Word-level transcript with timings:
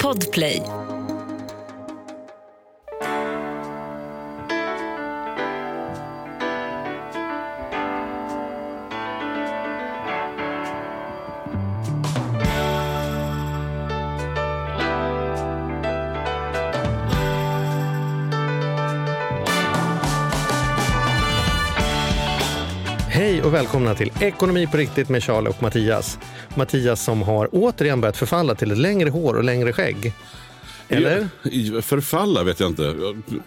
Podplay. 0.00 0.81
Välkomna 23.62 23.94
till 23.94 24.10
Ekonomi 24.20 24.66
på 24.66 24.76
riktigt 24.76 25.08
med 25.08 25.22
Charlie 25.22 25.48
och 25.48 25.62
Mattias. 25.62 26.18
Mattias 26.54 27.04
som 27.04 27.22
har 27.22 27.48
återigen 27.52 28.00
börjat 28.00 28.16
förfalla 28.16 28.54
till 28.54 28.70
ett 28.72 28.78
längre 28.78 29.10
hår 29.10 29.34
och 29.34 29.44
längre 29.44 29.72
skägg. 29.72 30.12
Eller? 30.88 31.28
Ja, 31.42 31.82
Förfalla 31.82 32.42
vet 32.44 32.60
jag 32.60 32.70
inte. 32.70 32.94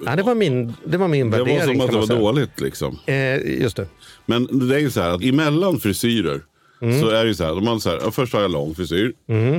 Ja, 0.06 0.16
det 0.16 0.24
var 0.24 0.36
min, 0.36 0.74
det 0.86 0.98
var 0.98 1.08
min 1.08 1.32
Det 1.32 1.38
värdering. 1.38 1.80
var 1.80 1.86
som 1.86 1.86
att 1.86 1.92
det 1.92 1.98
var 1.98 2.08
säga. 2.08 2.20
dåligt. 2.20 2.62
Liksom. 2.62 3.00
Eh, 3.06 3.62
just 3.62 3.76
det. 3.78 3.88
Men 4.26 4.68
det 4.70 4.76
är 4.76 4.80
ju 4.80 4.92
så 4.92 5.02
här 5.02 5.10
att 5.10 5.24
emellan 5.24 5.80
frisyrer 5.80 6.42
Mm. 6.82 7.02
så 7.02 7.10
är 7.10 7.24
det 7.24 7.28
ju 7.28 7.36
så 7.36 7.44
här. 7.44 7.62
Man 7.62 7.82
så 7.82 7.90
här 7.90 8.12
först 8.12 8.34
har 8.34 8.42
jag 8.42 8.52
lång 8.52 8.76
frisyr 8.76 9.14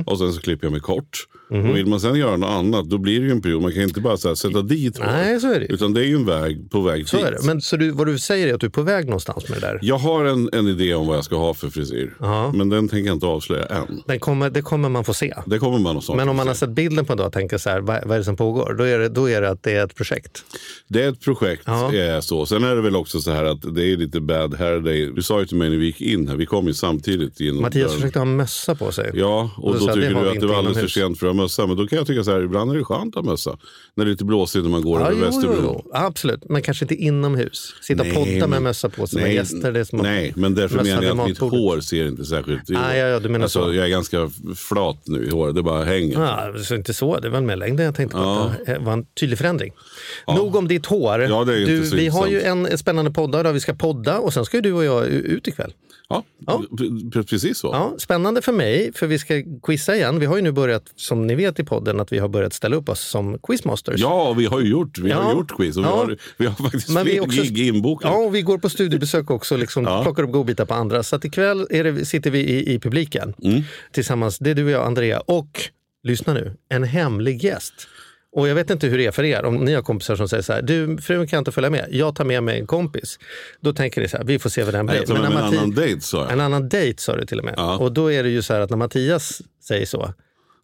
och 0.05 0.17
sen 0.17 0.33
så 0.33 0.41
klipper 0.41 0.65
jag 0.65 0.71
mig 0.71 0.81
kort. 0.81 1.17
Mm. 1.51 1.69
Och 1.69 1.77
vill 1.77 1.85
man 1.85 1.99
sen 1.99 2.15
göra 2.15 2.37
något 2.37 2.49
annat 2.49 2.85
då 2.89 2.97
blir 2.97 3.19
det 3.19 3.25
ju 3.25 3.31
en 3.31 3.41
period. 3.41 3.61
Man 3.61 3.71
kan 3.73 3.81
inte 3.83 4.01
bara 4.01 4.17
så 4.17 4.27
här, 4.27 4.35
sätta 4.35 4.61
dit 4.61 4.97
hår. 4.97 5.05
Nej, 5.05 5.39
så 5.39 5.53
är 5.53 5.59
det. 5.59 5.65
Utan 5.65 5.93
det 5.93 6.01
är 6.01 6.05
ju 6.05 6.15
en 6.15 6.25
väg 6.25 6.71
på 6.71 6.81
väg 6.81 7.09
Så 7.09 7.17
dit. 7.17 7.25
är 7.25 7.31
det. 7.31 7.37
Men 7.43 7.61
så 7.61 7.77
du, 7.77 7.91
vad 7.91 8.07
du 8.07 8.19
säger 8.19 8.47
är 8.47 8.53
att 8.53 8.59
du 8.61 8.65
är 8.67 8.71
på 8.71 8.81
väg 8.81 9.05
någonstans 9.05 9.49
med 9.49 9.61
det 9.61 9.67
där? 9.67 9.79
Jag 9.81 9.97
har 9.97 10.25
en, 10.25 10.49
en 10.53 10.67
idé 10.67 10.93
om 10.93 11.07
vad 11.07 11.17
jag 11.17 11.23
ska 11.25 11.35
ha 11.35 11.53
för 11.53 11.69
frisyr. 11.69 12.13
Ja. 12.19 12.51
Men 12.51 12.69
den 12.69 12.87
tänker 12.87 13.07
jag 13.07 13.15
inte 13.15 13.25
avslöja 13.25 13.65
än. 13.65 14.01
Den 14.07 14.19
kommer, 14.19 14.49
det 14.49 14.61
kommer 14.61 14.89
man 14.89 15.03
få 15.03 15.13
se. 15.13 15.33
Det 15.45 15.59
kommer 15.59 15.79
man 15.79 16.01
snart 16.01 16.17
Men 16.17 16.29
om 16.29 16.35
man 16.35 16.47
har 16.47 16.53
se. 16.53 16.59
sett 16.59 16.69
bilden 16.69 17.05
på 17.05 17.13
en 17.13 17.17
dag 17.17 17.27
och 17.27 17.33
tänker 17.33 17.57
så 17.57 17.69
här, 17.69 17.79
vad, 17.79 18.03
vad 18.03 18.11
är 18.15 18.17
det 18.19 18.25
som 18.25 18.35
pågår? 18.37 18.73
Då 18.77 18.83
är 18.83 18.99
det, 18.99 19.09
då 19.09 19.29
är 19.29 19.41
det 19.41 19.49
att 19.49 19.63
det 19.63 19.71
är 19.71 19.85
ett 19.85 19.95
projekt. 19.95 20.43
Det 20.87 21.03
är 21.03 21.09
ett 21.09 21.21
projekt. 21.21 21.63
Ja. 21.65 21.93
Är 21.93 22.21
så. 22.21 22.45
Sen 22.45 22.63
är 22.63 22.75
det 22.75 22.81
väl 22.81 22.95
också 22.95 23.21
så 23.21 23.31
här 23.31 23.43
att 23.43 23.75
det 23.75 23.83
är 23.85 23.97
lite 23.97 24.19
bad 24.19 24.53
hair 24.55 24.79
day. 24.79 25.11
Du 25.15 25.21
sa 25.21 25.39
ju 25.39 25.45
till 25.45 25.57
mig 25.57 25.69
när 25.69 25.77
vi 25.77 25.85
gick 25.85 26.01
in 26.01 26.27
här, 26.27 26.35
vi 26.35 26.45
kom 26.45 26.67
ju 26.67 26.73
samtidigt. 26.73 27.39
In 27.39 27.61
Mattias 27.61 27.73
dörren. 27.87 27.95
försökte 27.95 28.19
ha 28.19 28.25
mössa 28.25 28.75
på 28.75 28.91
sig. 28.91 29.11
Ja, 29.13 29.51
och 29.57 29.73
Då 29.73 29.79
då, 29.79 29.85
jag, 29.85 29.97
det 29.97 30.07
tycker 30.07 30.21
du 30.23 30.29
att 30.29 30.39
det 30.39 30.47
var 30.47 30.55
alldeles 30.55 30.79
för 30.79 30.87
sent 30.87 31.19
för 31.19 31.27
att 31.27 31.35
mössa. 31.37 31.67
Men 31.67 31.77
då 31.77 31.87
kan 31.87 31.97
jag 31.97 32.07
tycka 32.07 32.23
så 32.23 32.31
här, 32.31 32.41
ibland 32.41 32.71
är 32.71 32.75
det 32.75 32.83
skönt 32.83 33.17
att 33.17 33.25
ha 33.25 33.31
mössa. 33.31 33.57
När 33.95 34.05
det 34.05 34.09
är 34.09 34.11
lite 34.11 34.25
blåsigt 34.25 34.63
när 34.63 34.71
man 34.71 34.81
går 34.81 34.99
Ja, 34.99 35.07
över 35.11 35.25
Västerbron. 35.25 35.81
Absolut, 35.93 36.49
men 36.49 36.61
kanske 36.61 36.85
inte 36.85 36.95
inomhus. 36.95 37.73
Sitta 37.81 38.03
och 38.03 38.13
podda 38.13 38.47
med 38.47 38.61
mössa 38.61 38.89
på 38.89 39.07
sig 39.07 39.19
med 39.21 39.27
Nej, 39.27 39.35
gäster. 39.35 39.71
Det 39.71 39.79
är 39.79 39.83
som 39.83 39.99
nej, 39.99 40.33
men 40.35 40.55
därför 40.55 40.83
menar 40.83 41.03
jag 41.03 41.19
att 41.19 41.27
mitt 41.27 41.37
hår 41.37 41.79
ser 41.79 42.07
inte 42.07 42.25
särskilt 42.25 42.69
Ah, 42.69 42.95
ja, 42.95 43.07
ja, 43.07 43.19
du 43.19 43.29
menar 43.29 43.45
alltså, 43.45 43.63
så. 43.63 43.73
Jag 43.73 43.85
är 43.85 43.89
ganska 43.89 44.31
flat 44.55 44.97
nu 45.05 45.25
i 45.25 45.29
håret, 45.29 45.55
det 45.55 45.63
bara 45.63 45.83
hänger. 45.83 46.21
Ja, 46.21 46.53
så 46.63 46.75
inte 46.75 46.93
så, 46.93 47.19
det 47.19 47.29
var 47.29 47.41
mer 47.41 47.55
längden 47.55 47.85
jag 47.85 47.95
tänkte 47.95 48.17
på. 48.17 48.23
Ja. 48.23 48.51
Det 48.65 48.77
var 48.79 48.93
en 48.93 49.05
tydlig 49.19 49.37
förändring. 49.37 49.73
Nog 50.27 50.55
om 50.55 50.67
ditt 50.67 50.85
hår. 50.85 51.21
Ja, 51.21 51.43
du, 51.43 51.81
vi 51.95 52.07
har 52.07 52.27
ju 52.27 52.41
en 52.41 52.77
spännande 52.77 53.11
podd 53.11 53.31
där 53.31 53.53
vi 53.53 53.59
ska 53.59 53.73
podda 53.73 54.19
och 54.19 54.33
sen 54.33 54.45
ska 54.45 54.57
ju 54.57 54.61
du 54.61 54.73
och 54.73 54.83
jag 54.85 55.07
ut 55.07 55.47
ikväll. 55.47 55.73
Ja, 56.09 56.23
Ja. 56.45 56.63
precis 57.29 57.57
så. 57.57 57.67
Ja, 57.67 57.95
spännande 57.97 58.41
för 58.41 58.51
mig, 58.51 58.91
för 58.95 59.07
vi 59.07 59.19
ska 59.19 59.33
quizza 59.63 59.95
igen. 59.95 60.19
Vi 60.19 60.25
har 60.25 60.35
ju 60.35 60.41
nu 60.41 60.51
börjat, 60.51 60.83
som 60.95 61.27
ni 61.27 61.35
vet 61.35 61.59
i 61.59 61.63
podden, 61.63 61.99
att 61.99 62.11
vi 62.11 62.19
har 62.19 62.27
börjat 62.27 62.53
ställa 62.53 62.75
upp 62.75 62.89
oss 62.89 62.99
som 63.01 63.39
quizmasters. 63.39 64.01
Ja, 64.01 64.33
vi 64.33 64.45
har 64.45 64.59
ju 64.59 64.69
gjort, 64.69 64.97
vi 64.99 65.09
Ja. 65.09 65.15
har 65.21 65.31
gjort 65.33 65.57
quiz 65.57 65.77
och 65.77 65.83
vi, 65.83 65.87
Ja. 65.87 65.95
har, 65.95 66.17
vi 66.37 66.45
har 66.45 66.53
faktiskt 66.53 66.89
Men 66.89 67.05
vi 67.05 67.11
fler 67.11 67.21
också- 67.21 67.41
gig 67.41 67.59
inbokade. 67.67 68.13
Ja, 68.13 68.19
och 68.19 68.35
vi 68.35 68.41
går 68.41 68.57
på 68.57 68.69
studiebesök 68.69 69.29
också, 69.31 69.57
liksom 69.57 69.83
Ja. 69.87 70.03
plockar 70.03 70.23
upp 70.23 70.31
godbitar 70.31 70.65
på 70.65 70.73
andra. 70.73 71.03
Så 71.03 71.15
att 71.15 71.25
ikväll 71.25 71.67
är 71.69 71.83
det, 71.83 72.05
sitter 72.05 72.31
vi 72.31 72.39
i, 72.39 72.73
i 72.73 72.79
publiken 72.79 73.33
Mm. 73.43 73.61
tillsammans, 73.91 74.37
det 74.39 74.49
är 74.49 74.55
du 74.55 74.63
och 74.65 74.71
jag, 74.71 74.85
Andrea, 74.85 75.19
och, 75.19 75.61
lyssna 76.03 76.33
nu, 76.33 76.55
en 76.69 76.83
hemlig 76.83 77.43
gäst. 77.43 77.73
Och 78.37 78.47
jag 78.47 78.55
vet 78.55 78.69
inte 78.69 78.87
hur 78.87 78.97
det 78.97 79.05
är 79.05 79.11
för 79.11 79.23
er, 79.23 79.45
om 79.45 79.55
ni 79.55 79.73
har 79.73 79.81
kompisar 79.81 80.15
som 80.15 80.29
säger 80.29 80.43
så 80.43 80.53
här, 80.53 80.61
du 80.61 80.97
frun 80.97 81.27
kan 81.27 81.39
inte 81.39 81.51
följa 81.51 81.69
med, 81.69 81.87
jag 81.91 82.15
tar 82.15 82.25
med 82.25 82.43
mig 82.43 82.59
en 82.59 82.67
kompis. 82.67 83.19
Då 83.61 83.73
tänker 83.73 84.01
ni 84.01 84.07
så 84.07 84.17
här, 84.17 84.23
vi 84.23 84.39
får 84.39 84.49
se 84.49 84.63
vad 84.63 84.73
den 84.73 84.85
blir. 84.85 84.95
jag 84.95 85.05
tar 85.05 85.13
med 85.13 85.23
när 85.23 85.29
mig 85.29 85.37
en 85.39 85.43
Matti- 85.53 85.57
annan 85.57 85.71
dejt 85.75 86.01
sa 86.01 86.17
jag. 86.23 86.31
en 86.31 86.39
annan 86.39 86.69
dejt 86.69 87.01
sa 87.01 87.15
du 87.17 87.25
till 87.25 87.39
och 87.39 87.45
med. 87.45 87.53
Ja. 87.57 87.77
Och 87.77 87.91
då 87.91 88.11
är 88.11 88.23
det 88.23 88.29
ju 88.29 88.41
så 88.41 88.53
här 88.53 88.61
att 88.61 88.69
när 88.69 88.77
Mattias 88.77 89.41
säger 89.67 89.85
så, 89.85 90.13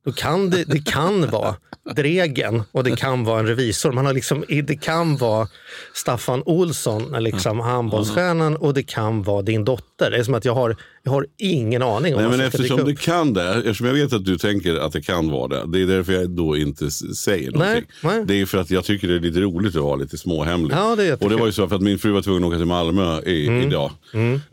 då 0.05 0.11
kan 0.11 0.49
det, 0.49 0.63
det 0.63 0.85
kan 0.91 1.29
vara 1.29 1.55
Dregen 1.95 2.63
och 2.71 2.83
det 2.83 2.95
kan 2.95 3.23
vara 3.23 3.39
en 3.39 3.47
revisor. 3.47 3.91
Man 3.91 4.05
har 4.05 4.13
liksom, 4.13 4.43
det 4.63 4.81
kan 4.81 5.17
vara 5.17 5.47
Staffan 5.93 6.43
Olsson, 6.45 7.23
liksom 7.23 7.59
handbollsstjärnan, 7.59 8.55
och 8.55 8.73
det 8.73 8.83
kan 8.83 9.23
vara 9.23 9.41
din 9.41 9.65
dotter. 9.65 10.11
Det 10.11 10.17
är 10.17 10.23
som 10.23 10.33
att 10.33 10.45
jag 10.45 10.53
har, 10.55 10.75
jag 11.05 11.11
har 11.11 11.25
ingen 11.37 11.81
aning 11.81 12.15
om 12.15 12.21
Nej, 12.21 12.29
men 12.29 12.39
eftersom 12.39 12.79
upp. 12.79 12.99
kan 12.99 13.33
det, 13.33 13.53
eftersom 13.53 13.87
jag 13.87 13.93
vet 13.93 14.13
att 14.13 14.25
du 14.25 14.37
tänker 14.37 14.75
att 14.75 14.93
det 14.93 15.01
kan 15.01 15.29
vara 15.29 15.47
det, 15.47 15.63
det 15.67 15.81
är 15.81 15.87
därför 15.97 16.13
jag 16.13 16.29
då 16.29 16.57
inte 16.57 16.91
säger 16.91 17.51
någonting. 17.51 17.85
nej. 18.03 18.23
Det 18.25 18.41
är 18.41 18.45
för 18.45 18.57
att 18.57 18.71
jag 18.71 18.85
tycker 18.85 19.07
det 19.07 19.15
är 19.15 19.19
lite 19.19 19.39
roligt 19.39 19.75
att 19.75 19.81
vara 19.81 19.95
lite 19.95 20.17
småhemlig. 20.17 20.75
Ja, 20.75 20.95
det 20.95 21.13
och. 21.13 21.21
Mm. 21.21 21.33
det 21.33 21.39
var 21.39 21.45
ju 21.45 21.51
så 21.51 21.67
för 21.67 21.75
att 21.75 21.81
min 21.81 21.99
fru 21.99 22.11
var 22.11 22.21
tvungen 22.21 22.43
att 22.43 22.47
åka 22.47 22.57
till 22.57 22.65
Malmö 22.65 23.21
i, 23.21 23.63
idag. 23.65 23.91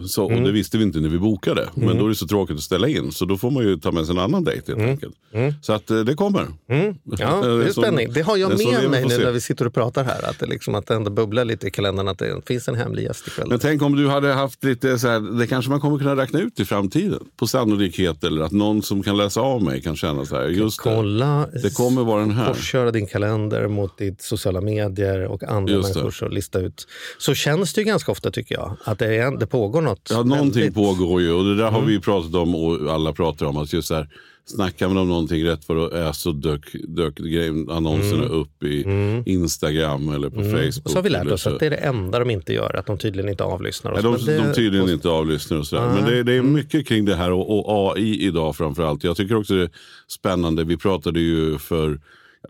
Så, 0.07 0.25
och 0.25 0.43
det 0.43 0.53
visste 0.53 0.79
vi 0.79 0.85
inte 0.85 1.01
när 1.01 1.09
vi 1.09 1.19
bokade. 1.19 1.69
Men 1.75 1.99
då 1.99 2.05
är 2.05 2.09
det 2.09 2.15
så 2.15 2.27
tråkigt 2.27 2.57
att 2.57 2.63
ställa 2.63 2.89
in. 2.89 3.13
Så 3.13 3.25
då 3.25 3.37
får 3.37 3.51
man 3.51 3.65
ju 3.65 3.77
ta 3.77 3.93
med 3.93 4.07
sig 4.07 4.13
en 4.13 4.19
annan 4.19 4.45
dejt 4.45 4.73
helt 4.73 4.89
enkelt. 4.89 5.15
Så 5.63 5.73
att 5.73 5.91
eh, 5.91 6.01
det 6.01 6.15
kommer. 6.15 6.47
Mm. 6.69 6.95
Ja, 7.05 7.43
det 7.47 7.65
är 7.65 7.73
spänning. 7.73 8.13
Det 8.13 8.23
har 8.23 8.37
jag 8.37 8.51
med 8.51 8.91
mig 8.91 9.05
nu 9.05 9.11
se. 9.11 9.25
när 9.25 9.31
vi 9.31 9.41
sitter 9.41 9.67
och 9.67 9.75
pratar 9.75 10.05
här. 10.05 10.31
Att 10.31 10.39
det, 10.39 10.47
liksom, 10.47 10.75
att 10.75 10.87
det 10.87 10.95
ändå 10.95 11.11
bubblar 11.11 11.45
lite 11.45 11.67
i 11.67 11.71
kalendern 11.71 12.09
att 12.09 12.19
det 12.19 12.43
finns 12.47 12.69
en 12.69 12.75
hemlig 12.75 13.05
gäst 13.05 13.29
ikväll. 13.29 13.49
Men 13.49 13.59
tänk 13.59 13.83
om 13.83 13.97
du 13.97 14.09
hade 14.09 14.33
haft 14.33 14.65
lite 14.65 14.99
så 14.99 15.09
här, 15.09 15.39
det 15.39 15.47
kanske 15.47 15.71
man 15.71 15.81
kommer 15.81 15.99
kunna 15.99 16.17
räkna 16.17 16.40
ut 16.41 16.61
i 16.61 16.65
framtiden. 16.65 17.21
På 17.37 17.47
sannolikhet 17.47 18.25
eller 18.25 18.43
att 18.43 18.53
någon 18.53 18.83
som 18.83 19.03
kan 19.03 19.17
läsa 19.17 19.41
av 19.41 19.63
mig 19.63 19.83
kan 19.83 19.97
känna 19.97 20.25
så 20.25 20.37
här, 20.37 20.49
just 20.49 20.85
det. 20.85 20.91
Kolla, 20.95 21.47
Det 21.63 21.75
kommer 21.75 22.05
vara 22.05 22.21
den 22.21 22.31
här. 22.31 22.47
korsköra 22.47 22.91
din 22.91 23.07
kalender 23.07 23.69
mot 23.69 23.99
ditt 23.99 24.23
sociala 24.23 24.61
medier 24.61 25.25
och 25.25 25.43
andra 25.45 25.73
Just 25.73 25.95
det. 25.95 26.01
människor 26.01 26.27
och 26.27 26.33
lista 26.33 26.59
ut. 26.61 26.87
Så 27.19 27.35
känns 27.35 27.73
det 27.75 27.81
ju 27.81 27.85
ganska 27.87 28.13
ofta 28.13 28.31
tycker 28.31 28.55
jag, 28.55 28.77
att 28.85 28.99
det, 28.99 29.17
är, 29.17 29.37
det 29.39 29.47
pågår 29.47 29.83
något. 29.83 30.09
Ja, 30.11 30.23
någonting 30.23 30.53
väldigt- 30.61 30.75
pågår 30.75 31.21
ju 31.21 31.33
och 31.33 31.45
det 31.45 31.57
där 31.57 31.63
Mm. 31.69 31.75
har 31.75 31.83
vi 31.83 31.93
ju 31.93 32.01
pratat 32.01 32.35
om 32.35 32.55
och 32.55 32.93
alla 32.95 33.13
pratar 33.13 33.47
om. 33.47 33.57
Att 33.57 33.73
just 33.73 33.89
så 33.89 33.95
här, 33.95 34.09
snackar 34.51 34.89
man 34.89 34.97
om 34.97 35.09
någonting 35.09 35.45
rätt 35.45 35.69
vad 35.69 35.93
det 35.93 35.99
är 35.99 36.13
så 36.13 36.33
dök, 36.33 36.77
dök 36.89 37.15
grejen, 37.17 37.71
annonserna 37.71 38.25
upp 38.25 38.63
i 38.63 38.85
Instagram 39.27 40.09
eller 40.09 40.31
på 40.31 40.43
Facebook. 40.43 40.55
Mm. 40.55 40.83
Och 40.85 40.91
så 40.91 40.99
har 40.99 41.03
vi 41.03 41.09
lärt 41.09 41.27
oss 41.27 41.47
att 41.47 41.59
det 41.59 41.67
är 41.67 41.71
det 41.71 41.77
enda 41.77 42.19
de 42.19 42.31
inte 42.31 42.53
gör, 42.53 42.77
att 42.77 42.87
de 42.87 42.99
tydligen 42.99 43.31
inte 43.31 43.45
avlyssnar 43.45 43.93
oss. 43.93 44.03
Nej, 44.03 44.13
de, 44.13 44.25
det, 44.27 44.49
de 44.49 44.55
tydligen 44.55 44.91
inte 44.91 45.09
avlyssnar 45.09 45.59
och 45.59 45.67
sådär. 45.67 45.93
Men 45.95 46.05
det, 46.05 46.23
det 46.23 46.33
är 46.33 46.43
mycket 46.43 46.87
kring 46.87 47.05
det 47.05 47.15
här 47.15 47.33
och, 47.33 47.51
och 47.51 47.97
AI 47.97 48.27
idag 48.27 48.57
framförallt. 48.57 49.05
Jag 49.05 49.17
tycker 49.17 49.37
också 49.37 49.55
det 49.55 49.63
är 49.63 49.71
spännande. 50.09 50.65
Vi 50.65 50.77
pratade 50.77 51.21
ju 51.21 51.59
för, 51.59 52.01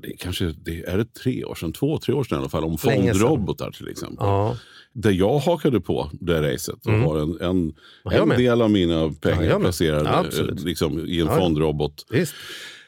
det 0.02 0.08
är 0.08 0.16
kanske 0.16 0.54
det 0.64 0.82
är 0.82 0.98
det 0.98 1.14
tre 1.14 1.44
år 1.44 1.54
sedan, 1.54 1.72
två, 1.72 1.98
tre 1.98 2.14
år 2.14 2.24
sedan 2.24 2.38
i 2.38 2.40
alla 2.40 2.48
fall, 2.48 2.64
om 2.64 2.78
fondrobotar 2.78 3.70
till 3.70 3.88
exempel. 3.88 4.26
Ja. 4.26 4.56
Där 4.94 5.10
jag 5.10 5.38
hakade 5.38 5.80
på 5.80 6.10
det 6.12 6.52
racet 6.52 6.86
och 6.86 6.92
har 6.92 7.18
en, 7.18 7.40
en, 7.40 7.72
en 8.12 8.28
del 8.28 8.62
av 8.62 8.70
mina 8.70 9.12
pengar 9.20 9.44
Ja, 9.44 9.58
placerade 9.58 10.04
Ja, 10.10 10.24
eh, 10.40 10.64
liksom, 10.64 11.06
i 11.06 11.20
en 11.20 11.26
Ja, 11.26 11.36
fondrobot. 11.36 12.06
Visst. 12.10 12.34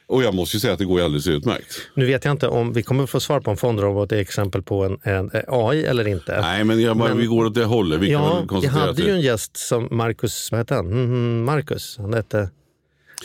Och 0.06 0.22
jag 0.22 0.34
måste 0.34 0.56
ju 0.56 0.60
säga 0.60 0.72
att 0.72 0.78
det 0.78 0.84
går 0.84 1.00
alldeles 1.00 1.26
utmärkt. 1.26 1.80
Nu 1.94 2.06
vet 2.06 2.24
jag 2.24 2.32
inte 2.32 2.48
om 2.48 2.72
vi 2.72 2.82
kommer 2.82 3.06
få 3.06 3.20
svar 3.20 3.40
på 3.40 3.50
om 3.50 3.56
fondrobot 3.56 4.12
är 4.12 4.16
exempel 4.16 4.62
på 4.62 4.84
en, 4.84 4.98
en 5.02 5.30
AI 5.48 5.84
eller 5.84 6.08
inte. 6.08 6.40
Nej, 6.40 6.64
men, 6.64 6.80
jag, 6.82 6.96
Men- 6.96 7.18
vi 7.18 7.26
går 7.26 7.44
åt 7.44 7.54
det 7.54 7.64
hållet. 7.64 8.00
Vi 8.00 8.12
ja, 8.12 8.46
jag 8.62 8.70
hade 8.70 9.02
ju 9.02 9.10
en 9.10 9.20
gäst 9.20 9.56
som 9.56 9.88
Marcus, 9.90 10.48
vad 10.50 10.58
hette 10.58 10.74
han? 10.74 10.86
Mm, 10.86 11.44
Marcus, 11.44 11.96
han 11.98 12.14
hette, 12.14 12.50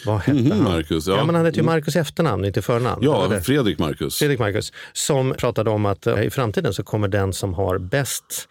vad 0.06 0.20
hette 0.20 0.40
Mhm, 0.40 0.52
han? 0.52 0.64
Marcus, 0.64 1.08
Ja. 1.08 1.16
ja. 1.18 1.26
men 1.26 1.36
han 1.36 1.46
hette 1.46 1.58
ju 1.60 1.66
Marcus 1.66 1.96
i 1.96 2.00
efternamn, 2.00 2.46
inte 2.46 2.62
förnamn. 2.62 3.02
Ja. 3.04 3.40
Fredrik 3.44 3.80
Marcus. 3.80 4.18
Fredrik 4.20 4.40
Marcus, 4.40 4.74
som 4.94 5.34
pratade 5.38 5.70
om 5.70 5.86
att 5.86 6.08
eh, 6.08 6.22
i 6.24 6.30
framtiden 6.30 6.74
så 6.74 6.84
kommer 6.84 7.08
den 7.08 7.34
som 7.34 7.54
har 7.54 7.78
bäst 7.78 8.48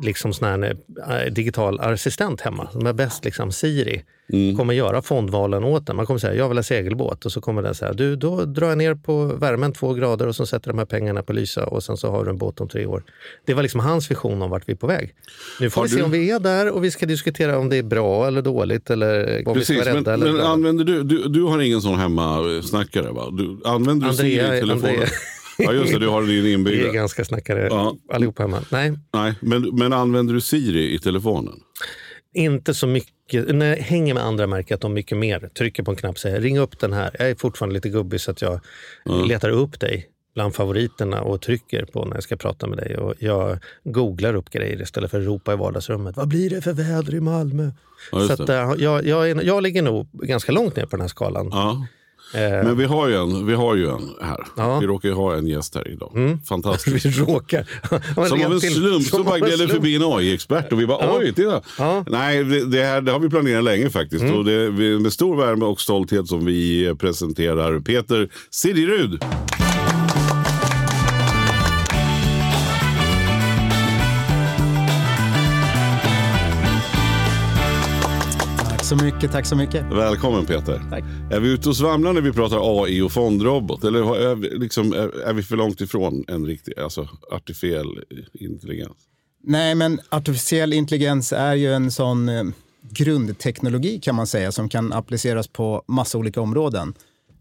liksom 0.00 0.32
sån 0.32 0.48
här, 0.48 0.76
eh, 1.10 1.32
digital 1.32 1.80
assistent 1.80 2.40
hemma, 2.40 2.68
som 2.72 2.86
är 2.86 2.92
bäst 2.92 3.24
liksom 3.24 3.52
Siri, 3.52 4.04
Mm. 4.32 4.56
kommer 4.56 4.74
göra 4.74 5.02
fondvalen 5.02 5.64
åt 5.64 5.86
den. 5.86 5.96
Man 5.96 6.06
kommer 6.06 6.20
säga, 6.20 6.34
jag 6.34 6.48
vill 6.48 6.58
ha 6.58 6.62
segelbåt 6.62 7.24
och 7.26 7.32
så 7.32 7.40
kommer 7.40 7.62
den 7.62 7.74
säga, 7.74 7.92
du 7.92 8.16
då 8.16 8.44
drar 8.44 8.68
jag 8.68 8.78
ner 8.78 8.94
på 8.94 9.24
värmen 9.24 9.72
två 9.72 9.92
grader 9.94 10.26
och 10.26 10.36
så 10.36 10.46
sätter 10.46 10.68
de 10.70 10.78
här 10.78 10.84
pengarna 10.84 11.22
på 11.22 11.32
Lysa 11.32 11.66
och 11.66 11.82
sen 11.84 11.96
så 11.96 12.10
har 12.10 12.24
du 12.24 12.30
en 12.30 12.38
båt 12.38 12.60
om 12.60 12.68
tre 12.68 12.86
år. 12.86 13.02
Det 13.46 13.54
var 13.54 13.62
liksom 13.62 13.80
hans 13.80 14.10
vision 14.10 14.42
om 14.42 14.50
vart 14.50 14.68
vi 14.68 14.72
är 14.72 14.76
på 14.76 14.86
väg. 14.86 15.14
Nu 15.60 15.70
får 15.70 15.80
Har 15.80 15.86
vi 15.88 15.90
se 15.94 15.96
du- 15.98 16.02
om 16.04 16.10
vi 16.10 16.30
är 16.30 16.40
där 16.40 16.70
och 16.70 16.84
vi 16.84 16.90
ska 16.90 17.06
diskutera 17.06 17.58
om 17.58 17.68
det 17.68 17.76
är 17.76 17.82
bra 17.82 18.26
eller 18.26 18.42
dåligt 18.42 18.90
eller 18.90 19.42
vad 19.44 19.54
vi 19.54 19.60
Precis, 19.60 19.76
ska 19.76 19.84
vara 19.84 19.94
men, 19.94 20.04
rädda 20.04 20.14
eller 20.14 20.32
men 20.32 20.46
använder 20.46 20.84
du, 20.84 21.02
du, 21.02 21.28
du 21.28 21.42
har 21.42 21.58
ingen 21.60 21.80
sån 21.80 21.98
hemmasnackare 21.98 23.10
va? 23.12 23.28
Du, 23.32 23.58
använder 23.64 24.06
du 24.06 24.12
Andrea- 24.12 24.16
Siri 24.16 24.56
i 24.56 24.60
telefonen? 24.60 24.96
Andrea- 24.96 25.08
Ja 25.58 25.72
just 25.72 25.92
det, 25.92 25.98
du 25.98 26.08
har 26.08 26.22
din 26.22 26.28
Vi 26.44 26.50
är 26.50 26.54
inbyggda. 26.54 26.92
ganska 26.92 27.24
snackare 27.24 27.66
Ja. 27.70 27.96
allihopa 28.12 28.42
hemma. 28.42 28.60
Nej, 28.70 28.92
Nej, 29.14 29.34
men, 29.40 29.62
men 29.72 29.92
använder 29.92 30.34
du 30.34 30.40
Siri 30.40 30.94
i 30.94 30.98
telefonen? 30.98 31.54
Inte 32.34 32.74
så 32.74 32.86
mycket. 32.86 33.54
När 33.54 33.66
jag 33.66 33.76
hänger 33.76 34.14
med 34.14 34.24
andra 34.24 34.46
märker 34.46 34.72
jag 34.72 34.76
att 34.76 34.80
de 34.82 34.94
mycket 34.94 35.18
mer 35.18 35.50
trycker 35.58 35.82
på 35.82 35.90
en 35.90 35.96
knapp 35.96 36.10
och 36.12 36.18
säger 36.18 36.40
ring 36.40 36.58
upp 36.58 36.78
den 36.78 36.92
här. 36.92 37.16
Jag 37.18 37.30
är 37.30 37.34
fortfarande 37.34 37.74
lite 37.74 37.88
gubbig 37.88 38.20
så 38.20 38.30
att 38.30 38.42
jag 38.42 38.60
letar 39.28 39.48
upp 39.50 39.80
dig 39.80 40.08
bland 40.34 40.54
favoriterna 40.54 41.20
och 41.22 41.40
trycker 41.42 41.84
på 41.84 42.04
när 42.04 42.14
jag 42.16 42.22
ska 42.22 42.36
prata 42.36 42.66
med 42.66 42.78
dig. 42.78 42.96
Och 42.96 43.14
jag 43.18 43.58
googlar 43.84 44.34
upp 44.34 44.50
grejer 44.50 44.82
istället 44.82 45.10
för 45.10 45.20
att 45.20 45.26
ropa 45.26 45.52
i 45.52 45.56
vardagsrummet. 45.56 46.16
Vad 46.16 46.28
blir 46.28 46.50
det 46.50 46.62
för 46.62 46.72
väder 46.72 47.14
i 47.14 47.20
Malmö? 47.20 47.70
Ja, 48.12 48.20
så 48.28 48.32
att, 48.42 48.48
äh, 48.48 48.56
jag, 48.78 49.04
jag, 49.06 49.30
är, 49.30 49.42
jag 49.42 49.62
ligger 49.62 49.82
nog 49.82 50.08
ganska 50.12 50.52
långt 50.52 50.76
ner 50.76 50.84
på 50.84 50.90
den 50.90 51.00
här 51.00 51.08
skalan. 51.08 51.48
Ja. 51.52 51.86
Eh, 52.34 52.40
Men 52.40 52.76
vi 52.76 52.84
har 52.84 53.08
ju 53.08 53.14
en, 53.16 53.46
vi 53.46 53.54
har 53.54 53.74
ju 53.76 53.88
en 53.88 54.14
här. 54.22 54.46
Ja. 54.56 54.78
Vi 54.78 54.86
råkar 54.86 55.08
ju 55.08 55.14
ha 55.14 55.36
en 55.36 55.46
gäst 55.46 55.74
här 55.74 55.88
idag. 55.88 56.38
Fantastiskt. 56.48 57.06
vi 57.06 57.10
råkar. 57.10 57.66
Som 58.28 58.42
av 58.44 58.52
en 58.52 58.60
slump 58.60 59.04
så 59.04 59.22
bara 59.24 59.38
gled 59.38 59.58
det 59.58 59.68
förbi 59.68 59.96
en 59.96 60.02
AI-expert 60.02 60.72
och 60.72 60.80
vi 60.80 60.86
bara 60.86 60.98
Ja. 61.04 61.16
oj, 61.18 61.34
titta. 61.34 61.62
Ja. 61.78 61.92
Mm. 61.92 62.04
Nej, 62.08 62.44
det, 62.64 62.82
här, 62.84 63.00
det 63.00 63.12
har 63.12 63.18
vi 63.18 63.28
planerat 63.28 63.64
länge 63.64 63.90
faktiskt. 63.90 64.24
Och 64.24 64.44
det 64.44 64.52
är 64.52 64.98
med 64.98 65.12
stor 65.12 65.36
värme 65.36 65.64
och 65.64 65.80
stolthet 65.80 66.26
som 66.28 66.44
vi 66.44 66.94
presenterar 66.98 67.80
Peter 67.80 68.28
Sidjerud. 68.50 69.24
Så 78.88 78.96
mycket, 78.96 79.32
tack 79.32 79.46
så 79.46 79.56
mycket. 79.56 79.84
Välkommen 79.92 80.46
Peter. 80.46 80.82
Tack. 80.90 81.04
Är 81.30 81.40
vi 81.40 81.48
ute 81.48 81.68
och 81.68 81.76
svamlar 81.76 82.12
när 82.12 82.20
vi 82.20 82.32
pratar 82.32 82.82
AI 82.82 83.00
och 83.00 83.12
fondrobot? 83.12 83.84
Eller 83.84 84.16
är 84.30 84.34
vi, 84.34 84.58
liksom, 84.58 84.92
är, 84.92 85.20
är 85.20 85.32
vi 85.32 85.42
för 85.42 85.56
långt 85.56 85.80
ifrån 85.80 86.24
en 86.28 86.46
riktig 86.46 86.78
alltså, 86.78 87.08
artificiell 87.32 88.04
intelligens? 88.32 88.96
Nej, 89.44 89.74
men 89.74 90.00
artificiell 90.08 90.72
intelligens 90.72 91.32
är 91.32 91.54
ju 91.54 91.74
en 91.74 91.90
sån 91.90 92.28
eh, 92.28 92.44
grundteknologi 92.90 94.00
kan 94.00 94.14
man 94.14 94.26
säga 94.26 94.52
som 94.52 94.68
kan 94.68 94.92
appliceras 94.92 95.48
på 95.48 95.84
massa 95.88 96.18
olika 96.18 96.40
områden. 96.40 96.94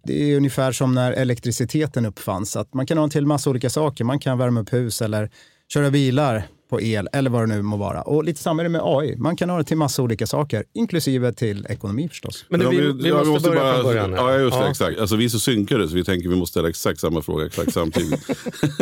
Det 0.03 0.31
är 0.31 0.37
ungefär 0.37 0.71
som 0.71 0.95
när 0.95 1.11
elektriciteten 1.11 2.05
uppfanns. 2.05 2.55
Att 2.55 2.73
man 2.73 2.85
kan 2.85 2.97
ha 2.97 3.03
den 3.03 3.09
till 3.09 3.25
massa 3.25 3.49
olika 3.49 3.69
saker. 3.69 4.03
Man 4.03 4.19
kan 4.19 4.37
värma 4.37 4.59
upp 4.59 4.73
hus 4.73 5.01
eller 5.01 5.31
köra 5.67 5.91
bilar 5.91 6.43
på 6.69 6.81
el 6.81 7.09
eller 7.13 7.29
vad 7.29 7.41
det 7.41 7.55
nu 7.55 7.61
må 7.61 7.77
vara. 7.77 8.01
Och 8.01 8.23
lite 8.23 8.41
samma 8.41 8.61
är 8.61 8.63
det 8.63 8.69
med 8.69 8.81
AI. 8.83 9.15
Man 9.17 9.35
kan 9.35 9.49
ha 9.49 9.57
det 9.57 9.63
till 9.63 9.77
massa 9.77 10.01
olika 10.01 10.27
saker, 10.27 10.63
inklusive 10.73 11.33
till 11.33 11.65
ekonomi 11.69 12.09
förstås. 12.09 12.45
Men 12.49 12.59
du, 12.59 12.65
om 12.65 12.71
vi, 12.71 12.91
vi 13.03 13.09
ja, 13.09 13.23
måste, 13.23 13.49
börja 13.49 13.73
från 13.73 13.83
början. 13.83 14.13
här. 14.13 14.17
Ja, 14.17 14.39
just 14.39 14.57
det. 14.57 14.63
Ja. 14.63 14.69
Exakt. 14.69 14.99
Alltså, 14.99 15.15
vi 15.15 15.25
är 15.25 15.29
så 15.29 15.39
synkade 15.39 15.87
så 15.87 15.95
vi 15.95 16.03
tänker 16.03 16.29
vi 16.29 16.35
måste 16.35 16.51
ställa 16.51 16.69
exakt 16.69 16.99
samma 16.99 17.21
fråga 17.21 17.45
exakt 17.45 17.73
samtidigt. 17.73 18.27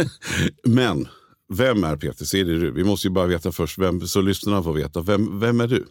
Men, 0.64 1.08
vem 1.54 1.84
är 1.84 1.96
Peter 1.96 2.26
Cederud? 2.26 2.74
Vi 2.74 2.84
måste 2.84 3.08
ju 3.08 3.14
bara 3.14 3.28
veta 3.28 3.52
först, 3.52 3.78
vem, 3.78 4.02
så 4.02 4.22
lyssnarna 4.22 4.64
får 4.64 4.74
veta. 4.74 5.02
Vem, 5.02 5.40
vem 5.40 5.62
är 5.62 5.68
du? 5.68 5.86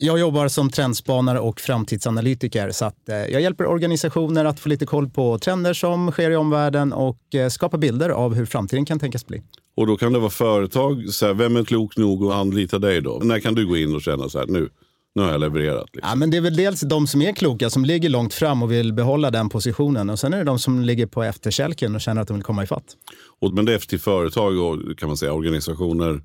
Jag 0.00 0.18
jobbar 0.18 0.48
som 0.48 0.70
trendspanare 0.70 1.40
och 1.40 1.60
framtidsanalytiker 1.60 2.70
så 2.70 2.84
att, 2.84 3.08
eh, 3.08 3.16
jag 3.16 3.40
hjälper 3.40 3.66
organisationer 3.66 4.44
att 4.44 4.60
få 4.60 4.68
lite 4.68 4.86
koll 4.86 5.08
på 5.08 5.38
trender 5.38 5.72
som 5.74 6.12
sker 6.12 6.30
i 6.30 6.36
omvärlden 6.36 6.92
och 6.92 7.34
eh, 7.34 7.48
skapa 7.48 7.78
bilder 7.78 8.10
av 8.10 8.34
hur 8.34 8.46
framtiden 8.46 8.84
kan 8.84 8.98
tänkas 8.98 9.26
bli. 9.26 9.42
Och 9.78 9.86
då 9.86 9.96
kan 9.96 10.12
det 10.12 10.18
vara 10.18 10.30
företag. 10.30 11.08
Så 11.08 11.26
här, 11.26 11.34
vem 11.34 11.56
är 11.56 11.64
klok 11.64 11.96
nog 11.96 12.24
att 12.24 12.34
anlita 12.34 12.78
dig 12.78 13.00
då? 13.00 13.20
När 13.22 13.40
kan 13.40 13.54
du 13.54 13.66
gå 13.66 13.76
in 13.76 13.94
och 13.94 14.02
känna 14.02 14.28
så 14.28 14.38
här, 14.38 14.46
nu, 14.46 14.68
nu 15.14 15.22
har 15.22 15.30
jag 15.30 15.40
levererat? 15.40 15.88
Liksom. 15.92 16.08
Ja, 16.08 16.14
men 16.14 16.30
det 16.30 16.36
är 16.36 16.40
väl 16.40 16.56
dels 16.56 16.80
de 16.80 17.06
som 17.06 17.22
är 17.22 17.32
kloka, 17.32 17.70
som 17.70 17.84
ligger 17.84 18.08
långt 18.08 18.34
fram 18.34 18.62
och 18.62 18.72
vill 18.72 18.92
behålla 18.92 19.30
den 19.30 19.48
positionen. 19.48 20.10
Och 20.10 20.18
sen 20.18 20.32
är 20.32 20.38
det 20.38 20.44
de 20.44 20.58
som 20.58 20.80
ligger 20.80 21.06
på 21.06 21.22
efterkälken 21.22 21.94
och 21.94 22.00
känner 22.00 22.22
att 22.22 22.28
de 22.28 22.34
vill 22.34 22.44
komma 22.44 22.62
ifatt. 22.62 22.84
Och, 23.40 23.54
men 23.54 23.64
det 23.64 23.74
är 23.74 23.78
till 23.78 24.00
företag 24.00 24.58
och 24.58 24.98
kan 24.98 25.08
man 25.08 25.16
säga, 25.16 25.32
organisationer. 25.32 26.22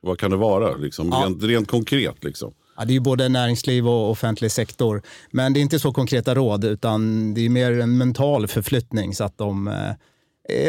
Vad 0.00 0.18
kan 0.18 0.30
det 0.30 0.36
vara? 0.36 0.76
Liksom? 0.76 1.08
Ja. 1.12 1.24
Rent, 1.24 1.42
rent 1.42 1.68
konkret. 1.68 2.24
Liksom. 2.24 2.52
Ja, 2.76 2.84
det 2.84 2.92
är 2.92 2.94
ju 2.94 3.00
både 3.00 3.28
näringsliv 3.28 3.88
och 3.88 4.10
offentlig 4.10 4.50
sektor. 4.50 5.02
Men 5.30 5.52
det 5.52 5.60
är 5.60 5.62
inte 5.62 5.78
så 5.78 5.92
konkreta 5.92 6.34
råd, 6.34 6.64
utan 6.64 7.34
det 7.34 7.40
är 7.40 7.48
mer 7.48 7.80
en 7.80 7.98
mental 7.98 8.46
förflyttning 8.46 9.14
så 9.14 9.24
att 9.24 9.38
de 9.38 9.68
eh, 9.68 9.74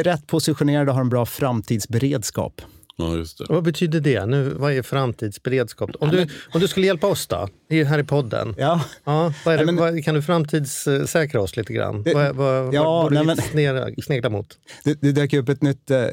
rätt 0.04 0.28
positionerade 0.28 0.92
har 0.92 1.02
en 1.02 1.10
bra 1.10 1.26
framtidsberedskap. 1.26 2.62
Ja, 2.98 3.16
just 3.16 3.38
det. 3.38 3.46
Vad 3.50 3.64
betyder 3.64 4.00
det? 4.00 4.26
Nu, 4.26 4.50
vad 4.50 4.74
är 4.74 4.82
framtidsberedskap? 4.82 5.90
Om 6.00 6.10
du, 6.10 6.28
om 6.54 6.62
du 6.62 6.68
skulle 6.68 6.86
hjälpa 6.88 7.08
oss 7.08 7.28
då, 7.28 7.50
här 7.70 8.00
i 8.00 8.04
podden. 8.04 8.56
Ja, 8.58 8.84
Ja, 9.04 9.34
vad 9.46 9.54
är 9.54 9.58
det, 9.58 9.66
men- 9.66 9.76
vad, 9.76 10.04
kan 10.04 10.16
du 10.16 10.22
framtidssäkra 10.22 11.42
oss 11.42 11.58
lite 11.58 11.74
grann? 11.74 12.04
Det- 12.04 12.14
vad, 12.14 12.36
vad, 12.36 12.74
ja, 12.74 12.84
vad 12.84 13.04
borde 13.04 13.16
nej, 13.16 13.24
vi 13.24 13.28
men- 13.28 14.02
snegla, 14.02 14.30
mot? 14.30 14.58
det, 14.84 15.02
det 15.02 15.12
dök 15.12 15.34
upp 15.34 15.50
ett 15.50 15.62
nytt 15.62 15.92
eh, 15.92 16.06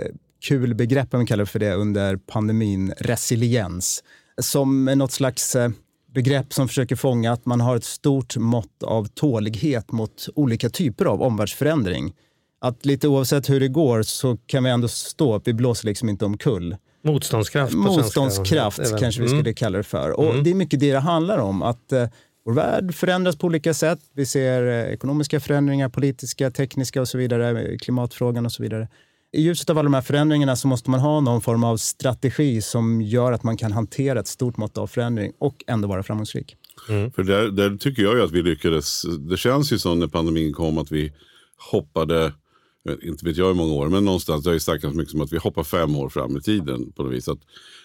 kul 0.49 0.75
begrepp, 0.75 1.15
om 1.15 1.21
vi 1.21 1.27
kallar 1.27 1.45
det 1.45 1.51
för 1.51 1.59
det, 1.59 1.75
under 1.75 2.17
pandemin, 2.17 2.93
resiliens. 2.99 4.05
Som 4.41 4.89
är 4.89 4.97
något 4.97 5.13
slags 5.13 5.57
eh, 5.57 5.71
begrepp 6.15 6.53
som 6.53 6.69
försöker 6.69 6.97
fånga 6.97 7.33
att 7.33 7.47
man 7.47 7.61
har 7.61 7.77
ett 7.77 7.85
stort 7.85 8.37
mått 8.37 8.83
av 8.83 9.05
tålighet 9.05 9.93
mot 9.93 10.27
olika 10.35 10.71
typer 10.71 11.05
av 11.05 11.23
omvärldsförändring. 11.23 12.15
Att 12.61 12.87
lite 12.87 13.09
oavsett 13.09 13.51
hur 13.51 13.61
det 13.61 13.69
går 13.69 14.03
så 14.03 14.37
kan 14.47 14.65
vi 14.65 14.71
ändå 14.71 14.89
stå 14.89 15.37
upp, 15.37 15.43
vi 15.47 15.53
blåser 15.53 15.87
liksom 15.87 16.09
inte 16.09 16.25
omkull. 16.25 16.77
Motståndskraft 17.05 17.73
på 17.73 17.83
svenska. 17.83 18.03
Motståndskraft 18.03 18.79
Även. 18.79 18.99
kanske 18.99 19.21
vi 19.23 19.27
Mm. 19.29 19.39
skulle 19.41 19.55
kalla 19.55 19.79
det 19.79 19.85
för. 19.85 20.11
Och 20.21 20.43
Det 20.45 20.51
är 20.51 20.55
mycket 20.55 20.81
det 20.81 20.93
det 20.93 20.99
handlar 20.99 21.39
om. 21.39 21.63
Att 21.63 21.93
eh, 21.93 22.07
Vår 22.45 22.53
värld 22.55 22.95
förändras 22.95 23.37
på 23.37 23.47
olika 23.47 23.75
sätt. 23.75 23.99
Vi 24.15 24.27
ser 24.27 24.67
eh, 24.67 24.93
ekonomiska 24.95 25.41
förändringar, 25.41 25.89
politiska, 25.89 26.51
tekniska 26.51 27.01
och 27.01 27.09
så 27.09 27.19
vidare, 27.19 27.63
eh, 27.63 27.79
klimatfrågan 27.79 28.47
och 28.47 28.53
så 28.53 28.63
vidare. 28.63 28.89
I 29.33 29.43
ljuset 29.43 29.71
av 29.71 29.79
alla 29.79 29.85
de 29.85 29.95
här 29.95 30.01
förändringarna 30.03 30.57
så 30.57 30.69
måste 30.69 30.91
man 30.91 31.01
ha 31.01 31.21
någon 31.21 31.41
form 31.41 31.65
av 31.65 31.77
strategi 31.77 32.63
som 32.63 33.03
gör 33.03 33.33
att 33.33 33.43
man 33.43 33.57
kan 33.57 33.73
hantera 33.73 34.21
ett 34.21 34.27
stort 34.27 34.57
mått 34.57 34.79
av 34.79 34.87
förändring 34.87 35.33
och 35.39 35.57
ändå 35.67 35.89
vara 35.89 36.03
framgångsrik. 36.03 36.57
För 36.87 37.23
där, 37.23 37.49
där 37.49 37.77
tycker 37.77 38.03
jag 38.03 38.17
ju 38.17 38.23
att 38.25 38.33
vi 38.33 38.43
lyckades. 38.43 39.03
Det 39.31 39.37
känns 39.37 39.73
ju 39.73 39.79
som 39.79 39.99
när 39.99 40.07
pandemin 40.09 40.53
kom 40.53 40.79
att 40.79 40.93
vi 40.93 41.13
hoppade, 41.71 42.33
inte 43.03 43.25
vet 43.25 43.37
jag 43.37 43.47
hur 43.47 43.55
många 43.55 43.73
år, 43.73 43.89
men 43.89 44.05
någonstans 44.05 44.45
det 44.45 44.51
har 44.51 44.55
ju 44.55 44.61
snackats 44.61 44.95
mycket 44.95 45.11
som 45.11 45.21
att 45.21 45.33
vi 45.33 45.39
hoppar 45.39 45.65
fem 45.65 45.97
år 45.97 46.09
fram 46.09 46.37
i 46.37 46.41
tiden 46.41 46.93
på 46.93 47.03
något 47.03 47.13
vis. 47.13 47.29
Att, 47.29 47.39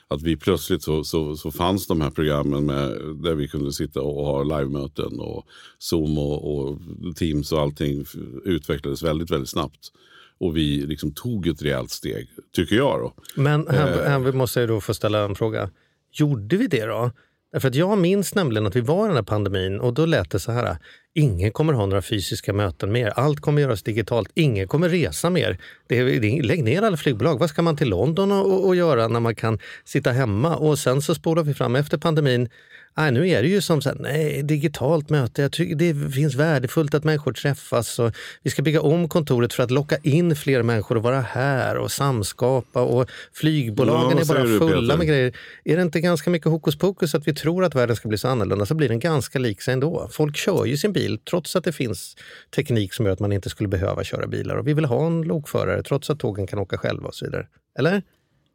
att 0.08 0.22
vi 0.22 0.38
plötsligt 0.38 0.84
så, 0.84 1.04
så, 1.04 1.36
så 1.36 1.52
fanns 1.52 1.88
de 1.88 2.02
här 2.02 2.10
programmen 2.10 2.66
med, 2.66 2.90
där 3.24 3.36
vi 3.36 3.48
kunde 3.48 3.74
sitta 3.74 4.02
och 4.02 4.26
ha 4.26 4.44
livemöten 4.44 5.20
och 5.20 5.46
Zoom 5.78 6.18
och, 6.18 6.58
och 6.58 6.80
Teams 7.16 7.52
och 7.52 7.60
allting 7.62 8.06
utvecklades 8.46 9.04
väldigt, 9.04 9.32
väldigt 9.32 9.50
snabbt. 9.50 9.92
Och 10.40 10.58
vi 10.58 10.86
liksom 10.86 11.12
tog 11.12 11.48
ett 11.48 11.62
rejält 11.62 11.92
steg, 11.92 12.28
tycker 12.56 12.76
jag 12.76 13.00
då. 13.00 13.14
Men 13.36 13.68
här, 13.68 13.92
Eh. 14.00 14.10
här 14.10 14.32
måste 14.32 14.60
jag 14.60 14.70
då 14.70 14.82
få 14.82 14.94
ställa 14.94 15.26
en 15.26 15.36
fråga. 15.36 15.70
Gjorde 16.12 16.58
vi 16.58 16.68
det 16.68 16.86
då? 16.86 17.12
Därför 17.52 17.68
att 17.68 17.76
jag 17.76 17.98
minns 17.98 18.36
nämligen 18.36 18.68
att 18.68 18.76
vi 18.76 18.82
var 18.82 19.06
i 19.06 19.08
den 19.08 19.16
här 19.16 19.24
pandemin 19.24 19.80
och 19.80 19.94
då 19.94 20.06
lät 20.06 20.32
det 20.32 20.40
så 20.40 20.52
här. 20.52 20.78
Ingen 21.16 21.52
kommer 21.52 21.74
ha 21.74 21.86
några 21.86 22.02
fysiska 22.02 22.54
möten 22.54 22.92
mer. 22.92 23.08
Allt 23.16 23.40
kommer 23.40 23.62
göras 23.62 23.84
digitalt. 23.84 24.30
Ingen 24.34 24.68
kommer 24.68 24.90
resa 24.90 25.30
mer. 25.30 25.58
Det 25.88 25.98
är, 25.98 26.06
det 26.06 26.28
är, 26.28 26.44
lägg 26.44 26.64
ner 26.64 26.82
alla 26.82 26.98
flygbolag. 26.98 27.40
Vad 27.40 27.50
ska 27.50 27.62
man 27.62 27.78
till 27.78 27.90
London 27.90 28.32
och, 28.32 28.54
och, 28.54 28.68
och 28.68 28.76
göra 28.76 29.08
när 29.08 29.20
man 29.20 29.36
kan 29.36 29.60
sitta 29.86 30.12
hemma? 30.12 30.56
Och 30.56 30.80
sen 30.80 31.02
så 31.02 31.16
spolar 31.16 31.44
vi 31.44 31.54
fram 31.54 31.76
efter 31.76 31.98
pandemin. 31.98 32.50
Nej, 32.96 33.12
nu 33.12 33.30
är 33.30 33.42
det 33.42 33.48
ju 33.48 33.62
som 33.62 33.82
så 33.82 33.90
här, 33.90 33.98
nej, 34.00 34.44
digitalt 34.44 35.10
möte. 35.10 35.42
Jag 35.42 35.52
tycker 35.52 35.76
det 35.76 36.12
finns 36.12 36.36
värdefullt 36.36 36.94
att 36.94 37.04
människor 37.04 37.34
träffas. 37.34 38.00
Och 38.00 38.12
vi 38.44 38.50
ska 38.50 38.62
bygga 38.62 38.82
om 38.82 39.10
kontoret 39.10 39.54
för 39.54 39.64
att 39.64 39.72
locka 39.72 39.98
in 40.04 40.36
fler 40.36 40.64
människor 40.64 40.98
att 40.98 41.04
vara 41.04 41.22
här 41.22 41.78
och 41.78 41.92
samskapa. 41.92 42.82
Och 42.82 43.10
flygbolagen 43.34 44.18
Ja, 44.18 44.22
är 44.24 44.26
bara 44.26 44.44
du, 44.44 44.60
fulla 44.60 44.82
Peter? 44.82 44.98
med 44.98 45.08
grejer. 45.08 45.34
Är 45.64 45.76
det 45.76 45.82
inte 45.82 46.00
ganska 46.02 46.30
mycket 46.30 46.48
hokus 46.48 46.76
pokus 46.76 47.16
att 47.16 47.28
vi 47.28 47.34
tror 47.34 47.64
att 47.64 47.76
världen 47.76 47.96
ska 47.96 48.08
bli 48.08 48.18
så 48.18 48.28
annorlunda 48.28 48.66
så 48.66 48.76
blir 48.76 48.90
den 48.90 49.00
ganska 49.00 49.40
lik 49.40 49.62
sig 49.62 49.74
ändå. 49.74 50.08
Folk 50.12 50.36
kör 50.38 50.66
ju 50.66 50.78
sin 50.78 50.94
bil 50.94 51.20
trots 51.30 51.56
att 51.56 51.64
det 51.64 51.72
finns 51.72 52.16
teknik 52.56 52.94
som 52.94 53.06
gör 53.06 53.14
att 53.14 53.20
man 53.20 53.32
inte 53.32 53.50
skulle 53.50 53.70
behöva 53.70 54.04
köra 54.04 54.28
bilar. 54.28 54.56
Och 54.56 54.68
vi 54.68 54.74
vill 54.74 54.86
ha 54.86 55.06
en 55.06 55.22
lokförare 55.22 55.84
trots 55.84 56.10
att 56.10 56.20
tågen 56.20 56.48
kan 56.48 56.60
åka 56.60 56.78
själva 56.78 57.08
och 57.08 57.16
så 57.16 57.26
vidare. 57.26 57.48
Eller? 57.80 58.02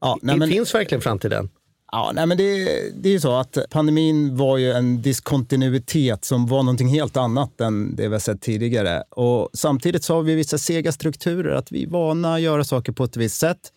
Ja, 0.01 0.19
det 0.23 0.49
finns 0.49 0.75
verkligen 0.75 1.03
framtiden. 1.03 1.49
Ja, 1.93 2.13
nej, 2.15 2.27
men 2.27 2.39
det, 2.39 2.65
det 3.03 3.09
är 3.09 3.13
ju 3.13 3.21
så 3.21 3.33
att 3.33 3.59
pandemin 3.71 4.37
var 4.37 4.57
ju 4.57 4.73
en 4.73 5.03
diskontinuitet 5.03 6.25
som 6.25 6.47
var 6.47 6.63
någonting 6.63 6.89
helt 6.89 7.17
annat 7.17 7.61
än 7.61 7.97
det 7.97 8.09
vi 8.09 8.15
har 8.15 8.21
sett 8.21 8.41
tidigare. 8.41 9.03
Och 9.11 9.51
samtidigt 9.53 10.05
så 10.05 10.15
har 10.15 10.23
vi 10.23 10.35
vissa 10.35 10.59
sega 10.59 10.93
strukturer, 10.93 11.55
att 11.55 11.73
vi 11.73 11.83
är 11.83 11.87
vana 11.87 12.35
att 12.35 12.41
göra 12.41 12.65
saker 12.65 12.93
på 12.93 13.05
ett 13.05 13.17
visst 13.17 13.39
sätt. 13.39 13.73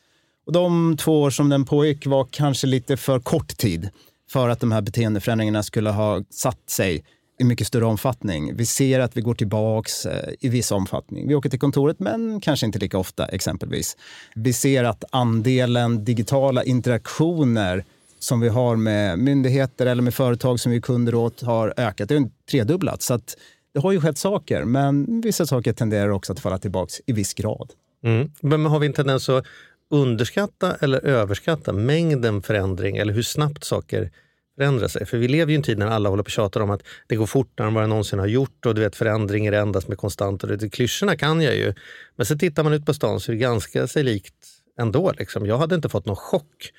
Och 0.45 0.53
de 0.53 0.97
två 0.97 1.21
år 1.21 1.29
som 1.29 1.49
den 1.49 1.65
pågick 1.65 2.05
var 2.05 2.27
kanske 2.31 2.67
lite 2.67 2.97
för 2.97 3.19
kort 3.19 3.57
tid 3.57 3.89
för 4.29 4.49
att 4.49 4.59
de 4.59 4.71
här 4.71 4.81
beteendeförändringarna 4.81 5.63
skulle 5.63 5.89
ha 5.89 6.23
satt 6.29 6.69
sig 6.69 7.03
i 7.39 7.43
mycket 7.43 7.67
större 7.67 7.85
omfattning. 7.85 8.55
Vi 8.55 8.65
ser 8.65 8.99
att 8.99 9.17
vi 9.17 9.21
går 9.21 9.33
tillbaks 9.33 10.05
eh, 10.05 10.33
i 10.39 10.49
viss 10.49 10.71
omfattning. 10.71 11.27
Vi 11.27 11.35
åker 11.35 11.49
till 11.49 11.59
kontoret, 11.59 11.99
men 11.99 12.41
kanske 12.41 12.65
inte 12.65 12.79
lika 12.79 12.97
ofta 12.97 13.25
exempelvis. 13.25 13.97
Vi 14.35 14.53
ser 14.53 14.83
att 14.83 15.03
andelen 15.11 16.05
digitala 16.05 16.63
interaktioner 16.63 17.85
som 18.23 18.39
vi 18.39 18.49
har 18.49 18.75
med 18.75 19.19
myndigheter 19.19 19.85
eller 19.85 20.03
med 20.03 20.13
företag 20.13 20.59
som 20.59 20.71
vi 20.71 20.77
är 20.77 20.81
kunder 20.81 21.15
åt 21.15 21.41
har 21.41 21.73
ökat. 21.77 22.09
Det 22.09 22.15
har 22.15 22.29
tredubblats. 22.51 23.05
Så 23.05 23.13
att 23.13 23.37
det 23.73 23.79
har 23.79 23.91
ju 23.91 24.01
skett 24.01 24.17
saker, 24.17 24.63
men 24.63 25.21
vissa 25.21 25.45
saker 25.45 25.73
tenderar 25.73 26.09
också 26.09 26.33
att 26.33 26.39
falla 26.39 26.57
tillbaka 26.57 26.93
i 27.05 27.13
viss 27.13 27.33
grad. 27.33 27.71
Mm. 28.03 28.31
Men 28.41 28.65
har 28.65 28.79
vi 28.79 28.87
en 28.87 28.93
tendens 28.93 29.29
att 29.29 29.45
underskatta 29.89 30.75
eller 30.79 31.05
överskatta 31.05 31.73
mängden 31.73 32.41
förändring 32.41 32.97
eller 32.97 33.13
hur 33.13 33.21
snabbt 33.21 33.63
saker 33.63 34.11
förändrar 34.55 34.87
sig? 34.87 35.05
För 35.05 35.17
vi 35.17 35.27
lever 35.27 35.51
ju 35.51 35.53
i 35.53 35.57
en 35.57 35.63
tid 35.63 35.77
när 35.77 35.87
alla 35.87 36.09
håller 36.09 36.23
på 36.23 36.27
och 36.27 36.31
tjatar 36.31 36.61
om 36.61 36.69
att 36.69 36.83
det 37.07 37.15
går 37.15 37.25
fortare 37.25 37.67
än 37.67 37.73
vad 37.73 37.83
det 37.83 37.87
någonsin 37.87 38.19
har 38.19 38.27
gjort 38.27 38.65
och 38.65 38.75
du 38.75 38.81
vet 38.81 38.95
förändring 38.95 39.45
är 39.45 39.51
det 39.51 39.59
enda 39.59 39.81
som 39.81 39.91
är 39.91 39.95
konstant. 39.95 40.43
Och 40.43 40.57
det, 40.57 40.69
klyschorna 40.69 41.15
kan 41.15 41.41
jag 41.41 41.55
ju. 41.55 41.73
Men 42.15 42.25
så 42.25 42.37
tittar 42.37 42.63
man 42.63 42.73
ut 42.73 42.85
på 42.85 42.93
stan 42.93 43.19
så 43.19 43.31
är 43.31 43.35
det 43.35 43.41
ganska 43.41 43.87
sig 43.87 44.03
likt 44.03 44.35
ändå. 44.79 45.13
Liksom. 45.17 45.45
Jag 45.45 45.57
hade 45.57 45.75
inte 45.75 45.89
fått 45.89 46.05
någon 46.05 46.15
chock 46.15 46.71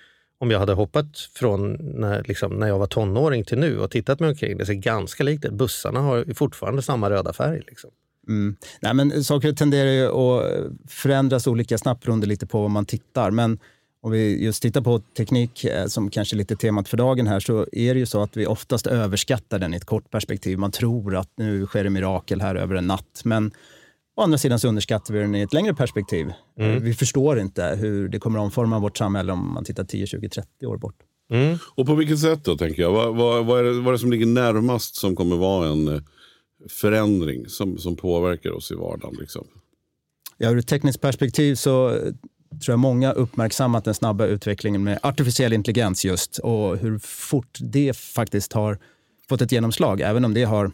om 0.43 0.51
jag 0.51 0.59
hade 0.59 0.73
hoppat 0.73 1.29
från 1.35 1.73
när, 1.73 2.25
liksom, 2.29 2.53
när 2.53 2.67
jag 2.69 2.79
var 2.79 2.87
tonåring 2.87 3.45
till 3.45 3.59
nu 3.59 3.79
och 3.79 3.91
tittat 3.91 4.21
mig 4.21 4.29
omkring. 4.29 4.59
Det 4.59 4.67
ser 4.67 4.75
ganska 4.75 5.25
likt 5.25 5.45
ut. 5.45 5.53
Bussarna 5.53 6.01
har 6.01 6.35
fortfarande 6.35 6.83
samma 6.83 7.11
röda 7.11 7.33
färg. 7.33 7.63
Liksom. 7.67 7.91
Mm. 8.29 8.57
Nej, 8.81 8.95
men 8.95 9.25
saker 9.25 9.53
tenderar 9.53 9.91
ju 9.91 10.07
att 10.07 10.45
förändras 10.89 11.47
olika 11.47 11.79
snabbt 11.79 12.05
beroende 12.05 12.27
lite 12.27 12.47
på 12.47 12.63
vad 12.63 12.71
man 12.71 12.87
tittar. 12.87 13.31
Men 13.31 13.59
om 14.01 14.11
vi 14.11 14.45
just 14.45 14.63
tittar 14.63 14.81
på 14.81 14.99
teknik, 15.17 15.65
eh, 15.65 15.87
som 15.87 16.11
kanske 16.11 16.37
är 16.37 16.39
lite 16.39 16.57
temat 16.57 16.89
för 16.89 16.97
dagen 16.97 17.27
här, 17.27 17.41
så 17.41 17.67
är 17.73 17.95
det 17.95 18.01
ju 18.01 18.07
så 18.07 18.23
att 18.23 18.37
vi 18.37 18.47
oftast 18.47 18.87
överskattar 18.87 19.59
den 19.59 19.75
i 19.75 19.77
ett 19.77 19.85
kort 19.85 20.11
perspektiv. 20.11 20.59
Man 20.59 20.71
tror 20.71 21.17
att 21.17 21.31
nu 21.37 21.67
sker 21.67 21.85
det 21.85 21.91
mirakel 21.91 22.41
här 22.41 22.55
över 22.55 22.75
en 22.75 22.87
natt. 22.87 23.21
Men 23.25 23.53
å 24.17 24.23
andra 24.23 24.39
sidan 24.39 24.59
så 24.59 24.69
underskattar 24.69 25.15
vi 25.15 25.21
den 25.21 25.35
i 25.35 25.41
ett 25.41 25.53
längre 25.53 25.75
perspektiv. 25.75 26.33
Mm. 26.59 26.83
Vi 26.83 26.95
förstår 26.95 27.39
inte 27.39 27.79
hur 27.81 28.09
det 28.09 28.19
kommer 28.19 28.39
att 28.39 28.45
omforma 28.45 28.79
vårt 28.79 28.99
samhälle 28.99 29.33
om 29.33 29.55
man 29.55 29.65
tittar 29.65 29.85
10, 29.85 30.07
20, 30.07 30.29
30 30.29 30.67
år 30.67 30.77
bort. 30.77 30.97
Mm. 31.31 31.59
Och 31.75 31.87
på 31.87 31.95
vilket 31.95 32.19
sätt 32.19 32.45
då, 32.45 32.57
tänker 32.57 32.83
jag? 32.83 32.93
Vad, 32.93 33.17
vad, 33.17 33.47
vad, 33.47 33.61
är 33.61 33.65
det, 33.65 33.73
vad 33.73 33.89
är 33.89 33.93
det 33.93 33.99
som 33.99 34.11
ligger 34.11 34.27
närmast 34.27 34.95
som 34.95 35.17
kommer 35.17 35.37
vara 35.37 35.69
en 35.69 35.89
eh, 35.89 36.03
förändring 36.69 37.49
som, 37.49 37.79
som 37.79 37.97
påverkar 37.97 38.51
oss 38.51 38.71
i 38.71 38.75
vardagen? 38.75 39.17
Liksom? 39.21 39.47
Ja, 40.39 40.51
ur 40.51 40.59
ett 40.59 40.69
tekniskt 40.69 41.01
perspektiv 41.01 41.55
så 41.55 41.91
tror 42.61 42.73
jag 42.73 42.79
många 42.79 43.13
uppmärksammat 43.13 43.85
den 43.85 43.95
snabba 43.95 44.27
utvecklingen 44.27 44.85
med 44.85 44.99
artificiell 45.03 45.53
intelligens 45.53 46.05
just 46.05 46.39
och 46.39 46.77
hur 46.77 46.99
fort 46.99 47.59
det 47.61 47.97
faktiskt 47.97 48.53
har 48.53 48.79
fått 49.29 49.41
ett 49.41 49.53
genomslag, 49.53 50.01
även 50.01 50.25
om 50.25 50.35
det 50.35 50.45
har 50.45 50.73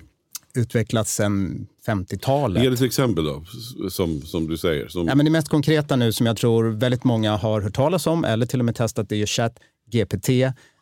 utvecklats 0.55 1.15
sedan 1.15 1.67
50-talet. 1.87 2.63
Ge 2.63 2.69
ett 2.69 2.83
exempel 2.83 3.25
då, 3.25 3.45
som, 3.91 4.23
som 4.23 4.49
du 4.49 4.57
säger. 4.57 4.89
Som... 4.89 5.09
Ja, 5.09 5.15
men 5.15 5.25
det 5.25 5.31
mest 5.31 5.49
konkreta 5.49 5.97
nu 5.97 6.13
som 6.13 6.27
jag 6.27 6.37
tror 6.37 6.65
väldigt 6.65 7.05
många 7.05 7.37
har 7.37 7.61
hört 7.61 7.75
talas 7.75 8.07
om 8.07 8.25
eller 8.25 8.47
till 8.47 8.59
och 8.59 8.65
med 8.65 8.75
testat 8.75 9.09
det 9.09 9.23
är 9.23 9.27
Chat 9.27 9.59
GPT. 9.93 10.29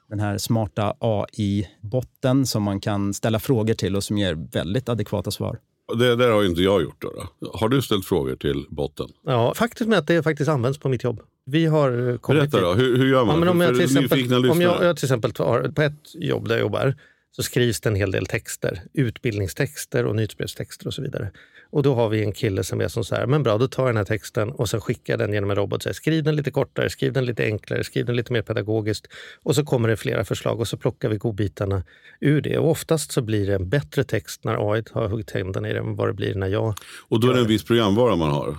Den 0.09 0.21
här 0.21 0.39
smarta 0.39 0.95
AI-botten 1.01 2.47
som 2.47 2.63
man 2.63 2.81
kan 2.81 3.15
ställa 3.15 3.39
frågor 3.39 3.75
till 3.75 3.97
och 3.97 4.05
som 4.05 4.19
ger 4.19 4.35
väldigt 4.53 4.89
adekvata 4.89 5.31
svar. 5.31 5.59
Det 5.99 6.17
där 6.17 6.31
har 6.31 6.45
inte 6.45 6.63
jag 6.63 6.83
gjort. 6.83 7.03
Då, 7.03 7.13
då. 7.41 7.51
Har 7.55 7.69
du 7.69 7.83
ställt 7.83 8.05
frågor 8.05 8.37
till 8.37 8.67
botten? 8.69 9.07
Ja, 9.25 9.55
faktiskt 9.55 9.89
med 9.89 9.99
att 9.99 10.07
det 10.07 10.23
faktiskt 10.23 10.49
används 10.49 10.79
på 10.79 10.89
mitt 10.89 11.05
jobb. 11.05 11.21
Vi 11.47 11.67
har 11.67 12.19
kommit 12.19 12.41
Berätta 12.41 12.61
då, 12.61 12.75
hur, 12.75 12.97
hur 12.97 13.07
gör 13.07 13.25
man? 13.25 13.35
Ja, 13.35 13.41
men 13.41 13.49
om, 13.49 13.61
jag 13.61 13.75
till 13.75 13.85
exempel, 13.85 14.51
om 14.51 14.61
jag, 14.61 14.85
jag 14.85 14.97
till 14.97 15.05
exempel 15.05 15.33
tar, 15.33 15.63
på 15.63 15.83
ett 15.83 16.15
jobb 16.15 16.49
där 16.49 16.55
jag 16.55 16.63
jobbar 16.63 16.95
så 17.37 17.43
skrivs 17.43 17.81
det 17.81 17.89
en 17.89 17.95
hel 17.95 18.11
del 18.11 18.27
texter. 18.27 18.83
Utbildningstexter 18.93 20.05
och 20.07 20.17
nyhetsbrevstexter 20.17 20.87
och 20.87 20.95
så 20.95 21.03
vidare. 21.03 21.31
Och 21.71 21.83
då 21.83 21.95
har 21.95 22.09
vi 22.09 22.25
en 22.25 22.33
kille 22.33 22.65
som 22.65 22.81
är 22.81 22.89
som 22.89 23.05
så 23.05 23.15
här, 23.15 23.27
men 23.27 23.43
bra, 23.43 23.59
då 23.59 23.69
tar 23.69 23.83
jag 23.83 23.89
den 23.89 23.97
här 23.97 24.05
texten 24.05 24.51
och 24.51 24.69
så 24.69 24.81
skickar 24.81 25.17
den 25.17 25.33
genom 25.33 25.51
en 25.51 25.57
robot. 25.57 25.83
Så 25.83 25.89
här, 25.89 25.95
skriv 25.95 26.25
den 26.25 26.37
lite 26.37 26.51
kortare, 26.51 26.91
skriv 26.91 27.13
den 27.13 27.25
lite 27.25 27.45
enklare, 27.45 27.85
skriv 27.85 28.07
den 28.07 28.17
lite 28.17 28.33
mer 28.33 28.43
pedagogiskt. 28.43 29.07
Och 29.43 29.55
så 29.55 29.65
kommer 29.65 29.89
det 29.89 29.97
flera 29.97 30.25
förslag 30.25 30.61
och 30.61 30.69
så 30.69 30.77
plockar 30.77 31.09
vi 31.09 31.17
godbitarna 31.17 31.83
ur 32.21 32.41
det. 32.41 32.59
Och 32.59 32.71
oftast 32.71 33.13
så 33.13 33.23
blir 33.23 33.47
det 33.47 33.55
en 33.55 33.69
bättre 33.69 34.05
text 34.05 34.45
när 34.45 34.73
AI 34.73 34.83
har 34.93 35.09
huggit 35.09 35.27
tänderna 35.27 35.71
i 35.71 35.73
det 35.73 35.79
än 35.79 35.97
vad 35.97 36.09
det 36.09 36.13
blir 36.13 36.35
när 36.35 36.49
jag 36.49 36.75
Och 37.09 37.21
då 37.21 37.31
är 37.31 37.35
det 37.35 37.41
en 37.41 37.47
viss 37.47 37.65
programvara 37.65 38.17
man 38.17 38.31
har? 38.31 38.57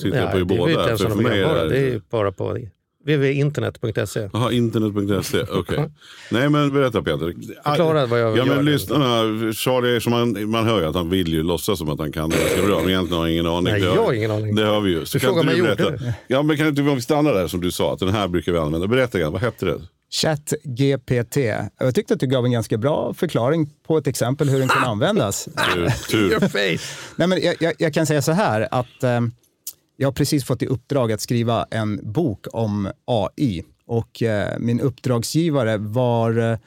Tittar 0.00 0.18
ja, 0.18 0.30
på 0.30 0.38
i 0.38 0.44
båda? 0.44 0.70
Inte 0.70 0.82
ens 0.82 1.02
för, 1.02 1.10
för 1.10 1.22
mig 1.22 1.42
är 1.42 1.54
det, 1.54 1.68
det 1.68 1.94
är 1.94 2.00
bara 2.10 2.32
på 2.32 2.58
www.internet.se. 3.04 4.28
Jaha, 4.32 4.52
internet.se. 4.52 5.42
Okej. 5.42 5.58
Okay. 5.58 5.84
Nej, 6.30 6.48
men 6.48 6.72
berätta 6.72 7.02
Peter. 7.02 7.34
Förklara 7.64 8.06
vad 8.06 8.20
jag 8.20 8.38
ja, 8.38 8.46
gör. 8.46 8.56
Men 8.56 8.64
lyssnarna, 8.64 9.52
Charlie, 9.52 10.00
som 10.00 10.10
man, 10.10 10.50
man 10.50 10.66
hör 10.66 10.80
ju 10.80 10.86
att 10.86 10.94
han 10.94 11.10
vill 11.10 11.32
ju 11.32 11.42
låtsas 11.42 11.78
som 11.78 11.88
att 11.88 11.98
han 11.98 12.12
kan 12.12 12.30
det 12.30 12.36
ganska 12.36 12.66
bra, 12.66 12.80
men 12.80 12.88
egentligen 12.88 13.16
har 13.16 13.20
han 13.20 13.32
ingen 13.32 13.46
aning. 13.46 13.72
Nej, 13.72 13.82
jag 13.82 14.04
har 14.04 14.12
ingen 14.12 14.30
aning. 14.30 14.54
Det 14.54 14.64
har 14.64 14.80
vi 14.80 14.90
ju. 14.90 15.06
Så 15.06 15.18
du 15.18 15.20
frågar 15.20 15.42
mig 15.42 15.58
gjorde 15.58 15.74
det. 15.74 16.14
Ja, 16.26 16.42
men 16.42 16.56
kan 16.56 16.66
inte 16.66 16.82
vi 16.82 17.00
stanna 17.00 17.32
där 17.32 17.48
som 17.48 17.60
du 17.60 17.70
sa, 17.70 17.92
att 17.92 17.98
den 17.98 18.08
här 18.08 18.28
brukar 18.28 18.52
vi 18.52 18.58
använda. 18.58 18.86
Berätta 18.86 19.18
igen, 19.18 19.32
vad 19.32 19.40
hette 19.40 19.66
det? 19.66 19.80
ChatGPT. 20.14 21.36
Jag 21.78 21.94
tyckte 21.94 22.14
att 22.14 22.20
du 22.20 22.26
gav 22.26 22.44
en 22.44 22.52
ganska 22.52 22.76
bra 22.76 23.14
förklaring 23.14 23.70
på 23.86 23.98
ett 23.98 24.06
exempel 24.06 24.48
hur 24.48 24.58
den 24.58 24.68
kan 24.68 24.84
användas. 24.84 25.48
Tur. 25.72 26.10
tur. 26.10 26.80
Nej, 27.16 27.28
men 27.28 27.42
jag, 27.42 27.54
jag, 27.60 27.72
jag, 27.78 27.94
kan 27.94 28.06
säga 28.06 28.22
så 28.22 28.32
här 28.32 28.68
att 28.70 29.02
eh, 29.02 29.20
jag 29.96 30.08
har 30.08 30.12
precis 30.12 30.44
fått 30.44 30.62
i 30.62 30.66
uppdrag 30.66 31.12
att 31.12 31.20
skriva 31.20 31.66
en 31.70 32.12
bok 32.12 32.46
om 32.52 32.90
AI 33.04 33.64
och 33.86 34.22
eh, 34.22 34.58
min 34.58 34.80
uppdragsgivare 34.80 35.76
var 35.76 36.52
eh, 36.52 36.58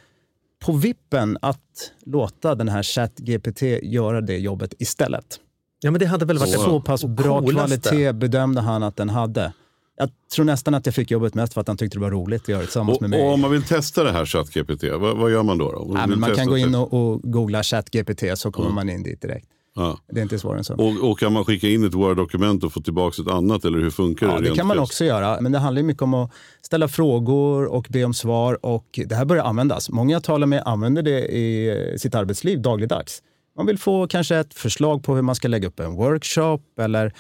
på 0.66 0.72
vippen 0.72 1.38
att 1.42 1.92
låta 2.06 2.56
den 2.56 2.70
här 2.70 2.84
ChatGPT 2.84 3.62
göra 3.84 4.22
det 4.22 4.38
jobbet 4.38 4.74
istället. 4.80 5.40
Ja, 5.80 5.92
men 5.92 6.00
det 6.00 6.06
hade 6.06 6.26
väl 6.26 6.38
varit 6.38 6.54
så, 6.54 6.64
så 6.64 6.82
pass 6.82 7.04
bra 7.04 7.48
kvalitet 7.48 8.14
bedömde 8.14 8.62
han 8.62 8.84
att 8.84 8.96
den 8.96 9.10
hade. 9.10 9.54
Jag 10.00 10.10
tror 10.36 10.46
nästan 10.46 10.74
att 10.74 10.86
jag 10.86 10.96
fick 10.96 11.12
jobbet 11.12 11.34
mest 11.34 11.54
för 11.54 11.62
att 11.62 11.68
han 11.68 11.78
tyckte 11.78 11.98
det 11.98 12.02
var 12.02 12.12
roligt 12.12 12.42
att 12.42 12.48
göra 12.48 12.60
det 12.60 12.66
tillsammans 12.66 12.96
och, 12.96 13.02
med 13.02 13.10
mig. 13.10 13.22
Och 13.22 13.34
om 13.34 13.42
man 13.42 13.52
vill 13.52 13.64
testa 13.64 14.04
det 14.04 14.12
här 14.12 14.26
ChatGPT, 14.26 14.84
vad, 14.84 15.18
vad 15.18 15.32
gör 15.32 15.44
man 15.44 15.58
då? 15.58 15.72
då? 15.72 15.92
Ja, 15.96 16.08
man 16.08 16.36
kan 16.36 16.48
gå 16.48 16.58
in 16.58 16.76
och, 16.76 16.94
och 16.94 17.22
googla 17.22 17.64
ChatGPT 17.64 18.24
så 18.36 18.52
kommer 18.52 18.70
mm. 18.70 18.76
man 18.76 18.90
in 18.90 19.04
dit 19.04 19.22
direkt. 19.22 19.48
Ja. 19.78 20.00
Det 20.12 20.20
är 20.20 20.24
inte 20.24 20.40
svårare 20.40 20.58
än 20.58 20.64
så. 20.64 20.74
Och, 20.74 21.12
och 21.12 21.20
kan 21.20 21.34
man 21.34 21.46
skicka 21.46 21.68
in 21.68 21.84
ett 21.84 21.94
Word-dokument 21.94 22.64
och 22.64 22.74
få 22.74 22.82
tillbaka 22.82 23.22
ett 23.22 23.28
annat 23.28 23.66
eller 23.66 23.80
hur 23.80 23.90
funkar 23.90 24.28
ja, 24.28 24.40
det? 24.40 24.50
Det 24.50 24.56
kan 24.56 24.68
man 24.68 24.80
också 24.80 25.06
göra, 25.06 25.42
men 25.42 25.52
det 25.52 25.60
handlar 25.60 25.84
mycket 25.84 26.04
om 26.04 26.14
att 26.14 26.32
ställa 26.62 26.88
frågor 26.88 27.66
och 27.66 27.88
be 27.90 28.04
om 28.04 28.14
svar 28.14 28.66
och 28.66 29.00
det 29.06 29.16
här 29.16 29.26
börjar 29.26 29.44
användas. 29.44 29.90
Många 29.90 30.14
jag 30.14 30.24
talar 30.24 30.48
med 30.48 30.64
använder 30.66 31.02
det 31.02 31.20
i 31.20 31.96
sitt 31.98 32.16
arbetsliv 32.16 32.62
dagligdags. 32.62 33.24
Man 33.58 33.66
vill 33.66 33.78
få 33.78 34.08
kanske 34.08 34.38
ett 34.38 34.54
förslag 34.54 35.04
på 35.04 35.16
hur 35.16 35.22
man 35.22 35.36
ska 35.36 35.48
lägga 35.48 35.68
upp 35.68 35.80
en 35.80 35.96
workshop 35.96 36.60
eller 36.80 37.14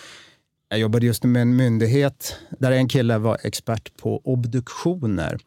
jag 0.69 0.79
jobbade 0.79 1.05
just 1.05 1.23
med 1.23 1.41
en 1.41 1.55
myndighet 1.55 2.35
där 2.59 2.71
en 2.71 2.87
kille 2.87 3.17
var 3.17 3.37
expert 3.43 3.97
på 3.97 4.21
obduktioner. 4.23 5.37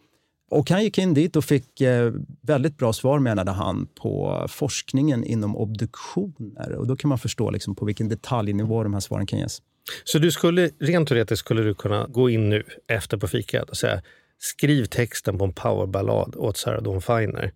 Och 0.51 0.71
han 0.71 0.83
gick 0.85 0.99
in 0.99 1.15
dit 1.15 1.37
och 1.37 1.45
fick 1.45 1.81
eh, 1.81 2.13
väldigt 2.41 2.79
bra 2.79 2.93
svar 2.93 3.19
menade 3.19 3.51
han 3.51 3.87
på 3.87 4.47
forskningen 4.49 5.25
inom 5.25 5.57
obduktioner. 5.57 6.73
Och 6.73 6.87
då 6.87 6.97
kan 6.97 7.09
man 7.09 7.19
förstå 7.19 7.51
liksom 7.51 7.75
på 7.75 7.85
vilken 7.85 8.09
detaljnivå 8.09 8.83
de 8.83 8.93
här 8.93 9.01
svaren 9.01 9.27
kan 9.27 9.39
ges. 9.39 9.63
Så 10.05 10.19
du 10.19 10.31
skulle, 10.31 10.71
rent 10.81 11.09
teoretiskt 11.09 11.41
skulle 11.41 11.63
du 11.63 11.75
kunna 11.75 12.07
gå 12.07 12.31
in 12.31 12.49
nu 12.49 12.65
efter 12.89 13.17
på 13.17 13.29
fikat 13.29 13.71
och 13.71 13.77
säga 13.77 14.03
skriv 14.39 14.85
texten 14.85 15.39
på 15.39 15.45
en 15.45 15.53
powerballad 15.53 16.37
åt 16.37 16.57
Sarah 16.57 16.83
Dawn 16.83 17.01
Finer. 17.01 17.53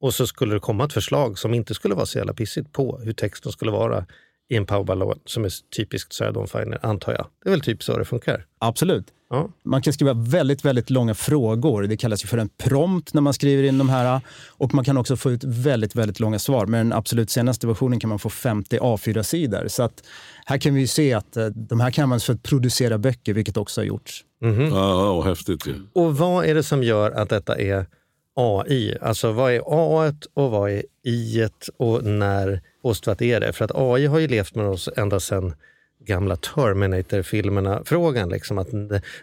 Och 0.00 0.14
så 0.14 0.26
skulle 0.26 0.54
det 0.54 0.60
komma 0.60 0.84
ett 0.84 0.92
förslag 0.92 1.38
som 1.38 1.54
inte 1.54 1.74
skulle 1.74 1.94
vara 1.94 2.06
så 2.06 2.18
jävla 2.18 2.34
pissigt 2.34 2.72
på 2.72 2.98
hur 2.98 3.12
texten 3.12 3.52
skulle 3.52 3.70
vara 3.70 4.06
i 4.48 4.56
en 4.56 4.66
powerballad 4.66 5.20
som 5.24 5.44
är 5.44 5.52
typiskt 5.76 6.12
Sarah 6.12 6.32
Dawn 6.32 6.48
Finer, 6.48 6.78
antar 6.82 7.12
jag. 7.12 7.26
Det 7.42 7.48
är 7.48 7.50
väl 7.50 7.60
typ 7.60 7.82
så 7.82 7.98
det 7.98 8.04
funkar? 8.04 8.44
Absolut. 8.58 9.06
Ja. 9.30 9.48
Man 9.64 9.82
kan 9.82 9.92
skriva 9.92 10.14
väldigt, 10.14 10.64
väldigt 10.64 10.90
långa 10.90 11.14
frågor. 11.14 11.82
Det 11.82 11.96
kallas 11.96 12.22
för 12.22 12.38
en 12.38 12.48
prompt 12.48 13.14
när 13.14 13.22
man 13.22 13.34
skriver 13.34 13.62
in 13.62 13.78
de 13.78 13.88
här. 13.88 14.20
Och 14.48 14.74
man 14.74 14.84
kan 14.84 14.96
också 14.96 15.16
få 15.16 15.30
ut 15.30 15.44
väldigt, 15.44 15.94
väldigt 15.94 16.20
långa 16.20 16.38
svar. 16.38 16.66
Med 16.66 16.80
den 16.80 16.92
absolut 16.92 17.30
senaste 17.30 17.66
versionen 17.66 18.00
kan 18.00 18.08
man 18.08 18.18
få 18.18 18.30
50 18.30 18.78
A4-sidor. 18.78 19.68
Så 19.68 19.82
att 19.82 20.04
här 20.46 20.58
kan 20.58 20.74
vi 20.74 20.86
se 20.86 21.12
att 21.12 21.36
eh, 21.36 21.46
de 21.46 21.80
här 21.80 21.90
kan 21.90 22.02
användas 22.02 22.24
för 22.24 22.32
att 22.32 22.42
producera 22.42 22.98
böcker, 22.98 23.34
vilket 23.34 23.56
också 23.56 23.80
har 23.80 23.86
gjorts. 23.86 24.24
Mm 24.42 24.56
-hmm. 24.56 24.68
Ja, 24.74 25.04
ja, 25.04 25.22
häftigt. 25.22 25.66
Och 25.92 26.16
vad 26.16 26.46
är 26.46 26.54
det 26.54 26.62
som 26.62 26.82
gör 26.82 27.10
att 27.10 27.28
detta 27.28 27.60
är 27.60 27.86
AI? 28.38 28.96
Alltså 29.00 29.32
vad 29.32 29.52
är 29.52 29.62
A 29.66 30.12
och 30.34 30.50
vad 30.50 30.70
är 30.70 30.82
I 31.04 31.48
och 31.76 32.04
när 32.04 32.60
påstår 32.82 33.12
att 33.12 33.18
det 33.18 33.32
är 33.32 33.40
det? 33.40 33.52
För 33.52 33.64
att 33.64 33.72
AI 33.74 34.06
har 34.06 34.18
ju 34.18 34.28
levt 34.28 34.54
med 34.54 34.66
oss 34.66 34.88
ända 34.96 35.20
sedan 35.20 35.54
gamla 36.06 36.36
Terminator-filmerna-frågan. 36.36 38.28
Liksom, 38.28 38.58
att 38.58 38.68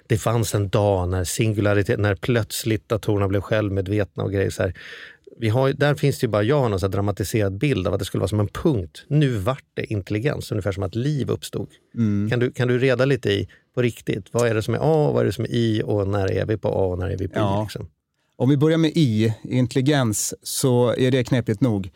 det, 0.07 0.17
fanns 0.17 0.55
en 0.55 0.69
dag 0.69 1.09
när 1.09 1.23
singularitet, 1.23 1.99
när 1.99 2.15
plötsligt 2.15 2.89
datorerna 2.89 3.27
blev 3.27 3.41
självmedvetna 3.41 4.23
och 4.23 4.31
grejer. 4.31 4.49
Så 4.49 4.63
här. 4.63 4.73
Vi 5.37 5.49
har, 5.49 5.73
där 5.73 5.95
finns 5.95 6.19
det 6.19 6.25
ju 6.25 6.31
bara 6.31 6.43
jag 6.43 6.83
en 6.83 6.91
dramatiserad 6.91 7.57
bild 7.57 7.87
av 7.87 7.93
att 7.93 7.99
det 7.99 8.05
skulle 8.05 8.19
vara 8.19 8.27
som 8.27 8.39
en 8.39 8.47
punkt. 8.47 9.05
Nu 9.07 9.37
vart 9.37 9.63
det 9.73 9.93
intelligens, 9.93 10.51
ungefär 10.51 10.71
som 10.71 10.83
att 10.83 10.95
liv 10.95 11.29
uppstod. 11.29 11.67
Mm. 11.95 12.29
Kan, 12.29 12.39
du, 12.39 12.51
kan 12.51 12.67
du 12.67 12.79
reda 12.79 13.05
lite 13.05 13.31
i, 13.31 13.47
på 13.75 13.81
riktigt, 13.81 14.25
vad 14.31 14.47
är 14.47 14.55
det 14.55 14.61
som 14.61 14.73
är 14.73 14.79
A, 14.81 15.11
vad 15.11 15.21
är 15.21 15.25
det 15.25 15.31
som 15.31 15.45
är 15.45 15.53
I 15.53 15.81
och 15.85 16.07
när 16.07 16.31
är 16.31 16.45
vi 16.45 16.57
på 16.57 16.67
A 16.67 16.85
och 16.85 16.99
när 16.99 17.09
är 17.09 17.17
vi 17.17 17.27
på 17.27 17.39
I? 17.39 17.63
Liksom? 17.63 17.87
Om 18.37 18.49
vi 18.49 18.57
börjar 18.57 18.77
med 18.77 18.91
I, 18.95 19.33
intelligens, 19.43 20.33
så 20.41 20.95
är 20.97 21.11
det 21.11 21.23
knepigt 21.23 21.61
nog. 21.61 21.89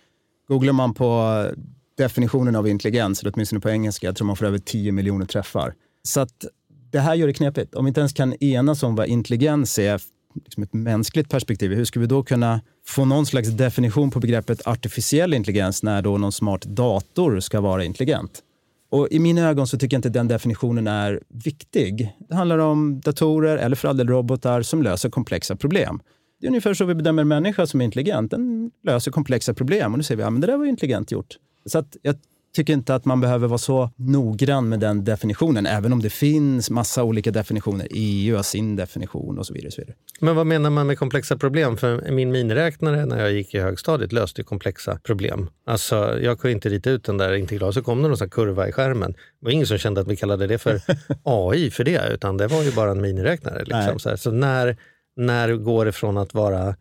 Googlar 0.47 0.73
man 0.73 0.93
på 0.93 1.05
eh, 1.47 1.59
definitionen 1.97 2.55
av 2.55 2.67
intelligens, 2.67 3.21
eller 3.21 3.31
åtminstone 3.35 3.61
på 3.61 3.69
engelska, 3.69 4.07
jag 4.07 4.15
tror 4.15 4.27
man 4.27 4.35
får 4.35 4.45
över 4.45 4.57
10 4.57 4.91
miljoner 4.91 5.25
träffar. 5.25 5.73
Så 6.03 6.19
att 6.19 6.45
det 6.91 6.99
här 6.99 7.15
gör 7.15 7.27
det 7.27 7.33
knepigt. 7.33 7.75
Om 7.75 7.85
vi 7.85 7.89
inte 7.89 7.99
ens 7.99 8.13
kan 8.13 8.43
enas 8.43 8.83
om 8.83 8.95
vad 8.95 9.07
intelligens 9.07 9.79
är 9.79 10.01
liksom 10.35 10.63
ett 10.63 10.73
mänskligt 10.73 11.29
perspektiv, 11.29 11.73
hur 11.73 11.85
ska 11.85 11.99
vi 11.99 12.05
då 12.05 12.23
kunna 12.23 12.61
få 12.85 13.05
någon 13.05 13.25
slags 13.25 13.49
definition 13.49 14.11
på 14.11 14.19
begreppet 14.19 14.67
artificiell 14.67 15.33
intelligens 15.33 15.83
när 15.83 16.01
då 16.01 16.17
någon 16.17 16.31
smart 16.31 16.61
dator 16.61 17.39
ska 17.39 17.61
vara 17.61 17.83
intelligent? 17.83 18.43
Och 18.91 19.07
I 19.11 19.19
mina 19.19 19.49
ögon 19.49 19.67
så 19.67 19.77
tycker 19.77 19.95
jag 19.95 19.99
inte 19.99 20.09
den 20.09 20.27
definitionen 20.27 20.87
är 20.87 21.21
viktig. 21.27 22.15
Det 22.29 22.35
handlar 22.35 22.57
om 22.57 23.01
datorer, 23.01 23.57
eller 23.57 23.75
för 23.75 23.87
all 23.87 23.97
del 23.97 24.07
robotar, 24.07 24.61
som 24.61 24.83
löser 24.83 25.09
komplexa 25.09 25.55
problem. 25.55 26.01
Det 26.39 26.47
är 26.47 26.49
ungefär 26.49 26.73
så 26.73 26.85
vi 26.85 26.95
bedömer 26.95 27.21
en 27.21 27.27
människa 27.27 27.67
som 27.67 27.81
är 27.81 27.85
intelligent. 27.85 28.31
Den 28.31 28.71
löser 28.83 29.11
komplexa 29.11 29.53
problem 29.53 29.91
och 29.91 29.97
nu 29.97 30.03
säger 30.03 30.17
vi 30.17 30.23
att 30.23 30.33
ja, 30.33 30.39
det 30.39 30.47
där 30.47 30.57
var 30.57 30.65
intelligent 30.65 31.11
gjort. 31.11 31.37
Så 31.65 31.79
att 31.79 31.97
jag 32.01 32.15
tycker 32.55 32.73
inte 32.73 32.95
att 32.95 33.05
man 33.05 33.21
behöver 33.21 33.47
vara 33.47 33.57
så 33.57 33.89
noggrann 33.95 34.69
med 34.69 34.79
den 34.79 35.03
definitionen, 35.03 35.65
även 35.65 35.93
om 35.93 36.01
det 36.01 36.09
finns 36.09 36.69
massa 36.69 37.03
olika 37.03 37.31
definitioner. 37.31 37.87
EU 37.91 38.35
har 38.35 38.43
sin 38.43 38.75
definition 38.75 39.39
och 39.39 39.47
så 39.47 39.53
vidare. 39.53 39.67
Och 39.67 39.73
så 39.73 39.81
vidare. 39.81 39.95
Men 40.19 40.35
vad 40.35 40.47
menar 40.47 40.69
man 40.69 40.87
med 40.87 40.99
komplexa 40.99 41.37
problem? 41.37 41.77
För 41.77 42.11
min 42.11 42.31
miniräknare 42.31 43.05
när 43.05 43.19
jag 43.19 43.31
gick 43.31 43.53
i 43.53 43.59
högstadiet 43.59 44.11
löste 44.11 44.43
komplexa 44.43 44.99
problem. 45.03 45.49
Alltså, 45.65 46.19
jag 46.21 46.39
kunde 46.39 46.53
inte 46.53 46.69
rita 46.69 46.89
ut 46.89 47.03
den 47.03 47.17
där 47.17 47.33
integral, 47.33 47.73
så 47.73 47.81
kom 47.81 48.01
det 48.01 48.07
någon 48.07 48.29
kurva 48.29 48.67
i 48.67 48.71
skärmen. 48.71 49.11
Det 49.11 49.45
var 49.45 49.51
ingen 49.51 49.67
som 49.67 49.77
kände 49.77 50.01
att 50.01 50.07
vi 50.07 50.15
kallade 50.15 50.47
det 50.47 50.57
för 50.57 50.81
AI 51.23 51.71
för 51.71 51.83
det, 51.83 52.09
utan 52.13 52.37
det 52.37 52.47
var 52.47 52.63
ju 52.63 52.71
bara 52.71 52.91
en 52.91 53.01
miniräknare. 53.01 53.63
Liksom. 53.65 53.99
Så, 53.99 54.17
så, 54.17 54.31
när, 54.31 54.77
när 55.15 55.53
går 55.53 55.85
det 55.85 55.91
från 55.91 56.17
att 56.17 56.33
vara 56.33 56.75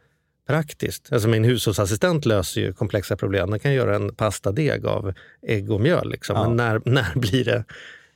praktiskt. 0.48 1.12
Alltså 1.12 1.28
min 1.28 1.44
hushållsassistent 1.44 2.26
löser 2.26 2.60
ju 2.60 2.72
komplexa 2.72 3.16
problem. 3.16 3.50
Den 3.50 3.60
kan 3.60 3.72
göra 3.74 3.96
en 3.96 4.14
pastadeg 4.14 4.86
av 4.86 5.14
ägg 5.42 5.70
och 5.70 5.80
mjöl. 5.80 6.10
Liksom. 6.10 6.36
Ja. 6.36 6.48
Men 6.48 6.56
när, 6.56 6.82
när 6.90 7.18
blir, 7.18 7.44
det, 7.44 7.64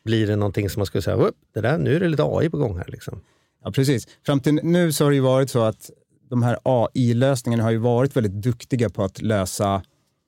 blir 0.05 0.27
det 0.27 0.37
någonting 0.37 0.71
som 0.71 0.81
man 0.81 0.87
skulle 0.87 1.03
säga, 1.03 1.31
det 1.55 1.61
där, 1.61 1.79
nu 1.79 1.97
är 1.97 2.01
det 2.01 2.09
lite 2.09 2.25
AI 2.25 2.51
på 2.51 2.59
gång 2.59 2.79
här. 2.79 2.89
Liksom. 2.89 3.21
Ja, 3.65 3.71
precis. 3.71 4.09
Fram 4.27 4.41
till 4.41 4.55
nu 4.55 4.93
så 4.93 5.05
har 5.05 5.11
det 5.11 5.15
ju 5.15 5.23
varit 5.23 5.51
så 5.51 5.63
att 5.63 5.91
de 6.31 6.43
här 6.43 6.59
AI-lösningarna 6.63 7.63
har 7.63 7.71
ju 7.71 7.79
varit 7.79 8.17
väldigt 8.17 8.43
duktiga 8.43 8.91
på 8.91 9.05
att 9.05 9.23
lösa 9.23 9.83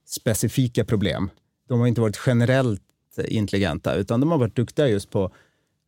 specifika 0.07 0.85
problem. 0.85 1.31
De 1.69 1.81
har 1.81 1.87
inte 1.87 2.01
varit 2.01 2.21
generellt 2.27 2.83
intelligenta, 3.25 3.95
utan 3.95 4.21
de 4.21 4.31
har 4.31 4.39
varit 4.39 4.57
duktiga 4.57 4.89
just 4.89 5.11
på 5.11 5.33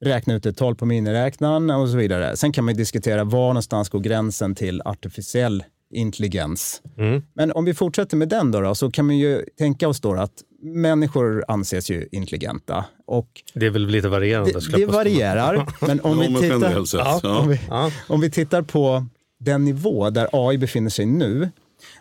räkna 0.04 0.34
ut 0.34 0.46
ett 0.46 0.56
tal 0.56 0.74
på 0.74 0.86
miniräknaren 0.86 1.70
och 1.70 1.88
så 1.88 1.96
vidare. 1.96 2.36
Sen 2.36 2.52
kan 2.52 2.64
man 2.64 2.74
diskutera 2.74 3.24
var 3.24 3.48
någonstans 3.48 3.88
går 3.88 4.00
gränsen 4.00 4.54
till 4.54 4.82
artificiell 4.84 5.64
intelligens. 5.90 6.82
Mm. 6.98 7.22
Men 7.34 7.52
om 7.52 7.64
vi 7.64 7.74
fortsätter 7.74 8.16
med 8.16 8.28
den 8.28 8.50
då, 8.50 8.60
då, 8.60 8.74
så 8.74 8.90
kan 8.90 9.06
man 9.06 9.18
ju 9.18 9.44
tänka 9.58 9.88
oss 9.88 10.00
då 10.00 10.14
att 10.14 10.32
människor 10.62 11.44
anses 11.48 11.90
ju 11.90 12.08
intelligenta. 12.12 12.84
Och 13.06 13.42
det 13.54 13.66
är 13.66 13.70
väl 13.70 13.86
lite 13.86 14.08
varierande? 14.08 14.52
Det, 14.52 14.76
det 14.76 14.86
varierar. 14.86 15.66
men 15.86 16.00
om 16.00 16.18
vi, 16.18 16.26
tittar, 16.26 16.84
ja, 16.92 17.40
om, 17.40 17.48
vi, 17.48 17.60
om 18.08 18.20
vi 18.20 18.30
tittar 18.30 18.62
på 18.62 19.06
den 19.38 19.64
nivå 19.64 20.10
där 20.10 20.28
AI 20.32 20.58
befinner 20.58 20.90
sig 20.90 21.06
nu 21.06 21.50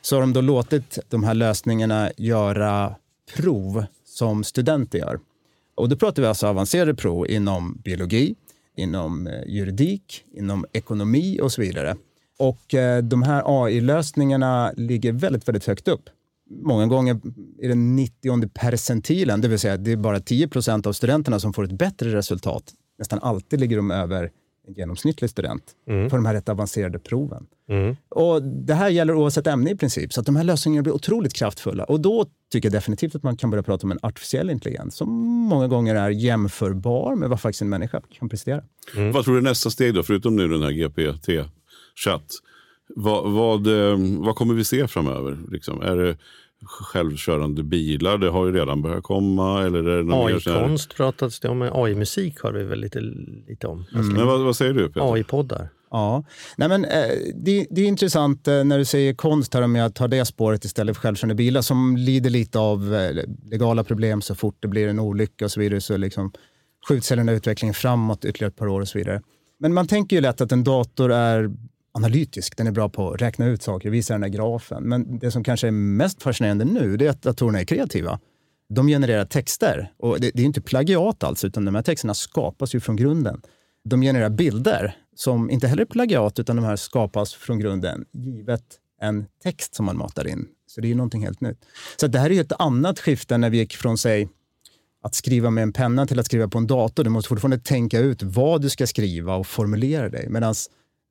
så 0.02 0.16
har 0.16 0.22
de 0.22 0.34
då 0.34 0.42
låtit 0.42 1.00
de 1.10 1.24
här 1.24 1.34
lösningarna 1.34 2.12
göra 2.18 2.96
prov 3.36 3.86
som 4.06 4.44
studenter 4.44 5.00
gör. 5.00 5.20
Och 5.76 5.90
då 5.90 5.96
pratar 5.96 6.22
vi 6.22 6.28
alltså 6.28 6.48
avancerade 6.48 6.96
prov 6.96 7.30
inom 7.30 7.82
biologi, 7.84 8.36
inom 8.78 9.28
eh, 9.28 9.34
juridik, 9.48 10.26
inom 10.34 10.66
ekonomi 10.74 11.40
och 11.42 11.52
så 11.52 11.62
vidare. 11.62 11.96
Och 12.40 12.74
eh, 12.74 13.04
de 13.04 13.24
här 13.24 13.44
AI-lösningarna 13.46 14.72
ligger 14.78 15.12
väldigt, 15.12 15.48
väldigt 15.48 15.66
högt 15.66 15.88
upp. 15.88 16.10
Många 16.50 16.88
gånger 16.88 17.20
är 17.62 17.68
det 17.68 17.76
90 17.76 18.50
percentilen, 18.50 19.42
det 19.42 19.48
vill 19.48 19.60
säga 19.60 19.78
det 19.78 19.92
är 19.92 19.98
bara 19.98 20.20
10 20.20 20.48
procent 20.48 20.88
av 20.88 20.94
studenterna 20.94 21.40
som 21.40 21.54
får 21.54 21.64
ett 21.64 21.72
bättre 21.72 22.16
resultat. 22.16 22.74
Nästan 23.00 23.20
alltid 23.20 23.60
ligger 23.60 23.78
de 23.78 23.92
över 23.92 24.32
en 24.68 24.74
genomsnittlig 24.74 25.30
student 25.30 25.64
mm. 25.88 26.10
för 26.10 26.18
de 26.18 26.26
här 26.26 26.34
rätt 26.34 26.50
avancerade 26.50 27.00
proven. 27.00 27.46
Mm. 27.70 27.96
Och 28.10 28.44
Det 28.44 28.74
här 28.74 28.90
gäller 28.90 29.16
oavsett 29.16 29.48
ämne 29.48 29.72
i 29.72 29.76
princip, 29.76 30.14
så 30.14 30.20
att 30.20 30.26
de 30.26 30.36
här 30.36 30.44
lösningarna 30.44 30.84
blir 30.84 30.94
otroligt 30.94 31.34
kraftfulla. 31.34 31.84
Och 31.84 32.00
då 32.00 32.26
tycker 32.52 32.70
jag 32.70 32.74
definitivt 32.74 33.16
att 33.16 33.24
man 33.24 33.38
kan 33.38 33.50
börja 33.50 33.64
prata 33.64 33.88
om 33.88 33.92
en 33.92 34.00
artificiell 34.02 34.50
intelligens 34.50 34.96
som 34.96 35.10
många 35.26 35.68
gånger 35.68 35.96
är 35.96 36.10
jämförbar 36.10 37.16
med 37.16 37.30
vad 37.30 37.42
faktiskt 37.42 37.62
en 37.62 37.70
människa 37.70 38.02
kan 38.20 38.30
prestera. 38.30 38.64
Mm. 38.96 39.12
Vad 39.12 39.26
tror 39.26 39.34
du 39.34 39.40
är 39.40 39.44
nästa 39.44 39.70
steg 39.70 39.94
då, 39.94 40.04
förutom 40.04 40.36
nu 40.36 40.48
den 40.48 40.62
här 40.62 40.72
GPT 40.72 41.50
chatt. 41.96 42.32
Vad, 42.96 43.32
vad, 43.32 43.68
eh, 43.68 43.98
vad 44.20 44.36
kommer 44.36 44.54
vi 44.54 44.64
se 44.64 44.88
framöver? 44.88 45.38
Liksom? 45.52 45.82
Är 45.82 45.96
det 45.96 46.18
självkörande 46.66 47.64
bilar? 47.64 48.18
Det 48.18 48.30
har 48.30 48.46
ju 48.46 48.52
redan 48.52 48.82
börjat 48.82 49.04
komma. 49.04 49.60
AI-konst 49.60 50.96
pratas 50.96 51.40
det 51.40 51.50
om. 51.50 51.62
AI-musik 51.62 52.40
har 52.42 52.52
vi 52.52 52.64
väl 52.64 52.80
lite, 52.80 53.00
lite 53.48 53.68
om. 53.68 53.86
Mm. 53.94 54.08
Men 54.08 54.28
vad, 54.28 54.40
vad, 54.40 54.56
säger 54.56 54.74
du 54.74 54.88
Peter? 54.88 55.14
AI-poddar. 55.14 55.70
Ja, 55.92 56.24
Nej, 56.58 56.70
men, 56.70 56.86
eh, 56.86 57.08
det, 57.36 57.68
det, 57.70 57.82
är 57.82 57.86
intressant 57.86 58.48
eh, 58.48 58.64
när 58.64 58.78
du 58.78 58.86
säger 58.86 59.14
konst 59.14 59.54
här 59.54 59.68
med 59.68 59.86
att 59.86 59.96
ta 59.96 60.08
det 60.08 60.26
spåret 60.26 60.66
istället 60.66 60.96
för 60.96 61.02
självkörande 61.02 61.36
bilar 61.36 61.62
som 61.62 61.98
lider 61.98 62.30
lite 62.30 62.60
av 62.60 62.96
eh, 62.96 63.24
legala 63.52 63.84
problem 63.84 64.22
så 64.22 64.36
fort 64.36 64.58
det 64.60 64.68
blir 64.68 64.88
en 64.88 65.00
olycka 65.00 65.46
och 65.46 65.52
så 65.52 65.60
vidare 65.60 65.82
så 65.82 65.98
liksom 65.98 66.32
skjuts 66.88 67.12
hela 67.12 67.32
utvecklingen 67.32 67.74
framåt 67.74 68.26
ytterligare 68.26 68.50
ett 68.50 68.58
par 68.58 68.68
år 68.68 68.82
och 68.82 68.88
så 68.88 68.98
vidare. 68.98 69.22
Men 69.60 69.74
man 69.74 69.88
tänker 69.88 70.16
ju 70.16 70.22
lätt 70.22 70.42
att 70.42 70.52
en 70.52 70.64
dator 70.64 71.12
är 71.12 71.52
analytisk. 71.96 72.58
Den 72.58 72.68
är 72.68 72.72
bra 72.72 72.90
på 72.90 73.12
att 73.12 73.22
räkna 73.22 73.46
ut 73.46 73.62
saker, 73.62 73.90
visa 73.90 74.14
den 74.14 74.24
här 74.24 74.30
grafen. 74.30 74.84
Men 74.84 75.20
det 75.20 75.32
som 75.32 75.44
kanske 75.44 75.68
är 75.68 75.72
mest 75.72 76.24
fascinerande 76.24 76.66
nu 76.66 76.98
det 76.98 77.06
är 77.06 77.10
att 77.10 77.22
datorerna 77.22 77.60
är 77.60 77.66
kreativa. 77.66 78.20
De 78.70 78.88
genererar 78.88 79.26
texter. 79.26 79.92
Och 79.98 80.20
det, 80.20 80.32
det 80.34 80.42
är 80.42 80.46
inte 80.46 80.62
plagiat 80.62 81.24
alls, 81.24 81.44
utan 81.44 81.66
de 81.66 81.76
här 81.76 81.82
texterna 81.82 82.14
skapas 82.14 82.76
ju 82.76 82.80
från 82.80 82.96
grunden. 82.96 83.42
De 83.84 84.02
genererar 84.02 84.30
bilder 84.30 84.98
som 85.16 85.50
inte 85.50 85.68
heller 85.68 85.82
är 85.82 85.88
plagiat, 85.88 86.40
utan 86.40 86.56
de 86.56 86.66
här 86.66 86.76
skapas 86.76 87.34
från 87.34 87.60
grunden 87.60 88.06
givet 88.12 88.64
en 89.02 89.26
text 89.44 89.76
som 89.76 89.86
man 89.86 89.98
matar 89.98 90.28
in. 90.28 90.48
Så 90.68 90.82
det 90.82 90.88
är 90.88 90.90
ju 90.90 90.96
någonting 90.96 91.24
helt 91.24 91.42
nytt. 91.42 91.66
Så 92.00 92.08
det 92.08 92.20
här 92.20 92.30
är 92.30 92.34
ju 92.34 92.42
ett 92.42 92.60
annat 92.60 93.00
skifte 93.00 93.38
när 93.38 93.50
vi 93.50 93.58
gick 93.58 93.76
från 93.76 93.98
sig 93.98 94.30
att 95.04 95.16
skriva 95.16 95.50
med 95.50 95.62
en 95.62 95.74
penna 95.74 96.08
till 96.08 96.20
att 96.20 96.26
skriva 96.26 96.48
på 96.48 96.58
en 96.58 96.68
dator. 96.68 97.04
Du 97.04 97.10
måste 97.10 97.30
fortfarande 97.30 97.60
tänka 97.60 98.00
ut 98.00 98.24
vad 98.24 98.62
du 98.62 98.70
ska 98.70 98.88
skriva 98.88 99.36
och 99.36 99.48
formulera 99.48 100.10
dig. 100.10 100.30
Medan 100.30 100.56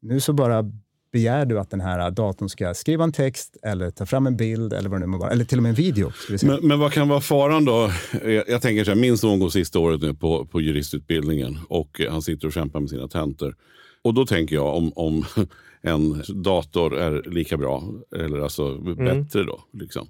nu 0.04 0.20
så 0.20 0.32
bara 0.32 0.64
begär 1.12 1.46
du 1.46 1.58
att 1.58 1.70
den 1.70 1.80
här 1.80 2.10
datorn 2.10 2.48
ska 2.48 2.74
skriva 2.74 3.04
en 3.04 3.12
text 3.12 3.56
eller 3.62 3.90
ta 3.90 4.06
fram 4.06 4.26
en 4.26 4.36
bild 4.36 4.72
eller 4.72 4.88
vad 4.88 5.00
det 5.00 5.06
nu 5.06 5.18
vara. 5.18 5.30
Eller 5.30 5.44
till 5.44 5.58
och 5.58 5.62
med 5.62 5.70
en 5.70 5.74
video. 5.74 6.12
Men, 6.42 6.58
men, 6.62 6.78
vad 6.78 6.92
kan 6.92 7.08
vara 7.08 7.20
faran 7.20 7.64
då? 7.64 7.90
Jag, 8.24 8.44
jag 8.48 8.62
tänker 8.62 8.84
så 8.84 8.90
här, 8.90 8.98
min 8.98 9.18
son 9.18 9.38
går 9.38 9.48
sista 9.48 9.78
året 9.78 10.00
nu 10.00 10.14
på, 10.14 10.46
på 10.46 10.60
juristutbildningen 10.60 11.58
och 11.68 12.00
han 12.10 12.22
sitter 12.22 12.46
och 12.46 12.52
kämpar 12.52 12.80
med 12.80 12.90
sina 12.90 13.08
tentor. 13.08 13.56
Och 14.02 14.14
då 14.14 14.26
tänker 14.26 14.54
jag 14.54 14.76
om, 14.76 14.92
om 14.94 15.24
en 15.82 16.22
dator 16.28 16.98
är 16.98 17.30
lika 17.30 17.56
bra 17.56 17.84
eller 18.16 18.40
alltså 18.40 18.62
mm. 18.68 18.96
bättre 18.96 19.44
då. 19.44 19.60
Liksom. 19.72 20.08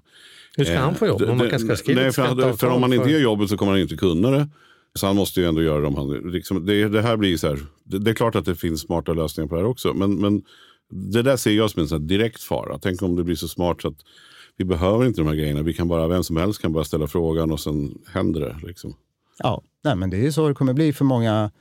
Hur 0.57 0.65
ska 0.65 0.79
han 0.79 0.95
få 0.95 1.07
jobb? 1.07 1.21
Om 1.21 1.37
man 1.37 1.59
ska 1.59 1.75
skriva 1.75 2.01
nej, 2.01 2.11
för, 2.11 2.53
för 2.53 2.67
om 2.67 2.81
man 2.81 2.93
inte 2.93 3.09
gör 3.09 3.19
jobbet 3.19 3.49
så 3.49 3.57
kommer 3.57 3.71
han 3.71 3.81
inte 3.81 3.95
kunna 3.95 4.31
det. 4.31 4.47
Så 4.99 5.07
han 5.07 5.15
måste 5.15 5.41
ju 5.41 5.47
ändå 5.47 5.61
göra 5.61 5.81
det 5.81 5.87
om 5.87 5.95
han... 5.95 6.31
Liksom, 6.31 6.65
det, 6.65 6.89
det, 6.89 7.01
här 7.01 7.17
blir 7.17 7.37
så 7.37 7.47
här, 7.47 7.59
det, 7.83 7.99
det, 7.99 8.11
är 8.11 8.15
klart 8.15 8.35
att 8.35 8.45
det 8.45 8.55
finns 8.55 8.81
smarta 8.81 9.13
lösningar 9.13 9.47
på 9.47 9.55
det 9.55 9.61
här 9.61 9.69
också. 9.69 9.93
Men, 9.93 10.15
men 10.15 10.43
det 10.89 11.21
där 11.21 11.37
ser 11.37 11.51
jag 11.51 11.71
som 11.71 11.81
en 11.81 11.87
sån 11.87 12.07
direkt 12.07 12.43
fara. 12.43 12.79
Tänk 12.81 13.01
om 13.01 13.15
det 13.15 13.23
blir 13.23 13.35
så 13.35 13.47
smart 13.47 13.81
så 13.81 13.87
att 13.87 13.97
vi 14.57 14.65
behöver 14.65 15.05
inte 15.05 15.21
de 15.21 15.27
här 15.27 15.35
grejerna. 15.35 15.61
Vi 15.61 15.73
kan 15.73 15.87
bara, 15.87 16.07
vem 16.07 16.23
som 16.23 16.37
helst 16.37 16.61
kan 16.61 16.73
bara 16.73 16.83
ställa 16.83 17.07
frågan 17.07 17.51
och 17.51 17.59
sen 17.59 17.97
händer 18.13 18.41
det. 18.41 18.67
Liksom. 18.67 18.95
Ja, 19.37 19.61
nej, 19.83 19.95
men 19.95 20.09
det 20.09 20.25
är 20.25 20.31
så 20.31 20.47
det 20.47 20.53
kommer 20.53 20.73
bli 20.73 20.93
för 20.93 21.05
många 21.05 21.51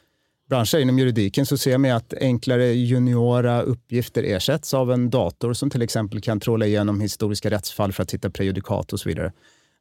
branscher. 0.48 0.78
Inom 0.78 0.98
juridiken 0.98 1.46
så 1.46 1.56
ser 1.56 1.78
man 1.78 1.90
att 1.90 2.14
enklare 2.20 2.66
juniora 2.66 3.62
uppgifter 3.62 4.22
ersätts 4.22 4.74
av 4.74 4.92
en 4.92 5.10
dator 5.10 5.52
som 5.52 5.70
till 5.70 5.82
exempel 5.82 6.20
kan 6.20 6.40
tråla 6.40 6.66
igenom 6.66 7.00
historiska 7.00 7.50
rättsfall 7.50 7.92
för 7.92 8.02
att 8.02 8.14
hitta 8.14 8.30
prejudikat 8.30 8.92
och 8.92 9.00
så 9.00 9.08
vidare. 9.08 9.32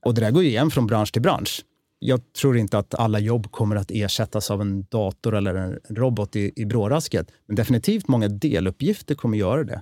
Och 0.06 0.14
det 0.14 0.22
där 0.22 0.32
går 0.32 0.44
igen 0.44 0.72
från 0.72 0.88
bransch 0.88 1.14
till 1.14 1.22
bransch 1.22 1.64
jag 2.06 2.34
tror 2.34 2.58
inte 2.58 2.78
att 2.78 2.96
alla 2.96 3.20
jobb 3.20 3.52
kommer 3.52 3.76
att 3.76 3.92
ersättas 3.92 4.52
av 4.52 4.62
en 4.62 4.86
dator 4.90 5.36
eller 5.36 5.56
en 5.56 5.80
robot 5.90 6.36
i, 6.36 6.52
i 6.56 6.66
brårasket. 6.66 7.28
Men 7.48 7.56
definitivt 7.56 8.08
många 8.08 8.28
deluppgifter 8.28 9.16
kommer 9.16 9.38
göra 9.38 9.64
det. 9.64 9.82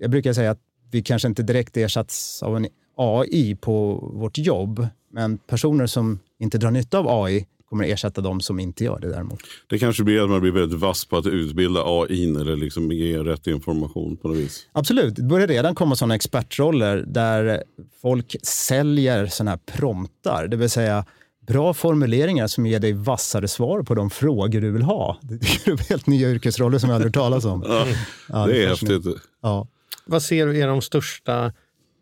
Jag 0.00 0.10
brukar 0.10 0.32
säga 0.32 0.50
att 0.50 0.60
vi 0.90 1.02
kanske 1.02 1.28
inte 1.28 1.42
direkt 1.42 1.76
ersatts 1.76 2.42
av 2.42 2.56
en 2.56 2.66
AI 2.96 3.54
på 3.54 3.94
vårt 4.14 4.38
jobb, 4.38 4.86
men 5.12 5.38
personer 5.38 5.86
som 5.86 6.18
inte 6.38 6.58
drar 6.58 6.70
nytta 6.70 6.98
av 6.98 7.24
AI 7.24 7.46
kommer 7.68 7.84
ersätta 7.84 8.20
de 8.20 8.40
som 8.40 8.60
inte 8.60 8.84
gör 8.84 8.98
det 9.00 9.08
däremot. 9.08 9.40
Det 9.68 9.78
kanske 9.78 10.04
blir 10.04 10.22
att 10.22 10.30
man 10.30 10.40
blir 10.40 10.52
väldigt 10.52 10.78
vass 10.78 11.04
på 11.04 11.16
att 11.16 11.26
utbilda 11.26 11.82
AI 11.84 12.24
eller 12.24 12.56
liksom 12.56 12.92
ge 12.92 13.18
rätt 13.18 13.46
information 13.46 14.16
på 14.16 14.28
något 14.28 14.36
vis. 14.36 14.66
Absolut. 14.72 15.16
Det 15.16 15.22
börjar 15.22 15.46
redan 15.46 15.74
komma 15.74 15.96
sådana 15.96 16.14
expertroller 16.14 17.04
där 17.06 17.62
folk 18.02 18.36
säljer 18.42 19.26
sådana 19.26 19.50
här 19.50 19.58
promptar, 19.58 20.48
det 20.48 20.56
vill 20.56 20.70
säga 20.70 21.04
bra 21.52 21.74
formuleringar 21.74 22.46
som 22.46 22.66
ger 22.66 22.78
dig 22.78 22.92
vassare 22.92 23.48
svar 23.48 23.82
på 23.82 23.94
de 23.94 24.10
frågor 24.10 24.60
du 24.60 24.70
vill 24.70 24.82
ha. 24.82 25.18
Det 25.22 25.34
är 25.34 25.88
helt 25.90 26.06
nya 26.06 26.30
yrkesroller 26.30 26.78
som 26.78 26.90
jag 26.90 26.94
aldrig 26.94 27.14
talas 27.14 27.44
om. 27.44 27.64
Ja, 27.68 27.86
ja, 28.28 28.46
det, 28.46 28.52
det 28.52 28.64
är 28.64 28.68
häftigt. 28.68 29.04
Ja. 29.42 29.66
Vad 30.06 30.22
ser 30.22 30.46
du 30.46 30.58
är 30.58 30.66
de 30.66 30.80
största 30.80 31.52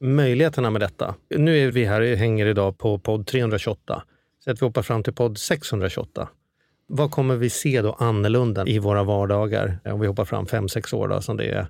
möjligheterna 0.00 0.70
med 0.70 0.80
detta? 0.80 1.14
Nu 1.36 1.58
är 1.58 1.70
vi 1.70 1.84
här 1.84 2.16
hänger 2.16 2.46
idag 2.46 2.78
på 2.78 2.98
podd 2.98 3.26
328. 3.26 4.02
Så 4.44 4.50
att 4.50 4.62
vi 4.62 4.66
hoppar 4.66 4.82
fram 4.82 5.02
till 5.02 5.12
podd 5.12 5.38
628. 5.38 6.28
Vad 6.86 7.10
kommer 7.10 7.36
vi 7.36 7.50
se 7.50 7.82
då 7.82 7.92
annorlunda 7.92 8.66
i 8.66 8.78
våra 8.78 9.02
vardagar 9.04 9.78
om 9.84 10.00
vi 10.00 10.06
hoppar 10.06 10.24
fram 10.24 10.46
fem 10.46 10.68
sex 10.68 10.92
år 10.92 11.08
då, 11.08 11.20
som 11.20 11.36
det 11.36 11.44
är? 11.44 11.66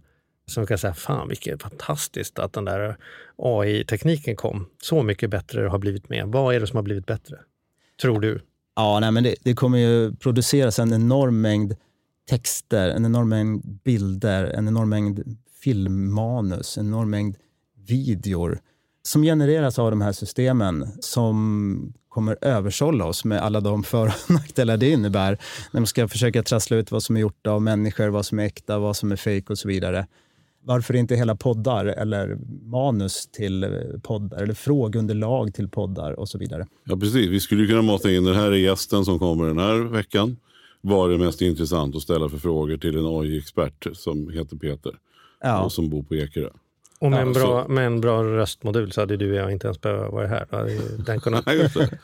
Som 0.47 0.67
kan 0.67 0.79
säga, 0.79 0.95
fan 0.95 1.29
vilket 1.29 1.63
fantastiskt 1.63 2.39
att 2.39 2.53
den 2.53 2.65
där 2.65 2.97
AI-tekniken 3.37 4.37
kom. 4.37 4.67
Så 4.83 5.03
mycket 5.03 5.31
bättre 5.31 5.63
det 5.63 5.69
har 5.69 5.79
blivit 5.79 6.09
med. 6.09 6.27
Vad 6.27 6.55
är 6.55 6.61
det 6.61 6.67
som 6.67 6.77
har 6.77 6.83
blivit 6.83 7.07
bättre? 7.07 7.37
Tror 8.01 8.21
du? 8.21 8.41
Ja, 8.77 9.01
nej, 9.01 9.11
men 9.13 9.25
det, 9.25 9.35
det, 9.43 9.55
kommer 9.55 9.79
ju 9.79 10.13
produceras 10.13 10.79
en 10.79 10.93
enorm 10.93 11.41
mängd 11.41 11.75
texter, 12.31 12.89
en 12.89 13.05
enorm 13.05 13.29
mängd 13.29 13.81
bilder, 13.85 14.45
en 14.45 14.69
enorm 14.69 14.89
mängd 14.89 15.37
filmmanus, 15.63 16.79
en 16.79 16.87
enorm 16.87 17.11
mängd 17.11 17.37
videor 17.87 18.61
som 19.03 19.23
genereras 19.23 19.79
av 19.79 19.91
de 19.91 20.01
här 20.01 20.13
systemen 20.13 20.89
som 21.01 21.93
kommer 22.09 22.39
översålla 22.41 23.05
oss 23.05 23.25
med 23.25 23.43
alla 23.43 23.61
de 23.61 23.83
för 23.83 24.07
och 24.07 24.13
nackdelar 24.31 24.77
det 24.77 24.91
innebär 24.91 25.39
när 25.73 25.81
man 25.81 25.87
ska 25.87 26.09
försöka 26.09 26.43
trassla 26.43 26.77
ut 26.77 26.91
vad 26.91 27.03
som 27.03 27.17
är 27.17 27.21
gjort 27.21 27.47
av 27.47 27.63
människor, 27.63 28.09
vad 28.09 28.27
som 28.27 28.39
är 28.39 28.45
äkta, 28.45 28.79
vad 28.79 28.97
som 28.97 29.13
är 29.13 29.17
fejk 29.17 29.51
och 29.51 29.59
så 29.59 29.69
vidare. 29.69 30.07
Varför 30.69 30.97
inte 30.97 31.15
hela 31.15 31.37
poddar 31.37 31.87
eller 31.87 32.39
manus 32.71 33.27
till 33.33 33.65
eh, 33.65 33.71
poddar 34.03 34.43
eller 34.43 34.55
frågeunderlag 34.55 35.55
till 35.55 35.69
poddar 35.69 36.13
och 36.13 36.29
så 36.29 36.39
vidare. 36.39 36.67
Ja, 36.85 36.97
precis. 36.97 37.29
Vi 37.29 37.41
skulle 37.41 37.67
kunna 37.67 37.83
mata 37.83 38.13
in 38.13 38.25
den 38.25 38.35
här 38.35 38.53
är 38.53 38.57
gästen 38.57 39.05
som 39.05 39.19
kommer 39.19 39.47
den 39.47 39.59
här 39.59 39.77
veckan. 39.79 40.37
Vad 40.81 41.09
är 41.13 41.19
det 41.19 41.25
mest 41.25 41.43
intressant 41.43 41.97
att 41.97 42.03
ställa 42.03 42.29
för 42.29 42.39
frågor 42.39 42.77
till 42.77 42.97
en 42.97 43.07
AI-expert 43.07 43.89
som 43.97 44.31
heter 44.31 44.57
Peter 44.57 44.93
Ja. 45.41 45.65
och 45.65 45.73
som 45.73 45.91
bor 45.91 46.03
på 46.03 46.15
Ekerö? 46.15 46.49
Och 47.01 47.11
med, 47.11 47.23
en 47.23 47.33
bra, 47.33 47.69
med 47.69 47.87
en 47.87 48.01
bra 48.01 48.25
röstmodul 48.25 48.93
så 48.93 49.01
hade 49.01 49.17
du 49.17 49.31
och 49.31 49.37
jag 49.37 49.53
inte 49.53 49.67
ens 49.67 49.81
behövt 49.81 50.13
vara 50.13 50.27
här. 50.27 50.47
Den 51.07 51.21
kunnat, 51.21 51.45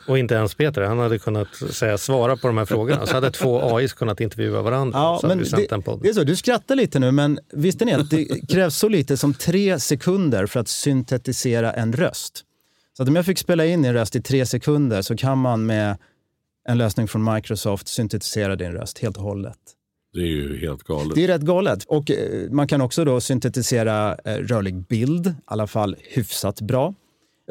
och 0.07 0.17
inte 0.17 0.35
ens 0.35 0.55
Peter, 0.55 0.81
han 0.81 0.99
hade 0.99 1.19
kunnat 1.19 1.47
säga, 1.55 1.97
svara 1.97 2.37
på 2.37 2.47
de 2.47 2.57
här 2.57 2.65
frågorna. 2.65 3.05
Så 3.05 3.13
hade 3.13 3.31
två 3.31 3.59
AIs 3.75 3.93
kunnat 3.93 4.19
intervjua 4.21 4.61
varandra. 4.61 4.99
Ja, 4.99 5.19
men 5.23 5.37
det, 5.37 5.67
det 6.01 6.09
är 6.09 6.13
så, 6.13 6.23
du 6.23 6.35
skrattar 6.35 6.75
lite 6.75 6.99
nu, 6.99 7.11
men 7.11 7.39
visste 7.53 7.85
ni 7.85 7.93
att 7.93 8.09
det 8.09 8.49
krävs 8.49 8.77
så 8.77 8.89
lite 8.89 9.17
som 9.17 9.33
tre 9.33 9.79
sekunder 9.79 10.45
för 10.45 10.59
att 10.59 10.67
syntetisera 10.67 11.73
en 11.73 11.93
röst? 11.93 12.43
Så 12.97 13.03
att 13.03 13.09
om 13.09 13.15
jag 13.15 13.25
fick 13.25 13.37
spela 13.37 13.65
in 13.65 13.85
en 13.85 13.93
röst 13.93 14.15
i 14.15 14.21
tre 14.21 14.45
sekunder 14.45 15.01
så 15.01 15.15
kan 15.15 15.37
man 15.37 15.65
med 15.65 15.97
en 16.67 16.77
lösning 16.77 17.07
från 17.07 17.33
Microsoft 17.33 17.87
syntetisera 17.87 18.55
din 18.55 18.71
röst 18.71 18.99
helt 18.99 19.17
och 19.17 19.23
hållet. 19.23 19.74
Det 20.15 20.21
är 20.21 20.25
ju 20.25 20.59
helt 20.59 20.83
galet. 20.83 21.15
Det 21.15 21.23
är 21.23 21.27
rätt 21.27 21.41
galet. 21.41 21.83
Och 21.83 22.11
eh, 22.11 22.51
man 22.51 22.67
kan 22.67 22.81
också 22.81 23.05
då 23.05 23.21
syntetisera 23.21 24.17
eh, 24.25 24.35
rörlig 24.35 24.75
bild, 24.75 25.27
i 25.27 25.33
alla 25.45 25.67
fall 25.67 25.95
hyfsat 26.01 26.61
bra. 26.61 26.93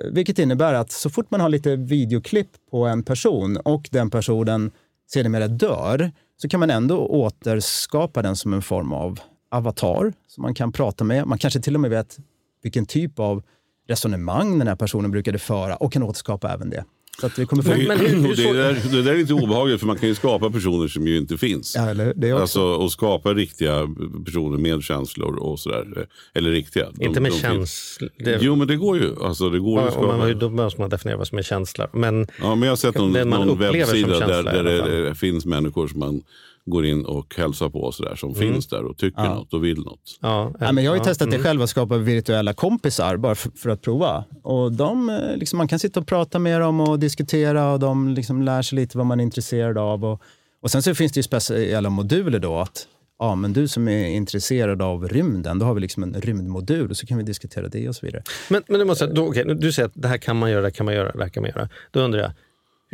Eh, 0.01 0.11
vilket 0.13 0.39
innebär 0.39 0.75
att 0.75 0.93
så 0.93 1.11
fort 1.11 1.31
man 1.31 1.41
har 1.41 1.49
lite 1.49 1.77
videoklipp 1.77 2.49
på 2.71 2.87
en 2.87 3.03
person 3.03 3.57
och 3.57 3.89
den 3.93 4.11
personen 4.11 4.71
sedermera 5.07 5.49
dör 5.49 6.13
så 6.37 6.49
kan 6.49 6.61
man 6.61 6.71
ändå 6.71 6.99
återskapa 6.99 8.23
den 8.23 8.37
som 8.37 8.53
en 8.53 8.63
form 8.63 8.93
av 8.93 9.21
avatar 9.51 10.13
som 10.29 10.43
man 10.43 10.55
kan 10.55 10.73
prata 10.73 11.05
med. 11.05 11.27
Man 11.27 11.39
kanske 11.39 11.61
till 11.61 11.75
och 11.75 11.81
med 11.81 11.91
vet 11.91 12.19
vilken 12.63 12.87
typ 12.87 13.19
av 13.19 13.43
resonemang 13.89 14.59
den 14.59 14.69
här 14.69 14.77
personen 14.77 15.11
brukade 15.11 15.39
föra 15.39 15.77
och 15.77 15.93
kan 15.93 16.03
återskapa 16.03 16.53
även 16.53 16.71
det. 16.71 16.85
Så 17.21 17.27
att 17.27 17.39
vi 17.39 17.47
kommer 17.47 17.63
få... 17.63 17.69
Men- 17.71 17.87
men 17.87 17.99
hur- 17.99 18.09
hur 18.09 18.31
Och 18.31 18.37
det, 18.37 18.53
där, 18.53 18.77
det 18.93 19.03
där 19.03 19.13
är 19.13 19.17
lite 19.19 19.35
obehagligt 19.35 19.81
för 19.81 19.87
man 19.87 19.99
kan 19.99 20.09
ju 20.09 20.15
skapa 20.15 20.51
personer 20.51 20.89
som 20.89 21.07
ju 21.07 21.17
inte 21.19 21.39
finns. 21.39 21.75
Ja, 21.77 21.91
eller, 21.91 22.13
det 22.17 22.29
är 22.29 22.33
också. 22.33 22.43
Alltså 22.43 22.63
och 22.63 22.93
skapa 22.93 23.35
riktiga 23.35 23.89
personer 24.25 24.59
med 24.59 24.83
känslor 24.83 25.37
och 25.37 25.61
sådär. 25.61 26.07
Eller 26.35 26.51
riktiga. 26.51 26.91
De- 26.95 27.05
inte 27.07 27.21
med 27.21 27.33
de 27.33 27.39
känslor. 27.39 28.11
Det, 28.19 28.39
Jo 28.43 28.57
men 28.57 28.67
det 28.69 28.77
går 28.77 28.99
ju. 28.99 29.11
Alltså, 29.23 29.51
det 29.51 29.59
går 29.59 29.83
ju 29.83 29.89
att 29.89 29.97
och 29.97 30.19
man, 30.19 30.39
då 30.39 30.51
måste 30.51 30.81
man 30.81 30.91
definiera 30.91 31.19
vad 31.19 31.29
som 31.29 31.39
är 31.39 31.43
känslor. 31.43 31.89
Men 31.93 32.27
Ja, 32.41 32.55
men 32.55 32.63
jag 32.63 32.71
har 32.71 32.77
sett 32.77 32.99
någon, 32.99 33.13
Det 33.13 33.25
man 33.25 33.41
någon 33.41 33.49
upplever 33.51 33.85
som 33.85 33.95
webbsida 33.95 34.27
där, 34.27 34.43
där 34.63 35.03
det 35.03 35.15
finns 35.15 35.47
människor 35.47 35.89
som 35.89 35.99
man 36.01 36.23
går 36.67 36.87
in 36.87 37.05
och 37.05 37.35
hälsar 37.37 37.69
på 37.69 37.79
och 37.81 37.95
sådär, 37.95 38.15
som 38.15 38.29
Mm. 38.35 38.41
finns 38.53 38.67
där 38.67 38.85
och 38.85 38.97
tycker 38.97 39.23
Ja. 39.25 39.35
något 39.35 39.55
och 39.55 39.65
vill 39.65 39.79
något. 39.79 40.19
ja, 40.21 40.53
Ja, 40.61 40.73
men 40.73 40.85
jag 40.85 40.91
har 40.91 40.97
ju 40.97 41.01
ja, 41.01 41.05
testat 41.05 41.31
det 41.31 41.37
mm. 41.37 41.45
själv 41.45 41.63
att 41.63 41.71
skapa 41.71 41.97
virtuella 41.97 42.53
kompisar 42.55 43.17
bara 43.17 43.35
för, 43.35 43.51
för 43.51 43.71
att 43.71 43.83
prova. 43.83 44.25
Och 44.43 44.73
de, 44.73 45.09
eh, 45.11 45.37
liksom, 45.37 45.57
man 45.57 45.69
kan 45.69 45.79
sitta 45.79 46.01
och 46.01 46.07
prata 46.07 46.39
med 46.39 46.61
dem 46.61 46.81
och 46.81 46.99
diskutera 46.99 47.73
och 47.73 47.81
de 47.81 48.09
liksom 48.15 48.43
lär 48.43 48.63
sig 48.63 48.77
lite 48.77 48.99
vad 48.99 49.07
man 49.07 49.21
är 49.21 49.25
intresserad 49.25 49.79
av. 49.79 50.05
Och, 50.05 50.23
och 50.63 50.71
sen 50.71 50.83
så 50.83 50.95
finns 50.95 51.13
det 51.13 51.19
ju 51.19 51.23
speciella 51.23 51.91
moduler 51.91 52.39
då. 52.39 52.59
att 52.59 52.87
ja, 53.19 53.35
men 53.35 53.53
Du 53.53 53.69
som 53.69 53.89
är 53.89 54.07
intresserad 54.09 54.83
av 54.83 55.09
rymden, 55.09 55.59
då 55.59 55.67
har 55.67 55.75
vi 55.75 55.81
liksom 55.81 56.03
en 56.03 56.15
rymdmodul 56.15 56.91
och 56.91 56.97
så 56.97 57.07
kan 57.07 57.19
vi 57.19 57.25
diskutera 57.25 57.69
det 57.69 57.89
och 57.89 57.97
så 57.97 58.07
vidare. 58.07 58.23
Men, 58.51 58.63
men 58.69 58.79
du, 58.79 58.85
måste, 58.85 59.07
då, 59.07 59.27
okej, 59.29 59.45
du 59.55 59.73
säger 59.73 59.87
att 59.87 59.93
det 59.95 60.09
här 60.09 60.19
kan 60.19 60.37
man 60.39 60.51
göra, 60.51 60.61
det 60.61 60.67
här 60.67 60.71
kan 60.73 60.87
man 60.87 60.95
göra, 60.95 61.13
det 61.13 61.23
här 61.23 61.29
kan 61.29 61.43
man 61.43 61.51
göra. 61.57 61.69
Då 61.91 62.01
undrar 62.01 62.21
jag, 62.21 62.31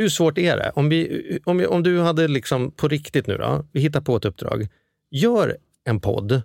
hur 0.02 0.08
svårt 0.08 0.38
är 0.38 0.56
det? 0.56 0.72
Om, 0.74 0.88
vi, 0.88 1.38
om, 1.44 1.66
om 1.68 1.82
du 1.82 2.00
hade 2.00 2.28
liksom 2.28 2.70
på 2.70 2.88
riktigt 2.88 3.26
nu 3.26 3.36
då, 3.36 3.66
vi 3.72 3.80
hittar 3.80 4.00
på 4.00 4.16
ett 4.16 4.24
uppdrag. 4.24 4.68
Gör 5.10 5.56
en 5.84 6.00
podd 6.00 6.42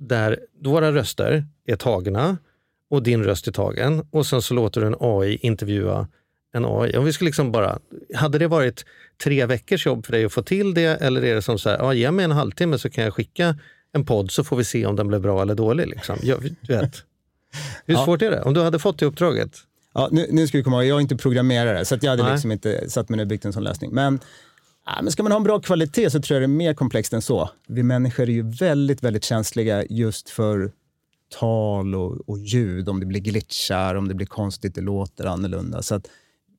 där 0.00 0.38
våra 0.64 0.92
röster 0.92 1.44
är 1.66 1.76
tagna 1.76 2.36
och 2.90 3.02
din 3.02 3.24
röst 3.24 3.48
är 3.48 3.52
tagen 3.52 4.06
och 4.10 4.26
sen 4.26 4.42
så 4.42 4.54
låter 4.54 4.80
du 4.80 4.86
en 4.86 4.96
AI 5.00 5.38
intervjua 5.42 6.08
en 6.52 6.64
AI. 6.64 6.96
Om 6.96 7.04
vi 7.04 7.12
skulle 7.12 7.28
liksom 7.28 7.52
bara, 7.52 7.78
hade 8.14 8.38
det 8.38 8.46
varit 8.46 8.84
tre 9.24 9.46
veckors 9.46 9.86
jobb 9.86 10.06
för 10.06 10.12
dig 10.12 10.24
att 10.24 10.32
få 10.32 10.42
till 10.42 10.74
det 10.74 10.84
eller 11.02 11.24
är 11.24 11.34
det 11.34 11.42
som 11.42 11.58
så 11.58 11.68
här, 11.70 11.78
ja, 11.78 11.94
ge 11.94 12.10
mig 12.10 12.24
en 12.24 12.30
halvtimme 12.30 12.78
så 12.78 12.90
kan 12.90 13.04
jag 13.04 13.14
skicka 13.14 13.58
en 13.92 14.04
podd 14.04 14.30
så 14.30 14.44
får 14.44 14.56
vi 14.56 14.64
se 14.64 14.86
om 14.86 14.96
den 14.96 15.08
blev 15.08 15.20
bra 15.20 15.42
eller 15.42 15.54
dålig. 15.54 15.86
Liksom. 15.88 16.16
Jag, 16.22 16.42
du 16.42 16.74
vet. 16.74 16.96
Hur 17.86 17.94
Ja. 17.94 18.04
svårt 18.04 18.22
är 18.22 18.30
det? 18.30 18.42
Om 18.42 18.54
du 18.54 18.60
hade 18.62 18.78
fått 18.78 18.98
det 18.98 19.06
uppdraget? 19.06 19.50
Ja, 19.94 20.08
nu, 20.12 20.26
nu 20.30 20.46
ska 20.46 20.58
vi 20.58 20.64
komma 20.64 20.76
ihåg, 20.84 20.90
jag 20.90 20.96
är 20.96 21.00
inte 21.00 21.16
programmerare 21.16 21.84
så 21.84 21.94
att 21.94 22.02
jag 22.02 22.10
hade 22.10 22.22
Nej. 22.22 22.32
liksom 22.32 22.52
inte 22.52 22.90
satt 22.90 23.08
mig 23.08 23.16
ner 23.16 23.24
och 23.24 23.28
byggt 23.28 23.44
en 23.44 23.52
sån 23.52 23.64
lösning. 23.64 23.90
Men, 23.94 24.20
ja, 24.86 24.92
men 25.02 25.12
ska 25.12 25.22
man 25.22 25.32
ha 25.32 25.36
en 25.36 25.42
bra 25.44 25.60
kvalitet 25.60 26.10
så 26.10 26.20
tror 26.22 26.34
jag 26.40 26.42
det 26.50 26.52
är 26.52 26.56
mer 26.56 26.74
komplext 26.74 27.12
än 27.12 27.22
så. 27.22 27.50
Vi 27.68 27.82
människor 27.82 28.22
är 28.28 28.32
ju 28.32 28.42
väldigt, 28.50 29.02
väldigt 29.02 29.24
känsliga 29.24 29.84
just 29.90 30.30
för 30.30 30.72
tal 31.38 31.94
och, 31.94 32.28
och 32.28 32.38
ljud, 32.38 32.88
om 32.88 33.00
det 33.00 33.06
blir 33.06 33.20
glitchar, 33.20 33.94
om 33.94 34.08
det 34.08 34.14
blir 34.14 34.26
konstigt, 34.26 34.74
det 34.74 34.80
låter 34.80 35.24
annorlunda. 35.26 35.82
Så 35.82 35.94
att 35.94 36.06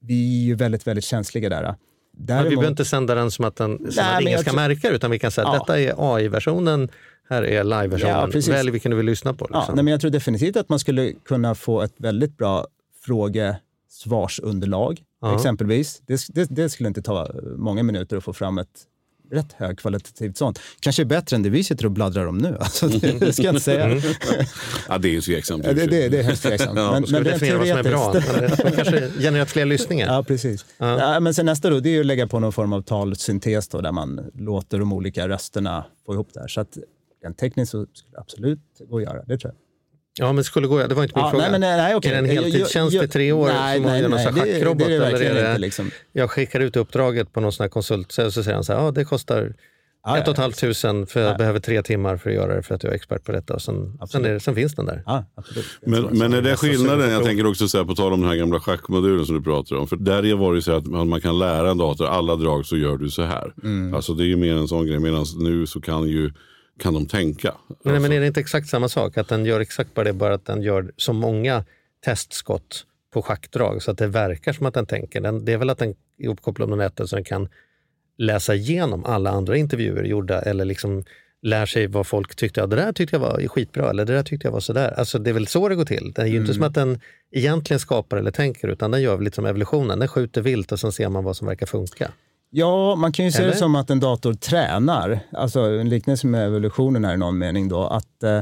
vi 0.01 0.41
är 0.41 0.45
ju 0.45 0.55
väldigt, 0.55 0.87
väldigt 0.87 1.05
känsliga 1.05 1.49
där. 1.49 1.61
Men 1.63 1.75
vi 2.17 2.25
Däremot, 2.25 2.49
behöver 2.49 2.67
inte 2.69 2.85
sända 2.85 3.15
den 3.15 3.31
som 3.31 3.45
att, 3.45 3.55
den, 3.55 3.77
som 3.77 3.89
Nej, 3.95 4.15
att 4.15 4.21
ingen 4.21 4.39
ska 4.39 4.49
tror- 4.51 4.55
märka 4.55 4.89
utan 4.89 5.11
vi 5.11 5.19
kan 5.19 5.31
säga 5.31 5.47
att 5.47 5.53
Ja. 5.53 5.59
detta 5.59 5.79
är 5.79 6.15
AI-versionen, 6.15 6.89
här 7.29 7.43
är 7.43 7.55
Ja, 7.57 7.63
live-versionen. 7.63 8.31
precis. 8.31 8.53
Välj 8.53 8.71
vilken 8.71 8.91
du 8.91 8.97
vill 8.97 9.05
lyssna 9.05 9.33
på. 9.33 9.47
ja, 9.49 9.59
Liksom. 9.59 9.75
nej, 9.75 9.83
men 9.83 9.91
jag 9.91 10.01
tror 10.01 10.11
definitivt 10.11 10.55
att 10.57 10.69
man 10.69 10.79
skulle 10.79 11.13
kunna 11.13 11.55
få 11.55 11.81
ett 11.81 11.93
väldigt 11.97 12.37
bra 12.37 12.67
frågesvarsunderlag, 13.01 15.03
Ja. 15.21 15.35
exempelvis. 15.35 16.01
Det, 16.05 16.21
det, 16.29 16.45
det 16.49 16.69
skulle 16.69 16.87
inte 16.87 17.01
ta 17.01 17.29
många 17.57 17.83
minuter 17.83 18.17
att 18.17 18.23
få 18.23 18.33
fram 18.33 18.57
ett 18.57 18.85
rätt 19.31 19.53
högkvalitativt 19.53 20.37
sånt. 20.37 20.59
Kanske 20.79 21.05
bättre 21.05 21.35
än 21.35 21.43
det 21.43 21.49
vi 21.49 21.63
sitter 21.63 21.85
och 21.85 21.91
bladdrar 21.91 22.25
om 22.25 22.37
nu. 22.37 22.57
Alltså, 22.59 22.87
det, 22.87 23.19
det 23.19 23.33
ska 23.33 23.43
jag 23.43 23.51
inte 23.51 23.63
säga. 23.63 23.85
Mm. 23.85 24.01
Ja, 24.89 24.97
det 24.97 25.07
är 25.07 25.11
ju 25.11 25.21
tveksamt. 25.21 25.65
Ja, 25.65 25.73
det, 25.73 25.85
det, 25.85 26.09
det 26.09 26.19
är 26.19 26.23
högst 26.23 26.43
tveksamt. 26.43 26.71
Ja, 26.79 26.91
men, 26.91 27.03
rent 27.03 27.25
definiera 27.25 27.57
vad 27.57 27.67
som 27.67 27.77
är 27.77 27.83
bra. 27.83 28.13
Men 28.13 28.21
det 28.41 28.71
kanske 28.75 29.09
genererat 29.19 29.49
fler 29.49 29.65
lyssningar. 29.65 30.07
Ja, 30.07 30.23
precis. 30.23 30.65
Ja. 30.77 31.19
men 31.19 31.33
sen 31.33 31.45
nästa 31.45 31.69
då, 31.69 31.79
det 31.79 31.89
är 31.89 31.91
ju 31.91 31.99
att 31.99 32.05
lägga 32.05 32.27
på 32.27 32.39
någon 32.39 32.53
form 32.53 32.73
av 32.73 32.81
talsyntes 32.81 33.67
då, 33.67 33.81
där 33.81 33.91
man 33.91 34.31
låter 34.33 34.79
de 34.79 34.93
olika 34.93 35.27
rösterna 35.27 35.85
få 36.05 36.13
ihop 36.13 36.29
det 36.33 36.39
här. 36.39 36.47
Så 36.47 36.61
att 36.61 36.77
rent 37.23 37.37
tekniskt 37.37 37.71
så 37.71 37.85
skulle 37.93 38.11
det 38.15 38.19
absolut 38.19 38.59
gå 38.89 38.97
att 38.97 39.03
göra, 39.03 39.23
det 39.23 39.37
tror 39.37 39.53
jag. 39.53 39.68
Ja, 40.19 40.33
men 40.33 40.43
skulle 40.43 40.67
gå, 40.67 40.87
det 40.87 40.95
var 40.95 41.03
inte 41.03 41.15
min 41.15 41.25
Ja, 41.25 41.31
fråga. 41.31 41.43
nej, 41.43 41.51
men, 41.51 41.61
nej, 41.61 41.95
okej. 41.95 42.11
Är 42.11 42.13
det 42.13 42.19
en 42.19 42.25
Jag- 42.25 42.35
jag- 42.35 42.41
heltidstjänst 42.43 42.95
i 43.03 43.07
tre 43.07 43.31
år 43.31 43.47
nej, 43.47 43.75
som 43.75 43.83
man 43.83 43.91
nej, 43.91 44.01
gör 44.01 44.09
någon 44.09 44.17
det- 44.17 44.23
schackrobot? 44.51 44.87
det 44.87 44.95
är 44.95 44.99
det 44.99 45.05
eller 45.07 45.25
är 45.25 45.33
det, 45.33 45.49
inte, 45.49 45.57
liksom. 45.57 45.91
Jag 46.13 46.31
skickar 46.31 46.59
ut 46.59 46.75
uppdraget 46.75 47.33
på 47.33 47.41
någon 47.41 47.51
sån 47.51 47.63
här 47.63 47.69
konsult 47.69 48.11
så 48.11 48.31
säger 48.31 48.53
han 48.53 48.63
så 48.63 48.73
här, 48.73 48.79
ja 48.79 48.91
det 48.91 49.05
kostar 49.05 49.53
Ja, 50.03 50.17
ett 50.17 50.27
och 50.27 50.31
ett 50.33 50.37
halvt 50.37 50.59
tusen 50.59 51.07
för 51.07 51.21
jag 51.21 51.37
behöver 51.37 51.59
tre 51.59 51.81
timmar 51.81 52.17
för 52.17 52.29
att 52.29 52.35
göra 52.35 52.55
det 52.55 52.63
för 52.63 52.75
att 52.75 52.83
jag 52.83 52.91
är 52.91 52.95
expert 52.95 53.23
på 53.25 53.31
detta. 53.31 53.53
Och 53.53 53.61
sen, 53.61 53.99
sen, 54.11 54.25
är, 54.25 54.33
det- 54.33 54.39
sen 54.39 54.55
finns 54.55 54.75
den 54.75 54.85
där. 54.85 55.03
Jag 55.05 55.23
Men, 55.85 56.03
men 56.03 56.33
är 56.33 56.41
det 56.41 56.55
skillnaden, 56.55 57.09
jag 57.11 57.23
tänker 57.23 57.45
också 57.47 57.67
så 57.67 57.77
här, 57.77 57.85
på 57.85 57.95
tal 57.95 58.13
om 58.13 58.21
den 58.21 58.29
här 58.29 58.37
gamla 58.37 58.59
schackmodulen 58.59 59.25
som 59.25 59.35
du 59.35 59.41
pratar 59.41 59.75
om. 59.75 59.87
För 59.87 59.95
där 59.95 60.35
var 60.35 60.53
det 60.53 60.61
så 60.61 60.71
att 60.71 60.85
man, 60.85 61.09
man 61.09 61.21
kan 61.21 61.39
lära 61.39 61.71
en 61.71 61.77
dator, 61.77 62.05
alla 62.07 62.35
drag 62.35 62.65
så 62.65 62.77
gör 62.77 62.97
du 62.97 63.09
så 63.09 63.23
här. 63.23 63.53
Mm. 63.63 63.93
Alltså 63.93 64.13
det 64.13 64.23
är 64.23 64.27
ju 64.27 64.35
mer 64.35 64.53
en 64.55 64.67
sån 64.67 64.87
grej. 64.87 64.99
Medan 64.99 65.25
nu 65.39 65.67
så 65.67 65.81
kan 65.81 66.07
ju 66.07 66.31
kan 66.79 66.93
de 66.93 67.05
tänka. 67.05 67.55
Men, 67.67 67.93
alltså, 67.93 68.01
men 68.01 68.11
är 68.11 68.19
det 68.19 68.27
inte 68.27 68.39
exakt 68.39 68.67
samma 68.67 68.89
sak? 68.89 69.17
Att 69.17 69.27
den 69.27 69.45
gör 69.45 69.59
exakt 69.59 69.93
bara 69.93 70.03
det, 70.03 70.13
bara 70.13 70.33
att 70.33 70.45
den 70.45 70.61
gör 70.61 70.91
så 70.97 71.13
många 71.13 71.65
testskott 72.05 72.85
på 73.13 73.21
schackdrag 73.21 73.83
så 73.83 73.91
att 73.91 73.97
det 73.97 74.07
verkar 74.07 74.53
som 74.53 74.65
att 74.65 74.73
den 74.73 74.85
tänker. 74.85 75.21
Den, 75.21 75.45
det 75.45 75.53
är 75.53 75.57
väl 75.57 75.69
att 75.69 75.77
den 75.77 75.95
är 76.17 76.27
uppkopplad 76.27 76.69
med 76.69 76.77
nätet 76.77 77.09
så 77.09 77.15
den 77.15 77.25
kan 77.25 77.49
läsa 78.17 78.55
igenom 78.55 79.05
alla 79.05 79.29
andra 79.29 79.57
intervjuer 79.57 80.03
gjorda 80.03 80.41
eller 80.41 80.65
liksom 80.65 81.03
lär 81.41 81.65
sig 81.65 81.87
vad 81.87 82.07
folk 82.07 82.35
tyckte. 82.35 82.59
Ja, 82.59 82.67
det 82.67 82.75
där 82.75 82.91
tyckte 82.91 83.15
jag 83.15 83.21
var 83.21 83.47
skitbra 83.47 83.89
eller 83.89 84.05
det 84.05 84.13
där 84.13 84.23
tyckte 84.23 84.47
jag 84.47 84.51
var 84.51 84.59
sådär. 84.59 84.91
Alltså, 84.97 85.19
det 85.19 85.29
är 85.29 85.33
väl 85.33 85.47
så 85.47 85.69
det 85.69 85.75
går 85.75 85.85
till. 85.85 86.11
Det 86.15 86.21
är 86.21 86.25
ju 86.25 86.37
inte 86.37 86.53
som 86.53 86.63
att 86.63 86.73
den 86.73 86.99
egentligen 87.31 87.79
skapar 87.79 88.17
eller 88.17 88.31
tänker 88.31 88.67
utan 88.67 88.91
den 88.91 89.01
gör 89.01 89.21
lite 89.21 89.35
som 89.35 89.45
evolutionen. 89.45 89.99
Den 89.99 90.07
skjuter 90.07 90.41
vilt 90.41 90.71
och 90.71 90.79
sen 90.79 90.91
ser 90.91 91.09
man 91.09 91.23
vad 91.23 91.37
som 91.37 91.47
verkar 91.47 91.65
funka. 91.65 92.11
Ja, 92.51 92.95
man 92.95 93.11
kan 93.11 93.25
ju 93.25 93.31
se 93.31 93.37
Eller? 93.37 93.51
det 93.51 93.57
som 93.57 93.75
att 93.75 93.89
en 93.89 93.99
dator 93.99 94.33
tränar. 94.33 95.19
Alltså 95.31 95.59
en 95.59 95.89
liknelse 95.89 96.27
med 96.27 96.45
evolutionen 96.45 97.05
här 97.05 97.13
i 97.13 97.17
någon 97.17 97.37
mening 97.37 97.67
då. 97.69 97.83
Att 97.83 98.23
eh, 98.23 98.41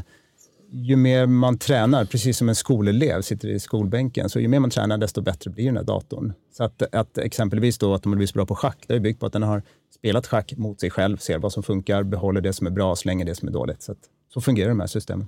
ju 0.71 0.95
mer 0.95 1.25
man 1.25 1.57
tränar, 1.57 2.05
precis 2.05 2.37
som 2.37 2.49
en 2.49 2.55
skolelev 2.55 3.21
sitter 3.21 3.47
i 3.47 3.59
skolbänken, 3.59 4.29
så 4.29 4.39
ju 4.39 4.47
mer 4.47 4.59
man 4.59 4.69
tränar 4.69 4.97
desto 4.97 5.21
bättre 5.21 5.51
blir 5.51 5.65
den 5.65 5.77
här 5.77 5.83
datorn. 5.83 6.33
Så 6.57 6.63
att, 6.63 6.95
att 6.95 7.17
exempelvis 7.17 7.77
då 7.77 7.93
att 7.93 8.03
de 8.03 8.11
blivit 8.11 8.29
så 8.29 8.33
bra 8.33 8.45
på 8.45 8.55
schack, 8.55 8.85
det 8.87 8.95
är 8.95 8.99
byggt 8.99 9.19
på 9.19 9.25
att 9.25 9.33
den 9.33 9.43
har 9.43 9.61
spelat 9.95 10.27
schack 10.27 10.53
mot 10.57 10.79
sig 10.79 10.89
själv, 10.89 11.17
ser 11.17 11.39
vad 11.39 11.53
som 11.53 11.63
funkar, 11.63 12.03
behåller 12.03 12.41
det 12.41 12.53
som 12.53 12.67
är 12.67 12.71
bra, 12.71 12.95
slänger 12.95 13.25
det 13.25 13.35
som 13.35 13.47
är 13.47 13.51
dåligt. 13.51 13.81
Så, 13.81 13.91
att, 13.91 13.97
så 14.33 14.41
fungerar 14.41 14.69
de 14.69 14.79
här 14.79 14.87
systemen. 14.87 15.27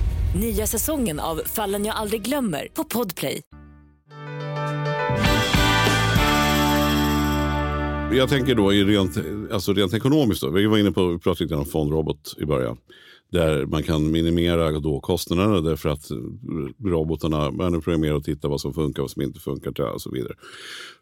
Nya 0.35 0.67
säsongen 0.67 1.19
av 1.19 1.41
Fallen 1.45 1.85
jag 1.85 1.95
aldrig 1.95 2.21
glömmer 2.21 2.67
på 2.73 2.83
Podplay. 2.83 3.41
Jag 8.13 8.29
tänker 8.29 8.55
då 8.55 8.73
i 8.73 8.83
rent, 8.83 9.17
alltså 9.51 9.73
rent 9.73 9.93
ekonomiskt. 9.93 10.41
Då. 10.41 10.49
Vi 10.49 10.65
var 10.65 10.77
inne 10.77 10.91
på 10.91 11.07
vi 11.07 11.19
pratade 11.19 11.43
lite 11.43 11.55
om 11.55 11.65
fondrobot 11.65 12.35
i 12.37 12.45
början. 12.45 12.77
Där 13.31 13.65
man 13.65 13.83
kan 13.83 14.11
minimera 14.11 14.71
då 14.79 14.99
kostnaderna 14.99 15.61
därför 15.61 15.89
att 15.89 16.05
robotarna 16.85 17.51
man 17.51 17.75
är 17.75 17.79
programmerade 17.79 18.17
att 18.17 18.23
titta 18.23 18.47
vad 18.47 18.61
som 18.61 18.73
funkar 18.73 19.01
och 19.01 19.03
vad 19.03 19.11
som 19.11 19.21
inte 19.21 19.39
funkar 19.39 19.81
och 19.81 20.01
så 20.01 20.11
vidare. 20.11 20.33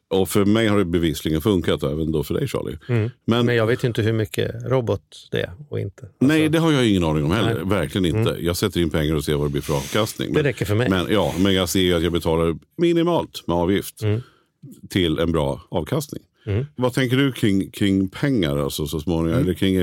Och 0.10 0.30
för 0.30 0.46
mig 0.46 0.68
har 0.68 0.78
det 0.78 0.86
bevisligen 0.86 1.42
funkat, 1.42 1.84
även 1.84 2.12
då 2.12 2.24
för 2.24 2.34
dig 2.34 2.48
Charlie. 2.48 2.78
Mm. 2.90 3.10
Men, 3.26 3.46
Men 3.46 3.56
jag 3.56 3.68
vet 3.68 3.84
ju 3.84 3.88
inte 3.88 4.02
hur 4.02 4.14
mycket 4.14 4.52
robot 4.66 5.28
det 5.32 5.42
är 5.42 5.52
och 5.70 5.80
inte. 5.80 6.02
Alltså... 6.02 6.26
Nej, 6.26 6.50
det 6.50 6.60
har 6.60 6.72
jag 6.72 6.88
ingen 6.88 7.04
aning 7.04 7.26
om 7.26 7.32
heller. 7.32 7.56
Nej. 7.56 7.66
Verkligen 7.66 8.06
inte. 8.06 8.32
Mm. 8.32 8.46
Jag 8.46 8.58
sätter 8.58 8.82
in 8.82 8.90
pengar 8.90 9.16
och 9.16 9.24
ser 9.24 9.36
vad 9.36 9.46
det 9.46 9.52
blir 9.52 9.62
för 9.62 9.74
avkastning. 9.74 10.34
Det 10.34 10.44
räcker 10.44 10.66
för 10.66 10.76
mig. 10.76 10.90
Men, 10.90 11.08
ja, 11.10 11.34
men 11.40 11.54
jag 11.54 11.70
ser 11.70 11.96
att 11.96 12.04
jag 12.04 12.12
betalar 12.12 12.58
minimalt 12.78 13.48
med 13.48 13.58
avgift 13.58 14.02
mm. 14.02 14.22
till 14.90 15.20
en 15.20 15.32
bra 15.32 15.62
avkastning. 15.70 16.24
Mm. 16.50 16.66
Vad 16.76 16.94
tänker 16.94 17.18
du 17.18 17.32
kring, 17.32 17.72
kring 17.72 18.10
pengar 18.10 18.58
alltså, 18.58 18.88
så 18.88 19.00
småningom? 19.00 19.40
Mm. 19.40 19.44
Eller 19.44 19.54
kring 19.54 19.76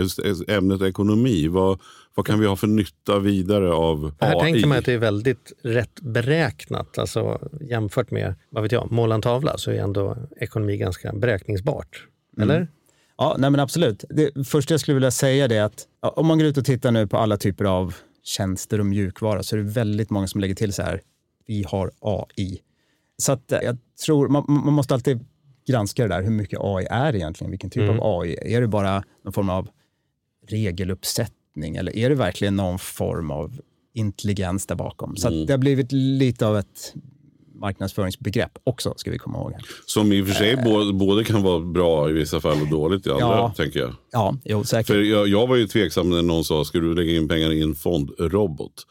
ämnet 0.48 0.82
ekonomi? 0.82 1.48
Vad, 1.48 1.80
vad 2.14 2.26
kan 2.26 2.40
vi 2.40 2.46
ha 2.46 2.56
för 2.56 2.66
nytta 2.66 3.18
vidare 3.18 3.72
av 3.72 4.04
AI? 4.04 4.28
Här 4.28 4.40
tänker 4.40 4.66
man 4.66 4.78
att 4.78 4.84
det 4.84 4.92
är 4.92 4.98
väldigt 4.98 5.52
rätt 5.62 6.00
beräknat. 6.00 6.98
Alltså, 6.98 7.50
jämfört 7.60 8.10
med 8.10 8.34
vad 8.50 8.62
vet 8.62 8.72
jag, 8.72 8.92
måla 8.92 9.14
en 9.14 9.22
tavla 9.22 9.58
så 9.58 9.70
är 9.70 9.78
ändå 9.78 10.16
ekonomi 10.40 10.76
ganska 10.76 11.12
beräkningsbart. 11.12 12.06
Mm. 12.36 12.50
Eller? 12.50 12.60
Mm. 12.60 12.68
Ja, 13.18 13.36
nej 13.38 13.50
men 13.50 13.60
absolut. 13.60 14.04
Det 14.08 14.48
första 14.48 14.74
jag 14.74 14.80
skulle 14.80 14.94
vilja 14.94 15.10
säga 15.10 15.44
är 15.44 15.62
att 15.62 15.86
om 16.00 16.26
man 16.26 16.38
går 16.38 16.46
ut 16.46 16.58
och 16.58 16.64
tittar 16.64 16.92
nu 16.92 17.06
på 17.06 17.16
alla 17.16 17.36
typer 17.36 17.64
av 17.64 17.94
tjänster 18.24 18.80
och 18.80 18.86
mjukvara 18.86 19.42
så 19.42 19.56
är 19.56 19.60
det 19.60 19.70
väldigt 19.70 20.10
många 20.10 20.26
som 20.26 20.40
lägger 20.40 20.54
till 20.54 20.72
så 20.72 20.82
här, 20.82 21.00
vi 21.46 21.64
har 21.68 21.90
AI. 22.00 22.60
Så 23.18 23.32
att 23.32 23.52
eh, 23.52 23.58
jag 23.62 23.78
tror, 24.04 24.28
man, 24.28 24.44
man 24.48 24.72
måste 24.72 24.94
alltid 24.94 25.24
granska 25.66 26.02
det 26.02 26.08
där, 26.08 26.22
hur 26.22 26.30
mycket 26.30 26.58
AI 26.62 26.86
är 26.90 27.16
egentligen? 27.16 27.50
Vilken 27.50 27.70
typ 27.70 27.82
mm. 27.82 28.00
av 28.00 28.20
AI? 28.20 28.54
Är 28.54 28.60
det 28.60 28.68
bara 28.68 29.04
någon 29.24 29.32
form 29.32 29.50
av 29.50 29.68
regeluppsättning 30.48 31.76
eller 31.76 31.96
är 31.96 32.08
det 32.08 32.14
verkligen 32.14 32.56
någon 32.56 32.78
form 32.78 33.30
av 33.30 33.60
intelligens 33.94 34.66
där 34.66 34.74
bakom? 34.74 35.16
Så 35.16 35.28
mm. 35.28 35.46
det 35.46 35.52
har 35.52 35.58
blivit 35.58 35.92
lite 35.92 36.46
av 36.46 36.58
ett 36.58 36.94
marknadsföringsbegrepp 37.60 38.58
också, 38.64 38.94
ska 38.96 39.10
vi 39.10 39.18
komma 39.18 39.38
ihåg. 39.38 39.52
Som 39.86 40.12
i 40.12 40.22
och 40.22 40.26
för 40.26 40.34
sig 40.34 40.50
eh. 40.50 40.92
både 40.92 41.24
kan 41.24 41.42
vara 41.42 41.60
bra 41.60 42.10
i 42.10 42.12
vissa 42.12 42.40
fall 42.40 42.62
och 42.62 42.68
dåligt 42.68 43.06
i 43.06 43.10
andra, 43.10 43.26
ja, 43.26 43.54
tänker 43.56 43.80
jag. 43.80 43.94
Ja, 44.12 44.36
jo, 44.44 44.64
säkert. 44.64 44.86
För 44.86 45.02
jag, 45.02 45.28
jag 45.28 45.46
var 45.46 45.56
ju 45.56 45.66
tveksam 45.66 46.10
när 46.10 46.22
någon 46.22 46.44
sa, 46.44 46.64
ska 46.64 46.78
du 46.78 46.94
lägga 46.94 47.12
in 47.12 47.28
pengar 47.28 47.52
i 47.52 47.62
en 47.62 47.74
fondrobot? 47.74 48.86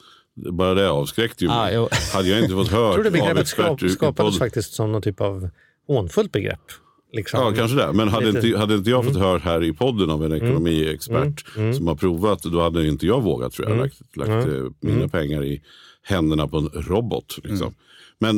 Bara 0.52 0.74
det 0.74 0.90
avskräckte 0.90 1.44
ju 1.44 1.50
mig. 1.50 1.78
Ah, 1.78 1.90
Hade 2.14 2.30
jag 2.30 2.40
inte 2.40 2.54
fått 2.54 2.68
höra 2.72 3.06
av 3.06 3.12
begreppet 3.12 3.48
skap, 3.48 3.82
skapades 3.90 4.38
faktiskt 4.38 4.74
som 4.74 4.92
någon 4.92 5.02
typ 5.02 5.22
av 5.22 5.50
hånfullt 5.88 6.32
begrepp. 6.32 6.72
Liksom. 7.14 7.40
Ja, 7.40 7.54
kanske 7.56 7.78
det. 7.78 7.94
Men 7.94 8.08
hade, 8.08 8.26
Lite... 8.26 8.48
inte, 8.48 8.60
hade 8.60 8.76
inte 8.76 8.90
jag 8.90 9.04
fått 9.04 9.16
mm. 9.16 9.28
höra 9.28 9.40
här 9.40 9.64
i 9.64 9.74
podden 9.74 10.10
av 10.10 10.26
en 10.26 10.32
mm. 10.32 10.44
ekonomiexpert 10.44 11.46
mm. 11.56 11.66
Mm. 11.66 11.74
som 11.74 11.88
har 11.88 11.96
provat, 11.96 12.44
då 12.44 12.62
hade 12.62 12.88
inte 12.88 13.06
jag 13.06 13.22
vågat 13.22 13.54
tror 13.54 13.68
jag, 13.68 13.78
mm. 13.78 13.84
lagt, 13.84 14.18
lagt 14.18 14.48
mm. 14.48 14.74
mina 14.80 14.98
mm. 14.98 15.10
pengar 15.10 15.44
i 15.44 15.62
händerna 16.04 16.48
på 16.48 16.58
en 16.58 16.68
robot. 16.68 17.38
Liksom. 17.44 17.74
Men, 18.20 18.36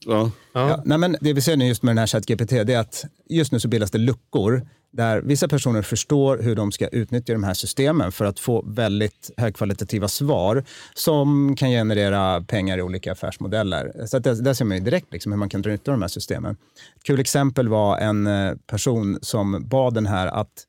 ja. 0.00 0.30
ja. 0.52 0.68
ja. 0.68 0.82
nej, 0.84 0.98
men 0.98 1.16
det 1.20 1.32
vi 1.32 1.40
ser 1.40 1.56
nu 1.56 1.66
just 1.66 1.82
med 1.82 1.90
den 1.90 1.98
här 1.98 2.06
ChatGPT 2.06 2.52
är 2.52 2.78
att 2.78 3.04
just 3.28 3.52
nu 3.52 3.60
så 3.60 3.68
bildas 3.68 3.90
det 3.90 3.98
luckor 3.98 4.62
där 4.92 5.20
vissa 5.20 5.48
personer 5.48 5.82
förstår 5.82 6.38
hur 6.38 6.56
de 6.56 6.72
ska 6.72 6.88
utnyttja 6.88 7.32
de 7.32 7.44
här 7.44 7.54
systemen 7.54 8.12
för 8.12 8.24
att 8.24 8.40
få 8.40 8.62
väldigt 8.66 9.30
högkvalitativa 9.36 10.08
svar 10.08 10.64
som 10.94 11.56
kan 11.56 11.70
generera 11.70 12.42
pengar 12.42 12.78
i 12.78 12.82
olika 12.82 13.12
affärsmodeller. 13.12 14.06
Så 14.06 14.18
där, 14.18 14.34
där 14.34 14.54
ser 14.54 14.64
man 14.64 14.84
direkt 14.84 15.12
liksom 15.12 15.32
hur 15.32 15.38
man 15.38 15.48
kan 15.48 15.62
dra 15.62 15.70
nytta 15.70 15.90
av 15.90 15.98
de 15.98 16.02
här 16.02 16.08
systemen. 16.08 16.56
Ett 16.96 17.02
kul 17.02 17.20
exempel 17.20 17.68
var 17.68 17.98
en 17.98 18.26
eh, 18.26 18.54
person 18.66 19.18
som 19.22 19.68
bad 19.68 19.94
den 19.94 20.06
här 20.06 20.26
att 20.26 20.66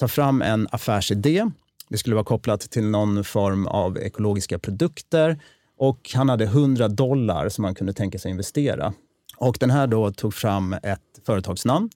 ta 0.00 0.08
fram 0.08 0.42
en 0.42 0.68
affärsidé. 0.70 1.50
Det 1.88 1.98
skulle 1.98 2.14
vara 2.14 2.24
kopplat 2.24 2.60
till 2.60 2.84
någon 2.84 3.24
form 3.24 3.66
av 3.66 3.98
ekologiska 3.98 4.58
produkter 4.58 5.38
och 5.78 6.10
han 6.14 6.28
hade 6.28 6.44
100 6.44 6.88
dollar 6.88 7.48
som 7.48 7.64
han 7.64 7.74
kunde 7.74 7.92
tänka 7.92 8.18
sig 8.18 8.30
investera. 8.30 8.92
Och 9.36 9.56
den 9.60 9.70
här 9.70 9.86
då 9.86 10.12
tog 10.12 10.34
fram 10.34 10.72
ett 10.72 11.00
företagsnamn 11.26 11.90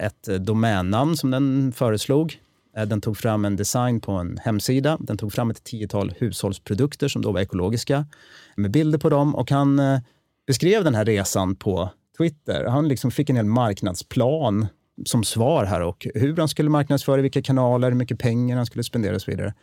ett 0.00 0.28
domännamn 0.40 1.16
som 1.16 1.30
den 1.30 1.72
föreslog. 1.72 2.38
Eh, 2.76 2.86
den 2.86 3.00
tog 3.00 3.16
fram 3.16 3.44
en 3.44 3.56
design 3.56 4.00
på 4.00 4.12
en 4.12 4.38
hemsida. 4.38 4.96
Den 5.00 5.18
tog 5.18 5.32
fram 5.32 5.50
ett 5.50 5.64
tiotal 5.64 6.14
hushållsprodukter 6.18 7.08
som 7.08 7.22
då 7.22 7.32
var 7.32 7.40
ekologiska 7.40 8.06
med 8.56 8.70
bilder 8.70 8.98
på 8.98 9.08
dem 9.08 9.34
och 9.34 9.50
han 9.50 9.78
eh, 9.78 9.98
beskrev 10.46 10.84
den 10.84 10.94
här 10.94 11.04
resan 11.04 11.56
på 11.56 11.90
Twitter. 12.18 12.64
Han 12.64 12.88
liksom 12.88 13.10
fick 13.10 13.30
en 13.30 13.36
hel 13.36 13.44
marknadsplan 13.44 14.66
som 15.04 15.24
svar 15.24 15.64
här 15.64 15.80
och 15.80 16.06
hur 16.14 16.36
han 16.36 16.48
skulle 16.48 16.70
marknadsföra, 16.70 17.22
vilka 17.22 17.42
kanaler, 17.42 17.90
hur 17.90 17.98
mycket 17.98 18.18
pengar 18.18 18.56
han 18.56 18.66
skulle 18.66 18.84
spendera 18.84 19.14
och 19.14 19.22
så 19.22 19.30
vidare. 19.30 19.54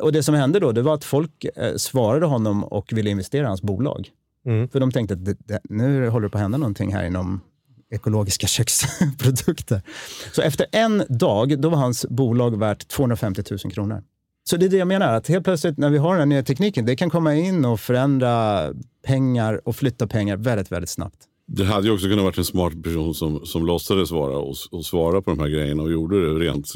Och 0.00 0.12
det 0.12 0.22
som 0.22 0.34
hände 0.34 0.60
då 0.60 0.72
det 0.72 0.82
var 0.82 0.94
att 0.94 1.04
folk 1.04 1.44
eh, 1.56 1.74
svarade 1.76 2.26
honom 2.26 2.64
och 2.64 2.92
ville 2.92 3.10
investera 3.10 3.42
i 3.42 3.46
hans 3.46 3.62
bolag. 3.62 4.08
Mm. 4.46 4.68
För 4.68 4.80
de 4.80 4.92
tänkte 4.92 5.14
att 5.14 5.60
nu 5.70 6.08
håller 6.08 6.26
det 6.26 6.30
på 6.30 6.38
att 6.38 6.42
hända 6.42 6.58
någonting 6.58 6.94
här 6.94 7.04
inom 7.04 7.40
ekologiska 7.92 8.46
köksprodukter. 8.56 9.82
Så 10.32 10.42
efter 10.42 10.66
en 10.72 11.04
dag, 11.08 11.60
då 11.60 11.68
var 11.68 11.78
hans 11.78 12.06
bolag 12.08 12.58
värt 12.58 12.88
250 12.88 13.42
000 13.50 13.72
kronor. 13.72 14.02
Så 14.44 14.56
det 14.56 14.66
är 14.66 14.70
det 14.70 14.76
jag 14.76 14.88
menar, 14.88 15.14
att 15.14 15.28
helt 15.28 15.44
plötsligt 15.44 15.78
när 15.78 15.90
vi 15.90 15.98
har 15.98 16.10
den 16.10 16.18
här 16.18 16.26
nya 16.26 16.42
tekniken, 16.42 16.86
det 16.86 16.96
kan 16.96 17.10
komma 17.10 17.34
in 17.34 17.64
och 17.64 17.80
förändra 17.80 18.66
pengar 19.06 19.60
och 19.68 19.76
flytta 19.76 20.06
pengar 20.06 20.36
väldigt, 20.36 20.72
väldigt 20.72 20.90
snabbt. 20.90 21.28
Det 21.46 21.64
hade 21.64 21.86
ju 21.86 21.94
också 21.94 22.06
kunnat 22.06 22.24
vara 22.24 22.34
en 22.36 22.44
smart 22.44 22.82
person 22.82 23.14
som, 23.14 23.46
som 23.46 23.66
låtsades 23.66 24.10
vara 24.10 24.38
och, 24.38 24.56
och 24.70 24.84
svara 24.84 25.22
på 25.22 25.30
de 25.30 25.38
här 25.38 25.48
grejerna 25.48 25.82
och 25.82 25.92
gjorde 25.92 26.20
det 26.20 26.46
rent 26.46 26.74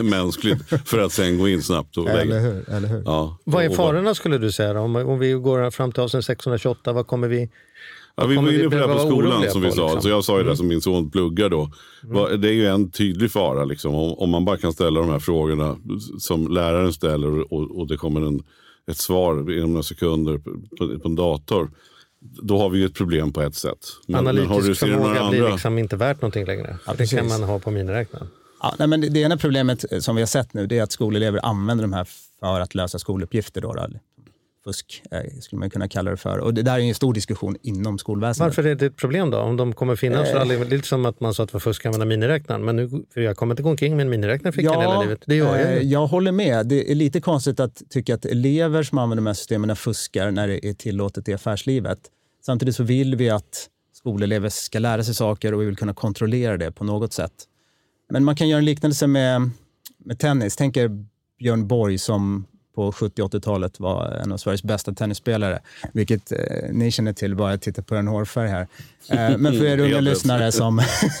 mänskligt 0.00 0.62
för 0.84 0.98
att 0.98 1.12
sen 1.12 1.38
gå 1.38 1.48
in 1.48 1.62
snabbt. 1.62 1.96
Och 1.96 2.08
eller 2.08 2.40
hur, 2.40 2.70
eller 2.70 2.88
hur? 2.88 3.02
Ja, 3.04 3.38
vad 3.44 3.64
är 3.64 3.70
farorna 3.70 4.14
skulle 4.14 4.38
du 4.38 4.52
säga? 4.52 4.80
Om, 4.80 4.96
om 4.96 5.18
vi 5.18 5.32
går 5.32 5.70
fram 5.70 5.92
till 5.92 6.02
1628, 6.02 6.92
vad 6.92 7.06
kommer 7.06 7.28
vi 7.28 7.50
Ja, 8.20 8.26
vi 8.26 8.36
var 8.36 8.52
inne 8.52 8.64
på 8.64 8.70
det 8.70 8.86
här 8.86 8.94
på 8.94 8.98
skolan 8.98 9.50
som 9.50 9.62
vi 9.62 9.72
sa. 9.72 9.82
Liksom. 9.84 10.02
Så 10.02 10.08
jag 10.08 10.24
sa 10.24 10.38
ju 10.38 10.44
det 10.44 10.56
som 10.56 10.68
min 10.68 10.80
son 10.80 11.10
pluggar 11.10 11.48
då. 11.48 11.70
Mm. 12.04 12.40
Det 12.40 12.48
är 12.48 12.52
ju 12.52 12.66
en 12.66 12.90
tydlig 12.90 13.30
fara 13.30 13.64
liksom. 13.64 13.94
Om, 13.94 14.14
om, 14.14 14.30
man 14.30 14.44
bara 14.44 14.56
kan 14.56 14.72
ställa 14.72 15.00
de 15.00 15.08
här 15.08 15.18
frågorna 15.18 15.76
som 16.18 16.48
läraren 16.48 16.92
ställer 16.92 17.52
och, 17.52 17.78
och 17.78 17.86
det 17.86 17.96
kommer 17.96 18.20
en, 18.20 18.42
ett 18.90 18.96
svar 18.96 19.52
inom 19.52 19.70
några 19.72 19.82
sekunder 19.82 20.38
på, 20.38 20.50
på, 20.78 20.98
på 20.98 21.08
en 21.08 21.14
dator. 21.14 21.70
då 22.20 22.58
har 22.58 22.70
vi 22.70 22.78
ju 22.78 22.86
ett 22.86 22.94
problem 22.94 23.32
på 23.32 23.42
ett 23.42 23.54
sätt. 23.54 23.78
Men, 24.06 24.18
Analytisk 24.20 24.48
men 24.48 24.56
har 24.56 24.68
du, 24.68 24.74
förmåga 24.74 25.28
blir 25.28 25.40
andra? 25.40 25.52
liksom 25.52 25.78
inte 25.78 25.96
värt 25.96 26.22
någonting 26.22 26.46
längre. 26.46 26.78
det 26.86 26.96
precis. 26.96 27.18
kan 27.18 27.28
man 27.28 27.42
ha 27.42 27.58
på 27.58 27.70
miniräknaren. 27.70 28.28
Ja, 28.62 28.74
nej, 28.78 28.88
men 28.88 29.00
det, 29.00 29.08
det 29.08 29.20
ena 29.20 29.36
problemet 29.36 29.84
som 30.04 30.16
vi 30.16 30.22
har 30.22 30.26
sett 30.26 30.54
nu 30.54 30.66
det 30.66 30.78
är 30.78 30.82
att 30.82 30.92
skolelever 30.92 31.40
använder 31.46 31.84
de 31.84 31.92
här 31.92 32.06
för 32.40 32.60
att 32.60 32.74
lösa 32.74 32.98
skoluppgifter. 32.98 33.60
Då, 33.60 33.72
då. 33.72 33.86
Fusk 34.64 35.02
eh, 35.10 35.40
skulle 35.40 35.60
man 35.60 35.70
kunna 35.70 35.88
kalla 35.88 36.10
det 36.10 36.16
för. 36.16 36.38
Och 36.38 36.54
det 36.54 36.62
där 36.62 36.74
är 36.74 36.78
en 36.78 36.94
stor 36.94 37.14
diskussion 37.14 37.56
inom 37.62 37.98
skolväsendet. 37.98 38.56
Varför 38.56 38.70
är 38.70 38.74
det 38.74 38.86
ett 38.86 38.96
problem 38.96 39.30
då? 39.30 39.38
Om 39.38 39.56
de 39.56 39.72
kommer 39.72 39.96
finnas 39.96 40.30
för 40.30 40.38
aldrig, 40.38 40.60
Det 40.60 40.66
är 40.66 40.70
lite 40.70 40.88
som 40.88 41.06
att 41.06 41.20
man 41.20 41.34
sa 41.34 41.42
att 41.42 41.48
det 41.48 41.52
var 41.52 41.60
fusk 41.60 41.86
att 41.86 41.86
använda 41.86 42.06
miniräknaren. 42.06 42.64
Men 42.64 42.76
nu, 42.76 43.04
jag 43.14 43.36
kommer 43.36 43.52
inte 43.52 43.62
gå 43.62 43.70
omkring 43.70 43.96
med 43.96 44.02
en 44.02 44.10
miniräknare 44.10 44.52
fickan 44.52 44.80
hela 44.80 45.02
livet. 45.02 45.22
Det 45.26 45.34
gör 45.34 45.58
jag 45.58 45.76
eh, 45.76 45.82
jag 45.82 46.06
håller 46.06 46.32
med. 46.32 46.66
Det 46.66 46.90
är 46.90 46.94
lite 46.94 47.20
konstigt 47.20 47.60
att 47.60 47.82
tycka 47.90 48.14
att 48.14 48.24
elever 48.24 48.82
som 48.82 48.98
använder 48.98 49.22
de 49.22 49.26
här 49.26 49.34
systemen 49.34 49.76
fuskar 49.76 50.30
när 50.30 50.48
det 50.48 50.66
är 50.66 50.74
tillåtet 50.74 51.28
i 51.28 51.34
affärslivet. 51.34 51.98
Samtidigt 52.46 52.76
så 52.76 52.82
vill 52.82 53.16
vi 53.16 53.30
att 53.30 53.68
skolelever 53.92 54.48
ska 54.48 54.78
lära 54.78 55.04
sig 55.04 55.14
saker 55.14 55.54
och 55.54 55.60
vi 55.60 55.66
vill 55.66 55.76
kunna 55.76 55.94
kontrollera 55.94 56.56
det 56.56 56.72
på 56.72 56.84
något 56.84 57.12
sätt. 57.12 57.32
Men 58.10 58.24
man 58.24 58.36
kan 58.36 58.48
göra 58.48 58.58
en 58.58 58.64
liknelse 58.64 59.06
med, 59.06 59.50
med 60.04 60.18
tennis. 60.18 60.56
Tänk 60.56 60.76
er 60.76 60.90
Björn 61.38 61.66
Borg 61.66 61.98
som 61.98 62.46
på 62.74 62.92
70-80-talet 62.92 63.80
var 63.80 64.06
en 64.24 64.32
av 64.32 64.36
Sveriges 64.36 64.62
bästa 64.62 64.92
tennisspelare. 64.92 65.60
Vilket 65.92 66.32
eh, 66.32 66.38
ni 66.72 66.90
känner 66.90 67.12
till 67.12 67.34
bara 67.36 67.50
jag 67.50 67.60
tittar 67.60 67.82
på 67.82 67.94
en 67.94 68.08
hårfärg 68.08 68.48
här. 68.48 68.66
Eh, 69.08 69.36
men 69.38 69.52
för 69.58 69.64
er 69.64 69.78
unga 69.80 70.00
lyssnare 70.00 70.52
som... 70.52 70.82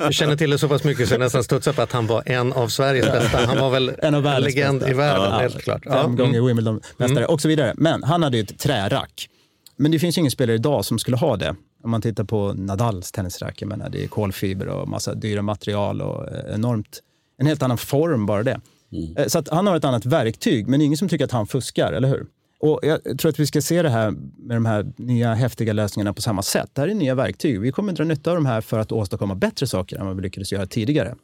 Jag 0.00 0.14
känner 0.14 0.36
till 0.36 0.50
det 0.50 0.58
så 0.58 0.68
pass 0.68 0.84
mycket 0.84 1.08
så 1.08 1.14
jag 1.14 1.18
nästan 1.20 1.44
studsar 1.44 1.72
på 1.72 1.82
att 1.82 1.92
han 1.92 2.06
var 2.06 2.22
en 2.26 2.52
av 2.52 2.68
Sveriges 2.68 3.06
bästa. 3.06 3.38
Han 3.46 3.58
var 3.58 3.70
väl 3.70 3.92
En 4.02 4.14
av 4.14 4.26
en 4.26 4.42
legend 4.42 4.78
bästa. 4.78 4.90
i 4.90 4.94
världen, 4.94 5.28
Ja. 5.30 5.38
helt 5.38 5.62
klart. 5.62 5.84
Fem 5.84 5.92
Ja. 5.94 6.02
gånger 6.24 6.38
Mm. 6.38 6.46
Wimbledon-mästare 6.46 7.24
och 7.26 7.40
så 7.40 7.48
vidare. 7.48 7.74
Men 7.76 8.02
han 8.02 8.22
hade 8.22 8.36
ju 8.36 8.42
ett 8.42 8.58
trärack. 8.58 9.28
Men 9.76 9.90
det 9.90 9.98
finns 9.98 10.18
ju 10.18 10.20
ingen 10.20 10.30
spelare 10.30 10.56
idag 10.56 10.84
som 10.84 10.98
skulle 10.98 11.16
ha 11.16 11.36
det. 11.36 11.54
Om 11.84 11.90
man 11.90 12.02
tittar 12.02 12.24
på 12.24 12.52
Nadals 12.52 13.12
tennisrack, 13.12 13.62
jag 13.62 13.68
menar, 13.68 13.88
det 13.90 14.04
är 14.04 14.08
kolfiber 14.08 14.68
och 14.68 14.88
massa 14.88 15.14
dyra 15.14 15.42
material 15.42 16.02
och 16.02 16.28
eh, 16.28 16.54
enormt, 16.54 17.00
en 17.38 17.46
helt 17.46 17.62
annan 17.62 17.78
form 17.78 18.26
bara 18.26 18.42
det. 18.42 18.60
Eh, 19.16 19.26
Så 19.26 19.38
att 19.38 19.48
han 19.48 19.66
har 19.66 19.76
ett 19.76 19.84
annat 19.84 20.06
verktyg, 20.06 20.68
men 20.68 20.80
ingen 20.80 20.96
som 20.96 21.08
tycker 21.08 21.24
att 21.24 21.32
han 21.32 21.46
fuskar, 21.46 21.92
eller 21.92 22.08
hur? 22.08 22.26
Och 22.60 22.80
jag 22.82 23.18
tror 23.18 23.28
att 23.28 23.38
vi 23.38 23.46
ska 23.46 23.62
se 23.62 23.82
det 23.82 23.88
här 23.88 24.10
med 24.36 24.56
de 24.56 24.66
här 24.66 24.92
nya 24.96 25.34
häftiga 25.34 25.72
lösningarna 25.72 26.12
på 26.12 26.22
samma 26.22 26.42
sätt. 26.42 26.70
Det 26.72 26.80
här 26.80 26.88
är 26.88 26.94
nya 26.94 27.14
verktyg. 27.14 27.60
Vi 27.60 27.72
kommer 27.72 27.92
dra 27.92 28.04
nytta 28.04 28.30
av 28.30 28.36
de 28.36 28.46
här 28.46 28.60
för 28.60 28.78
att 28.78 28.92
åstadkomma 28.92 29.34
bättre 29.34 29.66
saker 29.66 29.96
än 29.96 30.06
vad 30.06 30.16
vi 30.16 30.22
lyckades 30.22 30.52
göra 30.52 30.66
tidigare. 30.66 31.14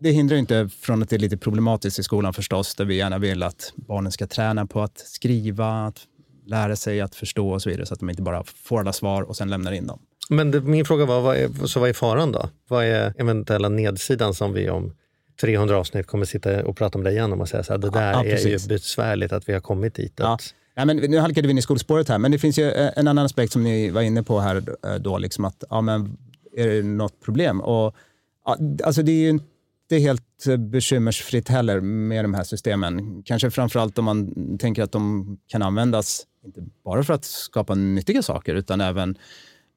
Det 0.00 0.10
hindrar 0.10 0.36
inte 0.36 0.68
från 0.80 1.02
att 1.02 1.10
det 1.10 1.16
är 1.16 1.20
lite 1.20 1.36
problematiskt 1.36 1.98
i 1.98 2.02
skolan 2.02 2.34
förstås, 2.34 2.74
där 2.74 2.84
vi 2.84 2.96
gärna 2.96 3.18
vill 3.18 3.42
att 3.42 3.72
barnen 3.76 4.12
ska 4.12 4.26
träna 4.26 4.66
på 4.66 4.82
att 4.82 4.98
skriva, 4.98 5.86
att 5.86 6.00
lära 6.46 6.76
sig 6.76 7.00
att 7.00 7.14
förstå 7.14 7.50
och 7.50 7.62
så 7.62 7.70
vidare, 7.70 7.86
så 7.86 7.94
att 7.94 8.00
de 8.00 8.10
inte 8.10 8.22
bara 8.22 8.44
får 8.44 8.80
alla 8.80 8.92
svar 8.92 9.22
och 9.22 9.36
sen 9.36 9.50
lämnar 9.50 9.72
in 9.72 9.86
dem. 9.86 9.98
Men 10.28 10.50
det, 10.50 10.60
min 10.60 10.84
fråga 10.84 11.04
var, 11.04 11.20
vad 11.20 11.36
är, 11.36 11.66
så 11.66 11.80
vad 11.80 11.88
är 11.88 11.92
faran 11.92 12.32
då? 12.32 12.48
Vad 12.68 12.84
är 12.84 13.14
eventuella 13.18 13.68
nedsidan 13.68 14.34
som 14.34 14.52
vi 14.52 14.70
om 14.70 14.92
300 15.40 15.76
avsnitt 15.76 16.06
kommer 16.06 16.24
sitta 16.24 16.66
och 16.66 16.76
prata 16.76 16.98
om 16.98 17.04
det 17.04 17.10
igen 17.10 17.32
och 17.32 17.48
säga 17.48 17.62
så 17.62 17.72
här, 17.72 17.78
det 17.78 17.90
där 17.90 18.12
Ja, 18.12 18.24
är 18.24 18.46
ju 18.46 18.58
besvärligt 18.68 19.32
att 19.32 19.48
vi 19.48 19.52
har 19.52 19.60
kommit 19.60 19.94
dit. 19.94 20.12
Ja. 20.16 20.34
Att, 20.34 20.54
Ja, 20.78 20.84
men 20.84 20.96
nu 20.96 21.18
halkade 21.18 21.48
vi 21.48 21.50
in 21.50 21.58
i 21.58 21.62
skolspåret 21.62 22.08
här, 22.08 22.18
men 22.18 22.30
det 22.32 22.38
finns 22.38 22.58
ju 22.58 22.70
eh, 22.70 22.90
en 22.96 23.08
annan 23.08 23.24
aspekt 23.24 23.52
som 23.52 23.62
ni 23.62 23.90
var 23.90 24.02
inne 24.02 24.22
på 24.22 24.40
här 24.40 24.62
eh, 24.86 24.94
då, 24.94 25.18
liksom 25.18 25.44
att 25.44 25.64
ja, 25.70 25.80
men 25.80 26.16
är 26.56 26.68
det 26.68 26.82
något 26.82 27.20
problem? 27.20 27.60
Och, 27.60 27.96
ja, 28.44 28.56
alltså 28.84 29.02
det 29.02 29.12
är 29.12 29.20
ju 29.20 29.28
inte 29.28 29.96
helt 29.96 30.46
eh, 30.48 30.56
bekymmersfritt 30.56 31.48
heller 31.48 31.80
med 31.80 32.24
de 32.24 32.34
här 32.34 32.44
systemen. 32.44 33.22
Kanske 33.22 33.50
framförallt 33.50 33.98
om 33.98 34.04
man 34.04 34.58
tänker 34.58 34.82
att 34.82 34.92
de 34.92 35.38
kan 35.46 35.62
användas, 35.62 36.22
inte 36.44 36.60
bara 36.84 37.02
för 37.02 37.14
att 37.14 37.24
skapa 37.24 37.74
nyttiga 37.74 38.22
saker, 38.22 38.54
utan 38.54 38.80
även 38.80 39.18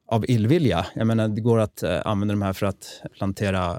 av 0.08 0.24
illvilja. 0.30 0.86
Jag 0.94 1.06
menar, 1.06 1.28
det 1.28 1.40
går 1.40 1.58
att 1.58 1.82
använda 1.82 2.34
de 2.34 2.42
här 2.42 2.52
för 2.52 2.66
att 2.66 3.02
plantera 3.16 3.78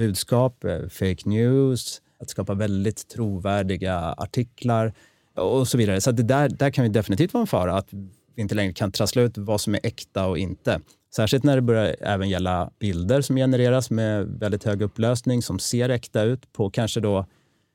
budskap, 0.00 0.64
eh, 0.64 0.88
fake 0.88 1.28
news, 1.28 2.02
att 2.20 2.30
skapa 2.30 2.54
väldigt 2.54 3.08
trovärdiga 3.08 3.98
artiklar 3.98 4.92
och 5.34 5.68
så 5.68 5.78
vidare. 5.78 6.00
Så 6.00 6.12
det 6.12 6.22
där, 6.22 6.48
där 6.48 6.70
kan 6.70 6.84
ju 6.84 6.90
definitivt 6.90 7.34
vara 7.34 7.40
en 7.40 7.46
fara, 7.46 7.76
att 7.76 7.92
vi 8.34 8.42
inte 8.42 8.54
längre 8.54 8.72
kan 8.72 8.92
trassla 8.92 9.22
ut 9.22 9.38
vad 9.38 9.60
som 9.60 9.74
är 9.74 9.80
äkta 9.82 10.26
och 10.26 10.38
inte. 10.38 10.80
Särskilt 11.14 11.44
när 11.44 11.56
det 11.56 11.62
börjar 11.62 11.96
även 12.00 12.28
gälla 12.28 12.70
bilder 12.78 13.20
som 13.20 13.36
genereras 13.36 13.90
med 13.90 14.26
väldigt 14.26 14.64
hög 14.64 14.82
upplösning 14.82 15.42
som 15.42 15.58
ser 15.58 15.88
äkta 15.88 16.22
ut 16.22 16.52
på 16.52 16.70
kanske 16.70 17.00
då 17.00 17.26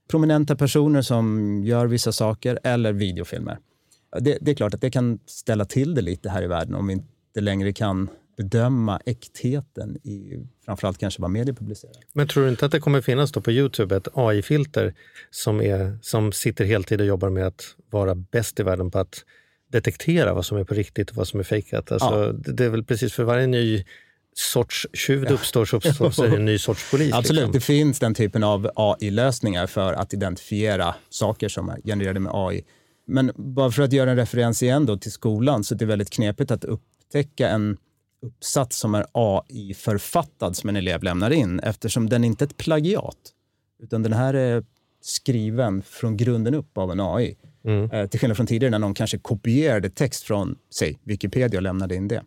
prominenta 0.10 0.56
personer 0.56 1.02
som 1.02 1.60
gör 1.64 1.88
vissa 1.88 2.12
saker 2.12 2.60
eller 2.64 2.94
videofilmer. 2.94 3.58
Det, 4.20 4.38
det 4.42 4.52
är 4.52 4.56
klart 4.56 4.74
att 4.74 4.82
det 4.82 4.92
kan 4.92 5.20
ställa 5.26 5.66
till 5.66 5.96
det 5.96 6.02
lite 6.02 6.30
här 6.30 6.44
i 6.44 6.48
världen 6.48 6.76
om 6.76 6.88
vi 6.88 6.94
inte 6.94 7.42
längre 7.42 7.74
kan 7.74 8.10
bedöma 8.36 9.00
äktheten 9.06 9.98
i 10.04 10.48
framförallt 10.66 10.98
kanske 10.98 11.22
vad 11.22 11.32
media 11.32 11.54
publicerar. 11.54 11.96
men 12.14 12.28
tror 12.28 12.44
du 12.44 12.50
inte 12.50 12.66
att 12.66 12.72
det 12.72 12.80
kommer 12.80 13.02
finnas 13.02 13.32
då 13.32 13.42
på 13.42 13.52
Youtube 13.52 13.96
ett 13.96 14.08
AI-filter 14.14 14.94
som, 15.30 15.62
är, 15.62 16.00
som 16.02 16.32
sitter 16.32 16.66
heltid 16.66 17.02
och 17.02 17.08
jobbar 17.08 17.30
med 17.30 17.48
att 17.48 17.76
vara 17.90 18.16
bäst 18.16 18.60
i 18.60 18.64
världen 18.64 18.92
på 18.92 19.00
att 19.00 19.24
detektera 19.72 20.34
vad 20.34 20.46
som 20.46 20.58
är 20.58 20.64
på 20.64 20.74
riktigt 20.74 21.10
och 21.10 21.16
vad 21.16 21.28
som 21.28 21.40
är 21.40 21.44
fejkat? 21.44 21.92
Alltså, 21.92 22.32
det, 22.32 22.52
det 22.54 22.66
är 22.66 22.70
väl 22.70 22.84
precis 22.84 23.14
för 23.14 23.24
varje 23.24 23.48
ny 23.48 23.86
sorts 24.34 24.88
tjuv 24.94 25.26
det 25.26 25.34
uppstår 25.34 25.66
så 25.66 25.78
uppstår 25.78 26.28
det 26.28 26.36
en 26.36 26.46
ny 26.46 26.58
sorts 26.58 26.92
polis. 26.92 27.14
Absolut, 27.14 27.42
liksom. 27.42 27.54
det 27.54 27.60
finns 27.60 28.00
den 28.00 28.14
typen 28.14 28.44
av 28.44 28.72
AI-lösningar 28.76 29.68
för 29.68 29.94
att 29.94 30.14
identifiera 30.14 30.96
saker 31.10 31.50
som 31.50 31.70
är 31.70 31.82
genererade 31.86 32.20
med 32.20 32.32
AI. 32.36 32.64
Men 33.08 33.32
bara 33.36 33.72
för 33.72 33.84
att 33.84 33.94
göra 33.94 34.12
en 34.12 34.18
referens 34.18 34.64
igen 34.64 34.86
då 34.86 34.98
till 34.98 35.12
skolan 35.12 35.64
så 35.64 35.76
är 35.76 35.80
det 35.80 35.86
väldigt 35.86 36.10
knepigt 36.10 36.52
att 36.52 36.64
upptäcka 36.64 37.50
en 37.50 37.78
uppsats 38.26 38.78
som 38.78 38.96
är 38.96 39.06
AI-författad 39.12 40.56
som 40.56 40.70
en 40.70 40.76
elev 40.76 41.04
lämnar 41.04 41.32
in 41.32 41.60
eftersom 41.60 42.10
den 42.10 42.24
inte 42.24 42.44
är 42.44 42.48
ett 42.48 42.58
plagiat. 42.58 43.18
Utan 43.84 44.04
den 44.04 44.14
här 44.14 44.34
är 44.34 44.64
skriven 45.02 45.82
från 45.82 46.18
grunden 46.18 46.54
upp 46.54 46.78
av 46.78 46.92
en 46.92 47.00
AI. 47.00 47.38
Eh, 47.92 48.08
till 48.08 48.20
skillnad 48.20 48.38
från 48.38 48.48
tidigare 48.48 48.72
när 48.72 48.80
någon 48.80 48.94
kanske 48.94 49.18
kopierade 49.18 49.90
text 49.90 50.24
från, 50.24 50.56
säg, 50.76 51.00
Wikipedia 51.04 51.60
och 51.60 51.64
lämnade 51.64 51.96
in 51.96 52.08
det. 52.08 52.24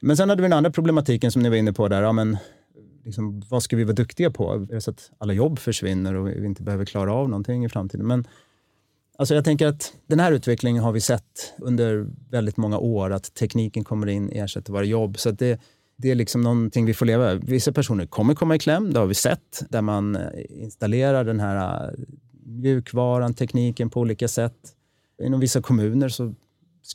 Men 0.00 0.16
sen 0.16 0.28
hade 0.28 0.42
vi 0.42 0.48
den 0.48 0.58
andra 0.58 0.70
problematiken 0.70 1.32
som 1.32 1.42
ni 1.42 1.48
var 1.48 1.56
inne 1.56 1.72
på 1.72 1.88
där. 1.88 2.02
Ja, 2.02 2.12
men, 2.12 2.36
liksom, 3.04 3.42
vad 3.48 3.62
ska 3.62 3.76
vi 3.76 3.84
vara 3.84 3.94
duktiga 3.94 4.30
på? 4.30 4.52
Är 4.52 4.58
det 4.58 4.80
så 4.80 4.90
att 4.90 5.10
alla 5.18 5.32
jobb 5.32 5.58
försvinner 5.58 6.14
och 6.14 6.28
vi 6.28 6.46
inte 6.46 6.62
behöver 6.62 6.84
klara 6.84 7.12
av 7.14 7.28
någonting 7.28 7.64
i 7.64 7.68
framtiden? 7.68 8.06
Men 8.06 8.26
alltså, 9.20 9.34
jag 9.34 9.44
tänker 9.44 9.66
att 9.66 9.94
den 10.06 10.20
här 10.20 10.32
utvecklingen 10.32 10.82
har 10.82 10.92
vi 10.92 11.00
sett 11.00 11.54
under 11.58 12.06
väldigt 12.30 12.56
många 12.56 12.78
år. 12.78 13.10
Att 13.10 13.34
tekniken 13.34 13.84
kommer 13.84 14.06
in, 14.06 14.28
ersätter 14.28 14.72
våra 14.72 14.84
jobb. 14.84 15.18
Så 15.18 15.28
att 15.28 15.38
det, 15.38 15.60
det 15.96 16.10
är 16.10 16.14
liksom 16.14 16.40
någonting 16.40 16.86
vi 16.86 16.94
får 16.94 17.06
leva 17.06 17.24
med. 17.24 17.44
Vissa 17.44 17.72
personer 17.72 18.06
kommer 18.06 18.34
komma 18.34 18.54
i 18.54 18.58
kläm, 18.58 18.92
det 18.92 18.98
har 18.98 19.06
vi 19.06 19.14
sett. 19.14 19.62
Där 19.68 19.82
man 19.82 20.16
eh, 20.16 20.22
installerar 20.48 21.24
den 21.24 21.40
här 21.40 21.88
eh, 21.88 21.94
mjukvaran, 22.46 23.34
tekniken 23.34 23.90
på 23.90 24.00
olika 24.00 24.28
sätt. 24.28 24.56
Inom 25.22 25.40
vissa 25.40 25.62
kommuner 25.62 26.08
så 26.08 26.34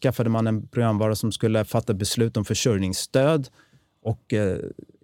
skaffade 0.01 0.29
man 0.29 0.47
en 0.47 0.67
programvara 0.67 1.15
som 1.15 1.31
skulle 1.31 1.65
fatta 1.65 1.93
beslut 1.93 2.37
om 2.37 2.45
försörjningsstöd. 2.45 3.47
Och 4.03 4.33
eh, 4.33 4.57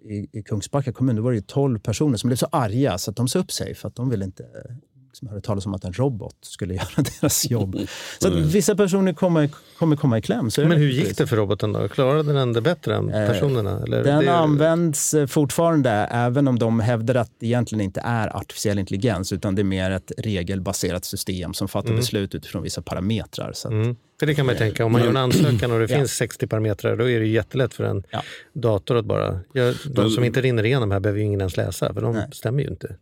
i, 0.04 0.28
i 0.32 0.42
Kungsbacka 0.42 0.92
kommun 0.92 1.16
då 1.16 1.22
var 1.22 1.32
det 1.32 1.46
12 1.46 1.78
personer 1.78 2.16
som 2.16 2.28
blev 2.28 2.36
så 2.36 2.46
arga 2.52 2.98
så 2.98 3.10
att 3.10 3.16
de 3.16 3.28
sa 3.28 3.38
upp 3.38 3.52
sig 3.52 3.74
för 3.74 3.88
att 3.88 3.94
de 3.94 4.10
ville 4.10 4.24
inte 4.24 4.42
eh, 4.42 4.74
liksom 5.12 5.28
hörde 5.28 5.40
talas 5.40 5.66
om 5.66 5.74
att 5.74 5.84
en 5.84 5.92
robot 5.92 6.36
skulle 6.40 6.74
göra 6.80 7.04
deras 7.20 7.50
jobb. 7.50 7.78
Så 8.18 8.28
att 8.28 8.34
vissa 8.34 8.74
personer 8.76 9.12
kommer, 9.12 9.50
kommer 9.78 9.96
komma 9.96 10.18
i 10.18 10.22
kläm. 10.22 10.50
Men 10.58 10.72
hur 10.72 10.88
gick 10.90 11.16
det 11.18 11.26
för 11.26 11.36
roboten 11.36 11.72
då? 11.72 11.88
Klarade 11.88 12.32
den 12.32 12.52
det 12.52 12.60
bättre 12.60 12.96
än 12.96 13.06
personerna? 13.10 13.80
Eller 13.82 13.98
Eh, 13.98 14.04
Den 14.04 14.24
det, 14.24 14.32
används 14.32 15.14
eh, 15.14 15.26
fortfarande, 15.26 15.90
även 15.90 16.48
om 16.48 16.58
de 16.58 16.80
hävdar 16.80 17.14
att 17.14 17.30
det 17.38 17.46
egentligen 17.46 17.84
inte 17.84 18.00
är 18.04 18.36
artificiell 18.36 18.78
intelligens, 18.78 19.32
utan 19.32 19.54
det 19.54 19.62
är 19.62 19.64
mer 19.64 19.90
ett 19.90 20.12
regelbaserat 20.18 21.04
system 21.04 21.54
som 21.54 21.68
fattar 21.68 21.94
beslut 21.96 22.34
utifrån 22.34 22.62
vissa 22.62 22.82
parametrar. 22.82 23.52
Så 23.54 23.68
att, 23.68 23.72
Mm. 23.74 23.96
För 24.20 24.26
det 24.26 24.34
kan 24.34 24.46
man 24.46 24.54
ju 24.54 24.58
tänka, 24.58 24.84
om 24.84 24.92
man 24.92 25.00
gör 25.00 25.08
en 25.08 25.16
ansökan 25.16 25.72
och 25.72 25.78
det 25.78 25.84
Ja. 25.90 25.96
finns 25.98 26.12
60 26.12 26.46
parametrar, 26.46 26.96
då 26.96 27.10
är 27.10 27.20
det 27.20 27.26
ju 27.26 27.32
jättelätt 27.32 27.74
för 27.74 27.84
en 27.84 28.02
Ja. 28.10 28.22
dator 28.52 28.96
att 28.96 29.04
bara... 29.04 29.40
Ja, 29.52 29.72
de 29.94 30.10
som 30.10 30.24
inte 30.24 30.40
rinner 30.40 30.64
igenom 30.66 30.90
här 30.90 31.00
behöver 31.00 31.20
ju 31.20 31.26
ingen 31.26 31.40
ens 31.40 31.56
läsa, 31.56 31.94
för 31.94 32.00
de 32.00 32.14
Nej. 32.14 32.28
stämmer 32.32 32.62
ju 32.62 32.68
inte. 32.68 32.96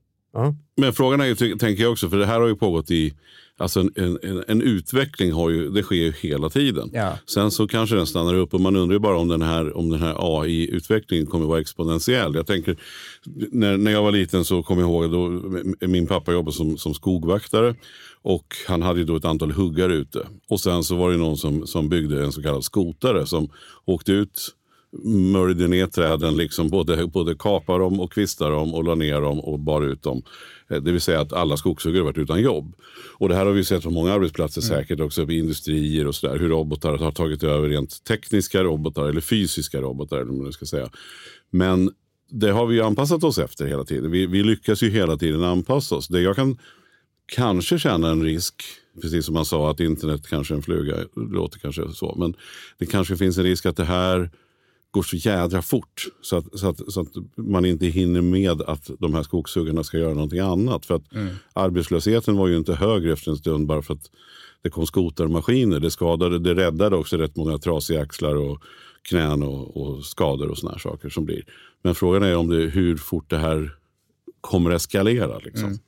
Men 0.77 0.93
frågan 0.93 1.21
är 1.21 1.25
ju, 1.25 1.35
tänker 1.35 1.83
jag 1.83 1.93
också, 1.93 2.09
för 2.09 2.19
det 2.19 2.27
här 2.27 2.41
har 2.41 2.49
ju 2.49 2.57
pågått 2.57 2.91
i, 2.91 3.15
alltså 3.59 3.81
en, 3.81 3.93
en, 3.97 4.19
en, 4.23 4.45
en 4.49 4.63
utveckling 4.63 5.33
har 5.33 5.51
ju, 5.51 5.71
det 5.71 5.83
sker 5.83 5.97
ju 5.97 6.13
hela 6.21 6.51
tiden. 6.51 6.91
Ja. 6.93 7.19
Sen 7.27 7.51
så 7.51 7.69
kanske 7.69 7.97
den 7.97 8.07
stannar 8.07 8.35
upp 8.35 8.55
och 8.55 8.61
man 8.61 8.77
undrar 8.77 8.95
ju 8.95 8.99
bara 8.99 9.19
om 9.19 9.29
den 9.29 9.43
här, 9.43 9.77
om 9.77 9.91
den 9.91 10.01
här 10.01 10.15
AI-utvecklingen 10.19 11.27
kommer 11.27 11.47
vara 11.47 11.61
exponentiell. 11.61 12.35
Jag 12.35 12.47
tänker, 12.47 12.77
när, 13.53 13.77
när 13.77 13.93
jag 13.93 14.03
var 14.03 14.13
liten 14.13 14.45
så 14.45 14.63
kommer 14.63 14.83
jag 14.83 14.91
ihåg, 14.91 15.11
då, 15.11 15.29
min 15.89 16.07
pappa 16.07 16.33
jobbade 16.33 16.57
som, 16.57 16.79
som 16.79 16.95
skogvaktare 16.95 17.75
och 18.23 18.57
han 18.69 18.83
hade 18.83 18.99
ju 18.99 19.05
då 19.05 19.17
ett 19.17 19.25
antal 19.25 19.53
huggar 19.53 19.89
ute. 19.89 20.27
Och 20.49 20.61
sen 20.61 20.85
så 20.85 20.97
var 20.97 21.11
det 21.11 21.17
någon 21.17 21.37
som, 21.37 21.67
som 21.67 21.89
byggde 21.89 22.25
en 22.25 22.33
så 22.33 22.43
kallad 22.43 22.65
skotare 22.65 23.27
som 23.27 23.49
åkte 23.85 24.13
ut 24.13 24.55
mörjde 25.33 25.69
ner 25.69 25.87
träden, 25.87 26.37
liksom 26.37 26.69
både, 26.69 27.07
både 27.07 27.35
kapar 27.35 27.79
dem 27.79 28.01
och 28.01 28.13
kvistar 28.13 28.51
dem 28.51 28.75
och 28.75 28.85
la 28.85 28.95
ner 28.95 29.21
dem 29.21 29.41
och 29.41 29.59
bar 29.59 29.83
ut 29.83 30.03
dem. 30.03 30.23
Eh, 30.71 30.83
det 30.83 30.93
vill 30.93 31.01
säga 31.01 31.21
att 31.21 31.33
alla 31.33 31.57
skogshuggare 31.57 32.03
varit 32.03 32.19
utan 32.19 32.43
jobb. 32.43 32.75
Och 33.19 33.29
det 33.29 33.35
här 33.35 33.47
har 33.47 33.53
vi 33.53 33.65
sett 33.65 33.83
på 33.83 33.91
många 33.91 34.13
arbetsplatser 34.13 34.63
mm. 34.63 34.69
säkert 34.69 35.01
också 35.01 35.31
i 35.31 35.39
industrier 35.39 36.07
och 36.07 36.15
sådär. 36.15 36.39
Hur 36.39 36.49
robotar 36.49 36.99
har 36.99 37.11
tagit 37.11 37.43
över 37.43 37.69
rent 37.69 38.05
tekniska 38.05 38.63
robotar 38.63 39.09
eller 39.09 39.21
fysiska 39.21 39.81
robotar. 39.81 40.17
Eller 40.19 40.33
man 40.33 40.53
ska 40.53 40.67
säga. 40.67 40.91
Men 41.51 41.91
det 42.31 42.51
har 42.51 42.67
vi 42.67 42.81
anpassat 42.81 43.25
oss 43.25 43.39
efter 43.39 43.67
hela 43.67 43.85
tiden. 43.85 44.11
Vi, 44.11 44.27
vi 44.27 44.43
lyckas 44.43 44.83
ju 44.83 44.91
hela 44.91 45.17
tiden 45.17 45.45
anpassa 45.45 45.97
oss. 45.97 46.09
Det 46.09 46.21
jag 46.21 46.37
kan 46.37 46.59
kanske 47.27 47.79
känna 47.79 48.11
en 48.11 48.23
risk, 48.23 48.63
precis 49.03 49.25
som 49.25 49.35
man 49.35 49.45
sa 49.45 49.71
att 49.71 49.81
internet 49.81 50.29
kanske 50.29 50.55
är 50.55 50.57
en 50.57 50.63
fluga, 50.63 50.97
det 50.97 51.09
låter 51.15 51.59
kanske 51.59 51.89
så, 51.95 52.15
men 52.19 52.35
det 52.79 52.87
kanske 52.87 53.17
finns 53.17 53.39
en 53.39 53.45
risk 53.45 53.67
att 53.67 53.77
det 53.77 53.85
här 53.85 54.31
går 54.91 55.03
så 55.03 55.17
jädra 55.17 55.63
fort 55.63 56.07
så 56.21 56.37
att, 56.37 56.59
så, 56.59 56.69
att, 56.69 56.93
så 56.93 57.01
att 57.01 57.09
man 57.37 57.65
inte 57.65 57.87
hinner 57.87 58.21
med 58.21 58.63
att 58.63 58.91
de 58.99 59.15
här 59.15 59.23
skogshuggarna 59.23 59.85
ska 59.85 59.99
göra 59.99 60.15
någonting 60.15 60.39
annat. 60.39 60.87
För 60.87 60.95
att 60.95 61.13
mm. 61.13 61.35
Arbetslösheten 61.53 62.37
var 62.37 62.49
ju 62.49 62.57
inte 62.57 62.75
högre 62.75 63.13
efter 63.13 63.31
en 63.31 63.37
stund 63.37 63.67
bara 63.67 63.83
för 63.83 63.95
att 63.95 64.11
det 64.63 64.71
kom 64.71 64.87
skotarmaskiner. 64.87 65.81
Det, 65.81 65.91
skadade, 65.91 66.39
det 66.39 66.55
räddade 66.55 66.97
också 66.97 67.17
rätt 67.17 67.37
många 67.37 67.59
trasiga 67.59 68.03
axlar 68.03 68.35
och 68.35 68.63
knän 69.03 69.43
och, 69.43 69.77
och 69.77 70.05
skador 70.05 70.51
och 70.51 70.59
såna 70.59 70.79
saker 70.79 71.09
som 71.09 71.25
blir. 71.25 71.45
Men 71.83 71.95
frågan 71.95 72.23
är 72.23 72.37
om 72.37 72.49
det, 72.49 72.57
hur 72.57 72.97
fort 72.97 73.31
det 73.31 73.39
här 73.39 73.77
kommer 74.41 74.71
eskalera. 74.71 75.39
Liksom. 75.39 75.67
Mm. 75.67 75.79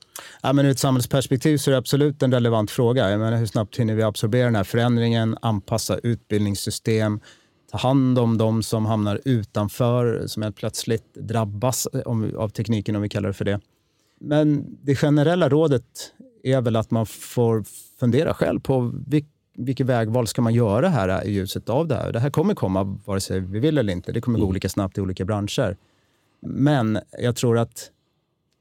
Ja, 0.43 0.53
men 0.53 0.67
ur 0.67 0.71
ett 0.71 0.79
samhällsperspektiv 0.79 1.57
så 1.59 1.71
är 1.71 1.73
det 1.73 1.79
absolut 1.79 2.23
en 2.23 2.33
relevant 2.33 2.71
fråga. 2.71 3.11
Jag 3.11 3.21
menar, 3.21 3.39
hur 3.39 3.47
snabbt 3.47 3.77
hinner 3.77 3.95
vi 3.95 4.03
absorbera 4.03 4.45
den 4.45 4.55
här 4.55 4.65
förändringen, 4.65 5.37
anpassa 5.43 5.99
utbildningssystem, 5.99 7.21
ta 7.73 7.79
hand 7.79 8.19
om 8.19 8.39
de 8.39 8.63
som 8.63 8.87
hamnar 8.87 9.21
utanför, 9.25 10.27
som 10.27 10.43
helt 10.43 10.57
plötsligt 10.57 11.15
drabbas 11.15 11.87
av 12.37 12.49
tekniken, 12.49 12.97
om 12.97 13.03
vi 13.03 13.09
kallar 13.09 13.29
det 13.29 13.33
för 13.33 13.45
det. 13.45 13.61
Men 14.21 14.79
det 14.83 14.97
generella 14.97 15.49
rådet 15.49 16.13
är 16.43 16.61
väl 16.61 16.77
att 16.77 16.91
man 16.91 17.07
får 17.07 17.65
fundera 18.01 18.35
själv 18.35 18.61
på 18.61 18.93
vilk, 19.07 19.27
vilket 19.55 19.87
vägval 19.87 20.27
ska 20.27 20.43
man 20.43 20.55
göra 20.55 20.89
här 20.89 21.27
i 21.27 21.33
ljuset 21.33 21.69
av 21.69 21.89
det 21.89 21.95
här. 21.95 22.13
Det 22.13 22.21
här 22.21 22.31
kommer 22.31 22.55
komma 22.55 22.99
vare 23.05 23.21
sig 23.21 23.41
vi 23.41 23.59
vill 23.59 23.79
eller 23.79 23.93
inte. 23.93 24.13
Det 24.13 24.21
kommer 24.21 24.39
gå 24.39 24.45
mm. 24.45 24.51
olika 24.51 24.69
snabbt 24.69 24.99
i 24.99 25.01
olika 25.01 25.25
branscher. 25.25 25.77
Men 26.41 26.99
jag 27.19 27.37
tror 27.37 27.59
att 27.59 27.91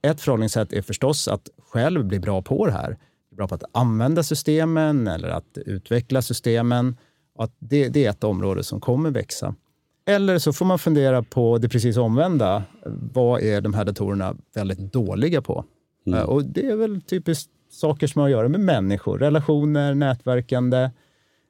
ett 0.02 0.22
förhållningssätt 0.22 0.74
är 0.74 0.82
förstås 0.82 1.28
att 1.28 1.50
själv 1.70 2.06
bli 2.06 2.20
bra 2.20 2.42
på 2.42 2.66
det 2.66 2.72
här. 2.72 2.98
Bli 3.30 3.36
bra 3.36 3.48
på 3.48 3.56
att 3.56 3.64
använda 3.72 4.24
systemen 4.24 5.08
eller 5.08 5.30
att 5.30 5.58
utveckla 5.66 6.22
systemen. 6.22 6.98
Att 7.42 7.56
det, 7.60 7.90
det 7.90 8.06
är 8.06 8.10
ett 8.10 8.24
område 8.24 8.64
som 8.64 8.80
kommer 8.80 9.12
växa. 9.12 9.56
Eller 10.06 10.38
så 10.38 10.54
får 10.54 10.66
man 10.66 10.80
fundera 10.80 11.24
på 11.24 11.58
det 11.58 11.70
precis 11.70 11.98
omvända. 11.98 12.64
Vad 13.14 13.42
är 13.42 13.62
de 13.62 13.74
här 13.74 13.86
datorerna 13.86 14.36
väldigt 14.56 14.94
dåliga 14.94 15.42
på? 15.42 15.66
Mm. 16.08 16.20
Eh, 16.20 16.26
och 16.26 16.46
Det 16.46 16.68
är 16.68 16.76
väl 16.76 17.02
typiskt 17.02 17.50
saker 17.72 18.08
som 18.08 18.20
har 18.20 18.28
att 18.28 18.32
göra 18.32 18.50
med 18.50 18.60
människor. 18.60 19.18
Relationer, 19.18 19.94
nätverkande, 19.94 20.90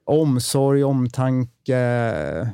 omsorg, 0.04 0.84
omtanke, 0.84 2.52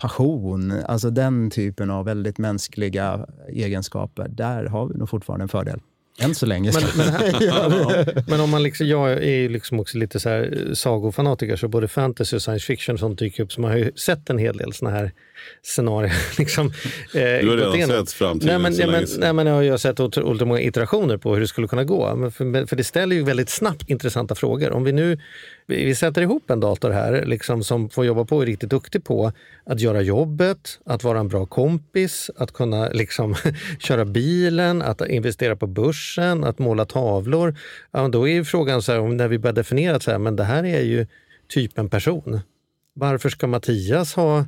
passion. 0.00 0.72
Alltså 0.86 1.10
den 1.10 1.50
typen 1.50 1.90
av 1.90 2.04
väldigt 2.04 2.38
mänskliga 2.38 3.26
egenskaper. 3.48 4.28
Där 4.28 4.64
har 4.64 4.86
vi 4.86 4.98
nog 4.98 5.08
fortfarande 5.08 5.42
en 5.42 5.48
fördel. 5.48 5.80
Än 6.20 6.34
så 6.34 6.46
länge. 6.46 6.72
Men, 6.74 6.82
men, 6.96 7.08
här, 7.14 8.22
men, 8.26 8.40
om 8.40 8.50
man 8.50 8.62
liksom, 8.62 8.86
jag 8.86 9.10
är 9.10 9.48
liksom 9.48 9.80
också 9.80 9.98
lite 9.98 10.20
så 10.20 10.28
här 10.28 10.70
sagofanatiker, 10.74 11.56
så 11.56 11.68
både 11.68 11.88
fantasy 11.88 12.36
och 12.36 12.42
science 12.42 12.66
fiction 12.66 12.94
och 12.94 13.00
sånt 13.00 13.18
dyker 13.18 13.42
upp. 13.42 13.52
Så 13.52 13.60
man 13.60 13.70
har 13.70 13.78
ju 13.78 13.92
sett 13.96 14.30
en 14.30 14.38
hel 14.38 14.56
del 14.56 14.72
såna 14.72 14.90
här 14.90 15.12
scenarier. 15.62 16.12
Liksom, 16.38 16.66
eh, 16.66 16.72
du 17.12 17.48
har 17.48 17.56
redan 17.56 17.88
sett 17.88 18.12
framtiden 18.12 18.62
nej, 18.62 18.70
men, 18.70 18.80
ja, 18.80 18.86
men, 18.86 19.06
nej, 19.18 19.32
men 19.32 19.46
Jag 19.46 19.54
har 19.54 19.62
ju 19.62 19.78
sett 19.78 20.00
otroligt 20.00 20.46
många 20.46 20.60
iterationer 20.60 21.16
på 21.16 21.34
hur 21.34 21.40
det 21.40 21.46
skulle 21.46 21.68
kunna 21.68 21.84
gå. 21.84 22.14
Men 22.16 22.32
för, 22.32 22.66
för 22.66 22.76
det 22.76 22.84
ställer 22.84 23.16
ju 23.16 23.22
väldigt 23.22 23.50
snabbt 23.50 23.90
intressanta 23.90 24.34
frågor. 24.34 24.72
Om 24.72 24.84
vi 24.84 24.92
nu 24.92 25.18
vi 25.68 25.94
sätter 25.94 26.22
ihop 26.22 26.50
en 26.50 26.60
dator 26.60 26.90
här 26.90 27.24
liksom, 27.26 27.64
som 27.64 27.90
får 27.90 28.06
jobba 28.06 28.24
på 28.24 28.36
och 28.36 28.42
är 28.42 28.46
riktigt 28.46 28.70
duktig 28.70 29.04
på 29.04 29.32
att 29.64 29.80
göra 29.80 30.00
jobbet, 30.00 30.78
att 30.84 31.04
vara 31.04 31.18
en 31.18 31.28
bra 31.28 31.46
kompis, 31.46 32.30
att 32.36 32.52
kunna 32.52 32.88
liksom, 32.88 33.34
köra 33.78 34.04
bilen, 34.04 34.82
att 34.82 35.00
investera 35.08 35.56
på 35.56 35.66
börsen, 35.66 36.44
att 36.44 36.58
måla 36.58 36.84
tavlor. 36.84 37.56
Ja, 37.90 38.08
då 38.08 38.28
är 38.28 38.44
frågan, 38.44 38.82
så 38.82 38.92
här, 38.92 39.08
när 39.08 39.28
vi 39.28 39.38
börjar 39.38 39.54
definiera 39.54 39.96
att 39.96 40.20
men 40.20 40.36
det 40.36 40.44
här 40.44 40.64
är 40.64 40.82
ju 40.82 41.06
typ 41.48 41.78
en 41.78 41.88
person. 41.88 42.40
Varför 42.94 43.28
ska 43.28 43.46
Mattias 43.46 44.14
ha 44.14 44.44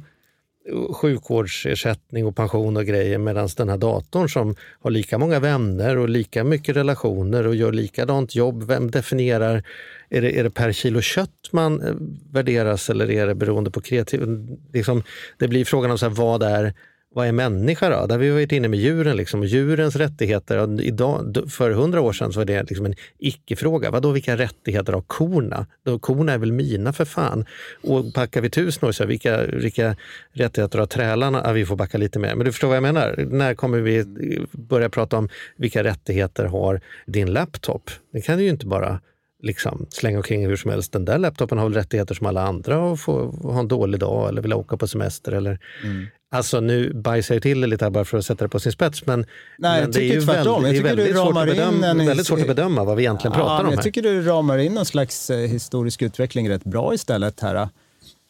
sjukvårdsersättning 0.92 2.26
och 2.26 2.36
pension 2.36 2.76
och 2.76 2.84
grejer 2.84 3.18
medan 3.18 3.48
den 3.56 3.68
här 3.68 3.76
datorn 3.76 4.28
som 4.28 4.56
har 4.80 4.90
lika 4.90 5.18
många 5.18 5.40
vänner 5.40 5.96
och 5.96 6.08
lika 6.08 6.44
mycket 6.44 6.76
relationer 6.76 7.46
och 7.46 7.54
gör 7.54 7.72
likadant 7.72 8.34
jobb, 8.34 8.62
vem 8.62 8.90
definierar, 8.90 9.62
är 10.08 10.22
det, 10.22 10.38
är 10.38 10.44
det 10.44 10.50
per 10.50 10.72
kilo 10.72 11.00
kött 11.00 11.48
man 11.52 11.82
eh, 11.82 11.94
värderas 12.32 12.90
eller 12.90 13.10
är 13.10 13.26
det 13.26 13.34
beroende 13.34 13.70
på 13.70 13.80
kreativ... 13.80 14.48
Liksom, 14.72 15.02
det 15.38 15.48
blir 15.48 15.64
frågan 15.64 15.90
om 15.90 15.98
så 15.98 16.06
här, 16.06 16.14
vad 16.14 16.42
är 16.42 16.74
vad 17.14 17.26
är 17.26 17.32
människa 17.32 17.88
då? 17.88 18.06
Där 18.06 18.18
vi 18.18 18.28
har 18.28 18.34
varit 18.34 18.52
inne 18.52 18.68
med 18.68 18.78
djuren, 18.78 19.16
liksom, 19.16 19.44
djurens 19.44 19.96
rättigheter. 19.96 20.80
Idag, 20.80 21.44
för 21.48 21.70
hundra 21.70 22.00
år 22.00 22.12
sedan 22.12 22.32
så 22.32 22.40
var 22.40 22.44
det 22.44 22.62
liksom 22.62 22.86
en 22.86 22.94
icke-fråga. 23.18 23.90
Vadå 23.90 24.10
vilka 24.10 24.36
rättigheter 24.36 24.92
har 24.92 25.02
korna? 25.02 25.66
Då, 25.84 25.98
korna 25.98 26.32
är 26.32 26.38
väl 26.38 26.52
mina 26.52 26.92
för 26.92 27.04
fan. 27.04 27.44
Och 27.82 28.12
backar 28.12 28.40
vi 28.40 28.50
tusen 28.50 28.88
år, 28.88 28.92
så 28.92 29.06
vilka, 29.06 29.46
vilka 29.46 29.96
rättigheter 30.32 30.78
har 30.78 30.86
trälarna? 30.86 31.42
Ja, 31.44 31.52
vi 31.52 31.66
får 31.66 31.76
backa 31.76 31.98
lite 31.98 32.18
mer. 32.18 32.34
Men 32.34 32.44
du 32.44 32.52
förstår 32.52 32.68
vad 32.68 32.76
jag 32.76 32.82
menar? 32.82 33.26
När 33.30 33.54
kommer 33.54 33.78
vi 33.78 34.04
börja 34.52 34.88
prata 34.88 35.18
om 35.18 35.28
vilka 35.56 35.84
rättigheter 35.84 36.44
har 36.44 36.80
din 37.06 37.32
laptop? 37.32 37.90
Det 38.12 38.20
kan 38.20 38.40
ju 38.40 38.48
inte 38.48 38.66
bara 38.66 39.00
liksom 39.42 39.86
slänga 39.90 40.16
omkring 40.16 40.46
hur 40.46 40.56
som 40.56 40.70
helst. 40.70 40.92
Den 40.92 41.04
där 41.04 41.18
laptopen 41.18 41.58
har 41.58 41.64
väl 41.64 41.74
rättigheter 41.74 42.14
som 42.14 42.26
alla 42.26 42.42
andra 42.42 42.78
och 42.78 43.00
få 43.00 43.26
ha 43.26 43.60
en 43.60 43.68
dålig 43.68 44.00
dag 44.00 44.28
eller 44.28 44.42
vilja 44.42 44.56
åka 44.56 44.76
på 44.76 44.88
semester. 44.88 45.32
Eller, 45.32 45.58
mm. 45.84 46.06
Alltså 46.32 46.60
nu 46.60 46.92
bajsar 46.94 47.34
jag 47.34 47.42
till 47.42 47.60
det 47.60 47.66
lite 47.66 47.84
här 47.84 47.90
bara 47.90 48.04
för 48.04 48.18
att 48.18 48.26
sätta 48.26 48.44
det 48.44 48.48
på 48.48 48.60
sin 48.60 48.72
spets. 48.72 49.06
Men, 49.06 49.26
Nej, 49.58 49.80
men 49.80 49.90
det 49.90 50.02
är 50.02 50.14
ju 50.14 50.20
tvärtom. 50.20 50.62
väldigt, 50.62 50.82
jag 50.82 50.96
väldigt, 50.96 51.16
svårt, 51.16 51.36
att 51.36 51.46
bedöma, 51.46 51.86
en... 51.86 52.06
väldigt 52.06 52.26
svårt 52.26 52.40
att 52.40 52.46
bedöma 52.46 52.84
vad 52.84 52.96
vi 52.96 53.02
egentligen 53.02 53.32
ja, 53.32 53.38
pratar 53.38 53.64
om. 53.64 53.70
Jag 53.70 53.76
här. 53.76 53.82
tycker 53.82 54.02
du 54.02 54.22
ramar 54.22 54.58
in 54.58 54.74
någon 54.74 54.86
slags 54.86 55.30
eh, 55.30 55.38
historisk 55.38 56.02
utveckling 56.02 56.50
rätt 56.50 56.64
bra 56.64 56.94
istället. 56.94 57.40
här. 57.40 57.68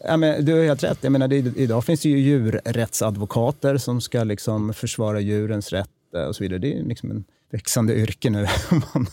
Ja, 0.05 0.17
men 0.17 0.45
du 0.45 0.55
har 0.55 0.65
helt 0.65 0.85
rätt. 0.85 0.99
Jag 1.01 1.13
menar, 1.13 1.29
det, 1.29 1.37
idag 1.57 1.85
finns 1.85 2.01
det 2.01 2.09
ju 2.09 2.19
djurrättsadvokater 2.19 3.77
som 3.77 4.01
ska 4.01 4.25
liksom 4.25 4.75
försvara 4.75 5.21
djurens 5.21 5.73
rätt 5.73 5.89
eh, 6.17 6.23
och 6.23 6.37
så 6.37 6.43
vidare. 6.43 6.59
Det 6.59 6.79
är 6.79 6.85
liksom 6.85 7.11
en 7.11 7.25
växande 7.51 7.95
yrke 7.95 8.31
nu. 8.31 8.47
man, 8.71 9.07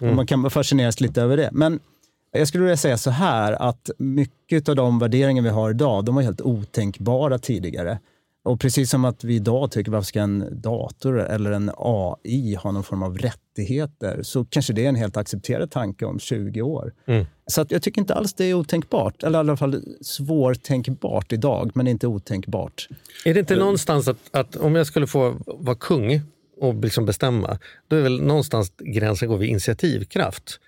mm. 0.00 0.16
man 0.16 0.26
kan 0.26 0.50
fascineras 0.50 1.00
lite 1.00 1.22
över 1.22 1.36
det. 1.36 1.50
Men 1.52 1.80
jag 2.32 2.48
skulle 2.48 2.64
vilja 2.64 2.76
säga 2.76 2.98
så 2.98 3.10
här 3.10 3.52
att 3.52 3.90
mycket 3.98 4.68
av 4.68 4.76
de 4.76 4.98
värderingar 4.98 5.42
vi 5.42 5.48
har 5.48 5.70
idag, 5.70 6.04
de 6.04 6.14
var 6.14 6.22
helt 6.22 6.40
otänkbara 6.40 7.38
tidigare. 7.38 7.98
Och 8.44 8.60
precis 8.60 8.90
som 8.90 9.04
att 9.04 9.24
vi 9.24 9.34
idag 9.34 9.70
tycker 9.70 9.92
varför 9.92 10.06
ska 10.06 10.20
en 10.20 10.60
dator 10.62 11.20
eller 11.20 11.52
en 11.52 11.70
AI 11.76 12.54
ha 12.54 12.70
någon 12.70 12.82
form 12.82 13.02
av 13.02 13.18
rättigheter 13.18 14.22
så 14.22 14.44
kanske 14.44 14.72
det 14.72 14.84
är 14.84 14.88
en 14.88 14.96
helt 14.96 15.16
accepterad 15.16 15.70
tanke 15.70 16.04
om 16.04 16.18
20 16.18 16.62
år. 16.62 16.92
Mm. 17.06 17.26
Så 17.46 17.60
att 17.60 17.70
jag 17.70 17.82
tycker 17.82 18.00
inte 18.00 18.14
alls 18.14 18.34
det 18.34 18.44
är 18.44 18.54
otänkbart, 18.54 19.22
eller 19.22 19.38
i 19.38 19.40
alla 19.40 19.56
fall 19.56 19.82
svårtänkbart 20.00 21.32
idag, 21.32 21.70
men 21.74 21.86
inte 21.86 22.06
otänkbart. 22.06 22.88
Är 23.24 23.34
det 23.34 23.40
inte 23.40 23.56
någonstans 23.56 24.08
att, 24.08 24.18
att 24.30 24.56
om 24.56 24.74
jag 24.74 24.86
skulle 24.86 25.06
få 25.06 25.36
vara 25.46 25.76
kung 25.76 26.20
och 26.56 26.74
liksom 26.74 27.06
bestämma, 27.06 27.58
då 27.88 27.96
är 27.96 28.00
väl 28.00 28.22
någonstans 28.22 28.72
gränsen 28.78 29.28
går 29.28 29.38
vid 29.38 29.50
initiativkraft. 29.50 30.60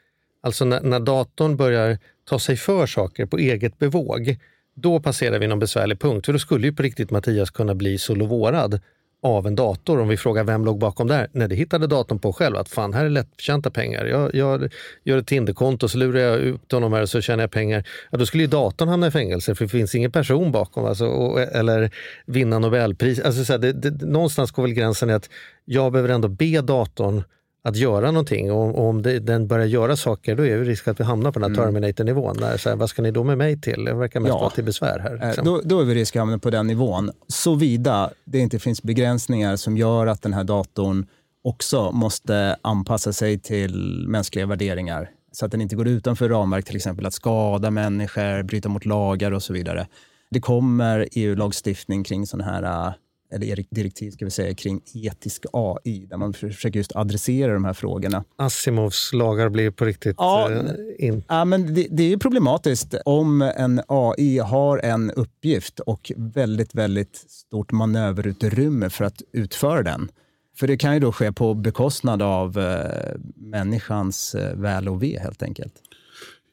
Alltså 0.42 0.64
när, 0.64 0.80
när 0.80 1.00
datorn 1.00 1.56
börjar 1.56 1.98
ta 2.24 2.38
sig 2.38 2.56
för 2.56 2.86
saker 2.86 3.26
på 3.26 3.38
eget 3.38 3.78
bevåg, 3.78 4.36
då 4.74 5.00
passerar 5.00 5.38
vi 5.38 5.46
någon 5.46 5.58
besvärlig 5.58 6.00
punkt. 6.00 6.26
För 6.26 6.32
då 6.32 6.38
skulle 6.38 6.66
ju 6.66 6.72
på 6.72 6.82
riktigt 6.82 7.10
Mattias 7.10 7.50
kunna 7.50 7.74
bli 7.74 7.98
solovårad 7.98 8.80
av 9.24 9.46
en 9.46 9.54
dator. 9.54 10.00
Om 10.00 10.08
vi 10.08 10.16
frågar 10.16 10.44
vem 10.44 10.64
låg 10.64 10.78
bakom 10.78 11.08
där? 11.08 11.28
Nej, 11.32 11.48
det 11.48 11.54
hittade 11.54 11.86
datorn 11.86 12.18
på 12.18 12.32
själv. 12.32 12.56
Att 12.56 12.68
fan, 12.68 12.92
här 12.92 13.04
är 13.04 13.10
lättförtjänta 13.10 13.70
pengar. 13.70 14.04
Jag, 14.04 14.34
jag 14.34 14.72
gör 15.04 15.18
ett 15.18 15.26
Tinderkonto, 15.26 15.88
så 15.88 15.98
lurar 15.98 16.20
jag 16.20 16.38
ut 16.38 16.72
honom 16.72 16.92
här 16.92 17.02
och 17.02 17.08
så 17.08 17.20
tjänar 17.20 17.42
jag 17.42 17.50
pengar. 17.50 17.84
Ja, 18.10 18.18
då 18.18 18.26
skulle 18.26 18.42
ju 18.42 18.46
datorn 18.46 18.88
hamna 18.88 19.06
i 19.06 19.10
fängelse 19.10 19.54
för 19.54 19.64
det 19.64 19.68
finns 19.68 19.94
ingen 19.94 20.12
person 20.12 20.52
bakom. 20.52 20.84
Alltså, 20.84 21.06
och, 21.06 21.40
eller 21.40 21.90
vinna 22.26 22.58
Nobelpris. 22.58 23.20
Alltså, 23.20 23.44
så 23.44 23.52
här, 23.52 23.58
det, 23.58 23.72
det, 23.72 24.06
någonstans 24.06 24.50
går 24.50 24.62
väl 24.62 24.72
gränsen 24.72 25.10
i 25.10 25.12
att 25.12 25.30
jag 25.64 25.92
behöver 25.92 26.14
ändå 26.14 26.28
be 26.28 26.60
datorn 26.60 27.22
att 27.64 27.76
göra 27.76 28.10
någonting. 28.10 28.52
Och, 28.52 28.78
och 28.78 28.88
om 28.88 29.02
det, 29.02 29.18
den 29.18 29.46
börjar 29.46 29.66
göra 29.66 29.96
saker, 29.96 30.36
då 30.36 30.46
är 30.46 30.58
det 30.58 30.64
risk 30.64 30.88
att 30.88 31.00
vi 31.00 31.04
hamnar 31.04 31.32
på 31.32 31.38
den 31.38 31.50
här 31.50 31.62
mm. 31.62 31.74
Terminator-nivån. 31.74 32.36
vad 32.76 32.90
ska 32.90 33.02
ni 33.02 33.10
då 33.10 33.24
med 33.24 33.38
mig 33.38 33.60
till? 33.60 33.84
Jag 33.86 33.96
verkar 33.96 34.20
mest 34.20 34.28
ja. 34.28 34.38
vara 34.38 34.50
till 34.50 34.64
besvär 34.64 34.98
här. 34.98 35.22
Eh, 35.22 35.26
liksom. 35.26 35.44
Då, 35.44 35.60
då 35.64 35.80
är 35.80 35.84
vi 35.84 35.94
risk 35.94 36.16
att 36.16 36.20
hamna 36.20 36.38
på 36.38 36.50
den 36.50 36.66
nivån. 36.66 37.10
Såvida 37.28 38.10
det 38.24 38.38
inte 38.38 38.58
finns 38.58 38.82
begränsningar 38.82 39.56
som 39.56 39.76
gör 39.76 40.06
att 40.06 40.22
den 40.22 40.32
här 40.32 40.44
datorn 40.44 41.06
också 41.44 41.92
måste 41.92 42.56
anpassa 42.62 43.12
sig 43.12 43.38
till 43.38 44.04
mänskliga 44.08 44.46
värderingar. 44.46 45.10
Så 45.32 45.46
att 45.46 45.52
den 45.52 45.60
inte 45.60 45.76
går 45.76 45.88
utanför 45.88 46.28
ramverk, 46.28 46.64
till 46.64 46.76
exempel 46.76 47.06
att 47.06 47.14
skada 47.14 47.70
människor, 47.70 48.42
bryta 48.42 48.68
mot 48.68 48.84
lagar 48.84 49.32
och 49.32 49.42
så 49.42 49.52
vidare. 49.52 49.86
Det 50.30 50.40
kommer 50.40 51.08
EU-lagstiftning 51.12 52.04
kring 52.04 52.26
sån 52.26 52.40
här, 52.40 52.62
äh, 52.62 52.94
eller 53.34 53.64
direktiv 53.70 54.10
ska 54.10 54.24
vi 54.24 54.30
säga, 54.30 54.54
kring 54.54 54.80
etisk 54.94 55.44
AI 55.52 56.06
där 56.10 56.16
man 56.16 56.32
försöker 56.32 56.78
just 56.78 56.96
adressera 56.96 57.54
de 57.54 57.64
här 57.64 57.72
frågorna. 57.72 58.24
Asimovs 58.36 59.12
lagar 59.12 59.48
blir 59.48 59.70
på 59.70 59.84
riktigt 59.84 60.16
Ja, 60.18 60.50
eh, 60.50 61.06
in. 61.06 61.24
Ja, 61.28 61.44
men 61.44 61.74
det, 61.74 61.86
det 61.90 62.02
är 62.02 62.08
ju 62.08 62.18
problematiskt 62.18 62.94
om 63.04 63.42
en 63.42 63.80
AI 63.88 64.38
har 64.38 64.78
en 64.78 65.10
uppgift 65.10 65.80
och 65.80 66.12
väldigt, 66.16 66.74
väldigt 66.74 67.16
stort 67.16 67.72
manöverutrymme 67.72 68.90
för 68.90 69.04
att 69.04 69.22
utföra 69.32 69.82
den. 69.82 70.08
För 70.56 70.66
det 70.66 70.76
kan 70.76 70.94
ju 70.94 71.00
då 71.00 71.12
ske 71.12 71.32
på 71.32 71.54
bekostnad 71.54 72.22
av 72.22 72.58
eh, 72.58 73.20
människans 73.36 74.34
eh, 74.34 74.56
väl 74.56 74.88
och 74.88 75.02
ve 75.02 75.18
helt 75.18 75.42
enkelt. 75.42 75.74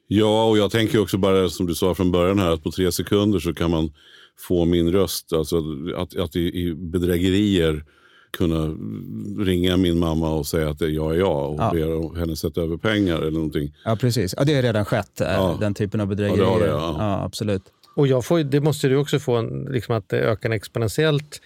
Ja, 0.08 0.46
och 0.46 0.58
jag 0.58 0.72
tänker 0.72 1.02
också 1.02 1.18
bara 1.18 1.50
som 1.50 1.66
du 1.66 1.76
sa 1.76 1.96
från 1.96 2.12
början 2.12 2.40
här 2.40 2.52
att 2.52 2.64
på 2.64 2.72
tre 2.72 2.92
sekunder 2.92 3.40
så 3.40 3.54
kan 3.54 3.72
man 3.72 3.92
få 4.48 4.66
min 4.66 4.92
röst. 4.92 5.34
Alltså 5.34 5.64
att, 5.98 6.16
att 6.18 6.36
i, 6.36 6.40
i 6.40 6.74
bedrägerier 6.76 7.84
kunna 8.32 8.76
ringa 9.46 9.78
min 9.78 10.00
mamma 10.00 10.30
och 10.34 10.48
säga 10.48 10.70
att 10.70 10.80
det- 10.80 10.90
jag 10.90 11.16
är 11.16 11.20
jag 11.20 11.50
och 11.52 11.60
Ja. 11.60 11.72
be 12.14 12.20
henne 12.20 12.36
sätta 12.36 12.62
över 12.62 12.78
pengar 12.78 13.18
eller 13.22 13.32
någonting. 13.32 13.74
Ja, 13.86 13.96
precis. 13.96 14.36
Ja, 14.38 14.44
det 14.44 14.54
har 14.56 14.62
redan 14.62 14.86
skett, 14.86 15.22
eh, 15.22 15.28
Ja. 15.28 15.58
den 15.60 15.74
typen 15.74 16.02
av 16.02 16.06
Ja, 16.08 16.10
bedrägerier. 16.10 16.44
det 16.46 16.50
har 16.52 16.60
det, 16.60 16.68
ja. 16.68 16.96
ja, 17.00 17.24
absolut. 17.24 17.62
Och 17.96 18.08
jag 18.08 18.26
får, 18.26 18.40
det 18.44 18.62
måste 18.62 18.88
du 18.88 18.96
också 18.96 19.20
få, 19.20 19.42
liksom 19.70 19.96
att 19.96 20.10
det 20.10 20.18
ökar 20.20 20.50
exponentiellt 20.50 21.42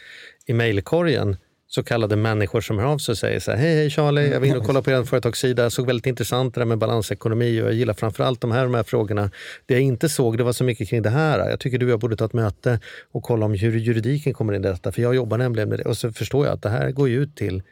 i 0.46 0.54
mejlkorgen. 0.54 1.38
Så 1.76 1.84
kallade 1.84 2.16
människor 2.16 2.62
som 2.62 2.80
hör 2.80 2.86
av 2.86 2.98
sig 2.98 3.12
och 3.12 3.18
säger 3.18 3.40
så 3.40 3.52
här, 3.52 3.58
hej 3.58 3.76
hej 3.76 3.90
Charlie, 3.90 4.32
jag 4.32 4.40
var 4.40 4.48
inne 4.48 4.58
och 4.58 4.66
kollade 4.66 4.84
på 4.84 4.92
er 4.92 5.04
företagssida, 5.04 5.70
såg 5.70 5.88
väldigt 5.88 6.06
intressant 6.06 6.54
det 6.54 6.62
där 6.62 6.66
med 6.66 6.78
balansekonomi 6.78 7.62
och 7.62 7.66
jag 7.66 7.74
gillar 7.74 7.94
framförallt 7.94 8.42
de 8.42 8.52
här, 8.52 8.64
de 8.64 8.74
här 8.74 8.84
frågorna. 8.84 9.32
Det 9.66 9.74
jag 9.74 9.84
inte 9.84 10.10
såg 10.10 10.38
det 10.38 10.44
var 10.44 10.54
så 10.54 10.64
mycket 10.64 10.90
kring 10.90 11.02
det 11.02 11.10
här. 11.10 11.50
Jag 11.50 11.60
tycker 11.60 11.78
du 11.78 11.86
och 11.86 11.92
jag 11.92 12.00
borde 12.00 12.16
ta 12.16 12.26
ett 12.26 12.34
möte 12.34 12.80
och 13.12 13.24
kolla 13.24 13.46
om 13.46 13.54
hur 13.54 13.78
juridiken 13.78 14.34
kommer 14.34 14.54
in 14.54 14.66
i 14.66 14.68
detta, 14.68 14.92
för 14.92 15.02
jag 15.02 15.16
jobbar 15.16 15.38
nämligen 15.38 15.70
med 15.70 15.80
det. 15.80 15.86
Och 15.86 15.98
så 15.98 16.12
förstår 16.12 16.46
jag 16.46 16.54
att 16.54 16.62
det 16.62 16.70
här 16.70 16.92
går 16.92 17.10
ju 17.10 17.22
ut 17.24 17.36
till 17.36 17.64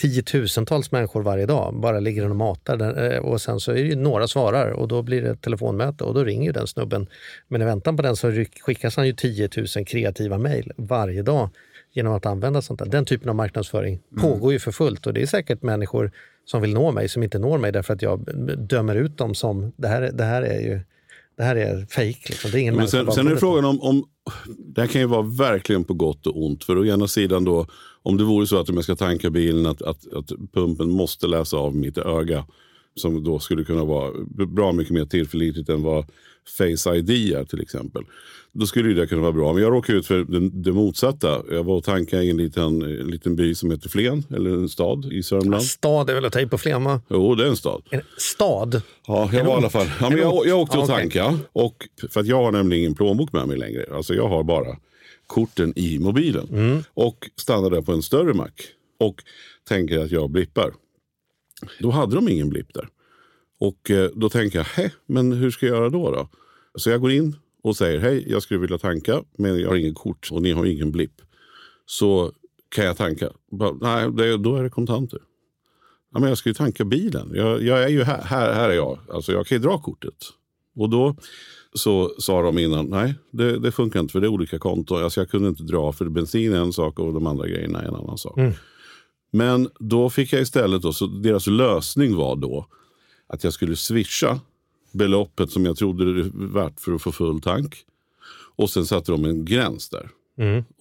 tiotusentals 0.00 0.92
människor 0.92 1.22
varje 1.22 1.46
dag 1.46 1.80
bara 1.80 2.00
ligger 2.00 2.30
och 2.30 2.36
matar. 2.36 3.12
Eh, 3.12 3.18
och 3.18 3.40
sen 3.40 3.60
så 3.60 3.70
är 3.70 3.74
det 3.74 3.80
ju 3.80 3.96
några 3.96 4.28
svarar 4.28 4.70
och 4.70 4.88
då 4.88 5.02
blir 5.02 5.22
det 5.22 5.30
ett 5.30 5.42
telefonmöte 5.42 6.04
och 6.04 6.14
då 6.14 6.24
ringer 6.24 6.46
ju 6.46 6.52
den 6.52 6.66
snubben. 6.66 7.06
Men 7.48 7.62
i 7.62 7.64
väntan 7.64 7.96
på 7.96 8.02
den 8.02 8.16
så 8.16 8.44
skickas 8.60 8.96
han 8.96 9.06
ju 9.06 9.12
10 9.12 9.48
000 9.76 9.84
kreativa 9.86 10.38
mejl 10.38 10.72
varje 10.76 11.22
dag 11.22 11.48
genom 11.92 12.12
att 12.12 12.26
använda 12.26 12.62
sånt 12.62 12.78
där. 12.78 12.86
Den 12.86 13.04
typen 13.04 13.28
av 13.28 13.34
marknadsföring 13.34 14.00
pågår 14.20 14.52
ju 14.52 14.58
för 14.58 14.72
fullt 14.72 15.06
och 15.06 15.14
det 15.14 15.22
är 15.22 15.26
säkert 15.26 15.62
människor 15.62 16.10
som 16.44 16.62
vill 16.62 16.74
nå 16.74 16.92
mig 16.92 17.08
som 17.08 17.22
inte 17.22 17.38
når 17.38 17.58
mig 17.58 17.72
därför 17.72 17.94
att 17.94 18.02
jag 18.02 18.24
dömer 18.68 18.94
ut 18.96 19.16
dem 19.18 19.34
som 19.34 19.72
det 19.76 19.88
här, 19.88 20.02
är- 20.02 20.12
det 20.12 20.24
här 20.24 20.42
är 20.42 20.60
ju 20.60 20.80
det 21.36 21.42
här 21.44 21.56
är 21.56 21.86
fejk. 21.86 22.28
Liksom. 22.28 22.50
Det 22.50 22.58
är 22.58 22.60
ingen 22.60 22.74
Men 22.74 22.78
människa 22.78 23.04
sen, 23.04 23.12
sen 23.12 23.26
är 23.26 23.30
det. 23.30 23.36
frågan 23.36 23.64
om, 23.64 23.80
om, 23.80 24.04
det 24.58 24.80
här 24.80 24.88
kan 24.88 25.00
ju 25.00 25.06
vara 25.06 25.22
verkligen 25.22 25.84
på 25.84 25.94
gott 25.94 26.26
och 26.26 26.44
ont. 26.46 26.64
För 26.64 26.78
å 26.78 26.84
ena 26.86 27.08
sidan 27.08 27.44
då, 27.44 27.66
om 28.02 28.16
det 28.16 28.24
vore 28.24 28.46
så 28.46 28.60
att 28.60 28.68
om 28.68 28.74
jag 28.74 28.84
ska 28.84 28.96
tanka 28.96 29.30
bilen 29.30 29.66
att, 29.66 29.82
att, 29.82 30.12
att 30.14 30.32
pumpen 30.52 30.90
måste 30.90 31.26
läsa 31.26 31.56
av 31.56 31.76
mitt 31.76 31.98
öga. 31.98 32.46
Som 32.94 33.24
då 33.24 33.38
skulle 33.38 33.64
kunna 33.64 33.84
vara 33.84 34.12
bra 34.46 34.72
mycket 34.72 34.92
mer 34.94 35.04
tillförlitligt 35.04 35.68
än 35.68 35.82
vad 35.82 36.06
Face 36.58 36.96
ID 36.96 37.48
till 37.48 37.60
exempel. 37.60 38.02
Då 38.52 38.66
skulle 38.66 39.00
det 39.00 39.06
kunna 39.06 39.22
vara 39.22 39.32
bra. 39.32 39.52
Men 39.52 39.62
jag 39.62 39.72
råkade 39.72 39.98
ut 39.98 40.06
för 40.06 40.24
det, 40.62 40.72
motsatta. 40.72 41.42
Jag 41.50 41.64
var 41.64 41.76
och 41.76 41.84
tankade 41.84 42.24
i 42.24 42.30
en 42.30 42.36
liten, 42.36 42.82
en 42.82 43.10
liten 43.10 43.36
by 43.36 43.54
som 43.54 43.70
heter 43.70 43.88
Flen, 43.88 44.24
eller 44.30 44.50
en 44.50 44.68
stad 44.68 45.12
i 45.12 45.22
Sörmland. 45.22 45.64
Stad 45.64 46.10
är 46.10 46.14
väl 46.14 46.24
att 46.24 46.32
ta 46.32 46.40
i 46.40 46.46
på 46.46 46.58
flema? 46.58 47.00
Jo, 47.08 47.34
det 47.34 47.44
är 47.44 47.48
en 47.48 47.56
stad. 47.56 47.82
En 47.90 48.00
stad? 48.16 48.82
Ja, 49.06 49.30
jag 49.32 49.44
var 49.44 49.54
i 49.54 49.56
alla 49.56 49.70
fall. 49.70 49.86
Ja, 50.00 50.10
men 50.10 50.18
jag, 50.18 50.46
jag 50.46 50.58
åkte 50.58 50.76
Ja, 50.76 50.82
och 50.82 50.88
tankade. 50.88 51.38
Och, 51.52 51.88
för 52.10 52.20
att 52.20 52.26
jag 52.26 52.36
har 52.36 52.52
nämligen 52.52 52.80
ingen 52.80 52.94
plånbok 52.94 53.32
med 53.32 53.48
mig 53.48 53.58
längre. 53.58 53.84
Alltså 53.94 54.14
jag 54.14 54.28
har 54.28 54.42
bara 54.42 54.76
korten 55.26 55.72
i 55.76 55.98
mobilen. 55.98 56.48
Mm. 56.52 56.82
Och 56.94 57.30
stannade 57.36 57.76
där 57.76 57.82
på 57.82 57.92
en 57.92 58.02
större 58.02 58.34
mack. 58.34 58.62
Och 58.98 59.22
tänker 59.68 59.98
att 59.98 60.10
jag 60.10 60.30
blippar. 60.30 60.72
Då 61.78 61.90
hade 61.90 62.14
de 62.14 62.28
ingen 62.28 62.48
blipp 62.48 62.74
där. 62.74 62.88
Och 63.60 63.90
eh, 63.90 64.10
då 64.14 64.28
tänker 64.28 64.58
jag, 64.58 64.64
hej, 64.64 64.94
men 65.06 65.32
hur 65.32 65.50
ska 65.50 65.66
jag 65.66 65.76
göra 65.76 65.88
då, 65.88 66.10
då? 66.10 66.28
Så 66.74 66.90
jag 66.90 67.00
går 67.00 67.12
in 67.12 67.36
och 67.62 67.76
säger, 67.76 67.98
hej, 67.98 68.24
jag 68.28 68.42
skulle 68.42 68.60
vilja 68.60 68.78
tanka, 68.78 69.22
men 69.38 69.60
jag 69.60 69.68
har 69.68 69.76
ingen 69.76 69.94
kort 69.94 70.28
och 70.32 70.42
ni 70.42 70.52
har 70.52 70.66
ingen 70.66 70.92
blipp. 70.92 71.22
Så 71.86 72.32
kan 72.68 72.84
jag 72.84 72.96
tanka? 72.96 73.30
Bara, 73.50 73.72
Nej, 73.72 74.12
det, 74.12 74.36
då 74.36 74.56
är 74.56 74.62
det 74.62 74.70
kontanter. 74.70 75.20
Ja, 76.12 76.20
men 76.20 76.28
jag 76.28 76.38
ska 76.38 76.48
ju 76.48 76.54
tanka 76.54 76.84
bilen. 76.84 77.30
Jag, 77.34 77.62
jag 77.62 77.82
är 77.82 77.88
ju 77.88 78.02
här, 78.02 78.22
här, 78.22 78.52
här 78.52 78.70
är 78.70 78.74
jag. 78.74 78.98
Alltså 79.12 79.32
jag 79.32 79.46
kan 79.46 79.58
ju 79.58 79.62
dra 79.62 79.78
kortet. 79.78 80.26
Och 80.76 80.90
då 80.90 81.16
så 81.74 82.14
sa 82.18 82.42
de 82.42 82.58
innan, 82.58 82.86
nej 82.86 83.14
det, 83.30 83.58
det 83.58 83.72
funkar 83.72 84.00
inte 84.00 84.12
för 84.12 84.20
det 84.20 84.26
är 84.26 84.28
olika 84.28 84.58
konton. 84.58 85.04
Alltså 85.04 85.20
jag 85.20 85.30
kunde 85.30 85.48
inte 85.48 85.62
dra 85.62 85.92
för 85.92 86.08
bensin 86.08 86.52
är 86.52 86.56
en 86.56 86.72
sak 86.72 86.98
och 86.98 87.12
de 87.12 87.26
andra 87.26 87.46
grejerna 87.48 87.82
är 87.82 87.88
en 87.88 87.94
annan 87.94 88.18
sak. 88.18 88.38
Men 89.32 89.68
då 89.78 90.10
fick 90.10 90.32
jag 90.32 90.42
istället, 90.42 90.82
då, 90.82 90.92
så 90.92 91.06
deras 91.06 91.46
lösning 91.46 92.16
var 92.16 92.36
då 92.36 92.66
att 93.32 93.44
jag 93.44 93.52
skulle 93.52 93.76
swisha 93.76 94.40
beloppet 94.92 95.50
som 95.50 95.64
jag 95.64 95.76
trodde 95.76 96.22
det 96.22 96.30
var 96.34 96.46
värt 96.46 96.80
för 96.80 96.92
att 96.92 97.02
få 97.02 97.12
full 97.12 97.40
tank. 97.40 97.76
Och 98.56 98.70
sen 98.70 98.86
satte 98.86 99.12
de 99.12 99.24
en 99.24 99.44
gräns 99.44 99.88
där. 99.88 100.08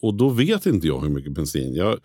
Och 0.01 0.13
då 0.13 0.29
vet 0.29 0.65
inte 0.65 0.87
jag 0.87 1.01
hur 1.01 1.09
mycket 1.09 1.31
bensin. 1.31 1.75
Jag, 1.75 1.99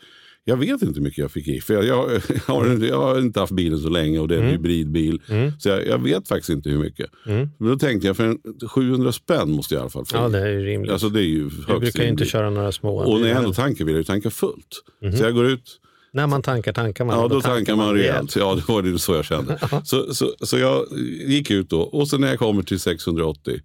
jag 0.45 0.57
vet 0.57 0.83
inte 0.83 0.95
hur 0.95 1.05
mycket 1.05 1.19
jag 1.19 1.31
fick 1.31 1.49
i. 1.49 1.61
För 1.61 1.75
jag, 1.75 1.85
jag, 1.85 2.11
jag, 2.47 2.55
har, 2.55 2.85
jag 2.85 3.01
har 3.01 3.19
inte 3.19 3.41
haft 3.41 3.53
bilen 3.53 3.79
så 3.79 3.89
länge 3.89 4.19
och 4.19 4.29
det 4.29 4.37
är 4.37 4.43
en 4.43 4.51
hybridbil. 4.51 5.21
Så 5.59 5.69
jag, 5.69 6.03
vet 6.03 6.29
faktiskt 6.29 6.51
inte 6.51 6.71
hur 6.71 6.79
mycket. 6.79 7.11
Men 7.59 7.69
då 7.69 7.79
tänkte 7.79 8.07
jag, 8.07 8.17
för 8.17 8.25
en 8.25 8.39
700 8.69 9.13
spänn 9.13 9.51
måste 9.51 9.75
jag 9.75 9.81
i 9.81 9.83
alla 9.83 9.91
fall 9.91 10.05
få. 10.07 10.17
Ja, 10.17 10.29
det 10.29 10.39
är 10.39 10.51
ju 10.51 10.65
rimligt. 10.65 10.93
Alltså 10.93 11.09
det 11.09 11.21
är 11.21 11.25
ju 11.25 11.43
högst 11.43 11.81
brukar 11.81 12.03
ju 12.03 12.09
inte 12.09 12.25
köra 12.25 12.51
några 12.51 12.73
små. 12.73 12.97
Och 12.97 13.21
när 13.21 13.29
jag 13.29 13.39
ändå 13.39 13.53
tankar 13.53 13.85
vill 13.85 13.95
jag 13.95 14.01
ju 14.01 14.05
tanka 14.05 14.31
fullt. 14.31 14.83
Så 15.17 15.25
jag 15.25 15.35
går 15.35 15.47
ut, 15.47 15.81
När 16.15 16.27
man 16.27 16.43
tankar 16.43 16.73
tankar 16.73 17.05
man. 17.05 17.17
Ja, 17.17 17.23
och 17.25 17.31
då 17.31 17.41
tankar 17.41 17.77
man 17.77 17.95
rejält. 17.95 18.37
Ja, 18.37 18.55
det 18.55 18.69
var 18.69 18.83
det 18.83 18.99
så 18.99 19.15
jag 19.15 19.25
kände. 19.25 19.59
Så, 19.85 20.15
så, 20.15 20.35
så 20.41 20.59
jag 20.59 20.87
gick 21.27 21.51
ut 21.51 21.71
då 21.71 21.81
och 21.81 22.09
sen 22.09 22.21
när 22.21 22.29
jag 22.29 22.39
kommer 22.39 22.63
till 22.63 22.81
680 22.81 23.61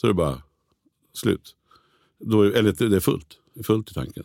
så 0.00 0.06
är 0.06 0.08
det 0.08 0.14
bara 0.14 0.42
slut. 1.14 1.54
Då, 2.24 2.42
eller 2.42 2.88
det 2.88 2.96
är 2.96 3.00
fullt. 3.00 3.26
Det 3.54 3.60
är 3.60 3.64
fullt 3.64 3.90
i 3.90 3.94
tanken. 3.94 4.24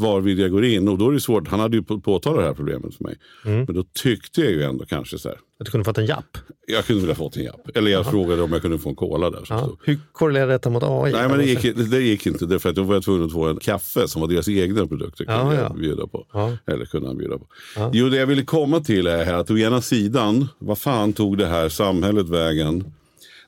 Varvid 0.00 0.38
jag 0.40 0.50
går 0.50 0.64
in 0.64 0.88
och 0.88 0.98
då 0.98 1.08
är 1.08 1.12
det 1.12 1.20
svårt. 1.20 1.48
Han 1.48 1.60
hade 1.60 1.76
ju 1.76 1.82
på- 1.82 2.00
påtalat 2.00 2.38
det 2.40 2.46
här 2.46 2.54
problemet 2.54 2.94
för 2.94 3.04
mig. 3.04 3.16
Men 3.42 3.74
då 3.74 3.84
tyckte 4.02 4.40
jag 4.40 4.50
ju 4.50 4.62
ändå 4.62 4.84
kanske 4.84 5.18
så 5.18 5.28
här. 5.28 5.38
Att 5.60 5.66
du 5.66 5.70
kunde 5.70 5.84
fått 5.84 5.98
en 5.98 6.06
japp. 6.06 6.38
Jag 6.66 6.84
kunde 6.84 7.00
vilja 7.00 7.14
fått 7.14 7.36
en 7.36 7.44
japp. 7.44 7.76
Eller 7.76 7.90
jag 7.90 8.10
frågade 8.10 8.42
om 8.42 8.52
jag 8.52 8.62
kunde 8.62 8.78
få 8.78 8.88
en 8.88 8.94
cola 8.94 9.30
där. 9.30 9.44
Ja. 9.48 9.58
stod. 9.58 9.78
Hur 9.84 9.98
korrelerar 10.12 10.46
detta 10.48 10.70
mot 10.70 10.82
AI? 10.82 11.12
Nej, 11.12 11.28
men 11.28 11.38
det 11.38 11.44
gick, 11.44 11.90
det 11.90 12.00
gick 12.00 12.26
inte. 12.26 12.46
Därför 12.46 12.68
att 12.68 12.74
då 12.76 12.82
var 12.82 12.94
jag 12.94 13.02
tvungen 13.04 13.24
att 13.24 13.32
få 13.32 13.46
en 13.48 13.56
kaffe 13.56 14.08
som 14.08 14.20
var 14.20 14.28
deras 14.28 14.48
egna 14.48 14.86
produkter. 14.86 15.24
Kunde 15.24 15.54
Ja, 15.54 15.54
ja. 15.54 15.74
bjuda 15.80 16.06
på. 16.06 16.26
Ja. 16.32 16.52
Eller 16.66 16.84
kunde 16.84 17.08
han 17.08 17.18
bjuda 17.18 17.38
på. 17.38 17.46
Jo, 17.92 18.08
det 18.08 18.16
jag 18.16 18.26
ville 18.26 18.42
komma 18.44 18.80
till 18.80 19.06
är 19.06 19.24
här 19.24 19.34
att 19.34 19.50
å 19.50 19.56
ena 19.58 19.80
sidan, 19.80 20.48
vad 20.58 20.78
fan 20.78 21.12
tog 21.12 21.38
det 21.38 21.46
här 21.46 21.68
samhället 21.68 22.28
vägen? 22.28 22.84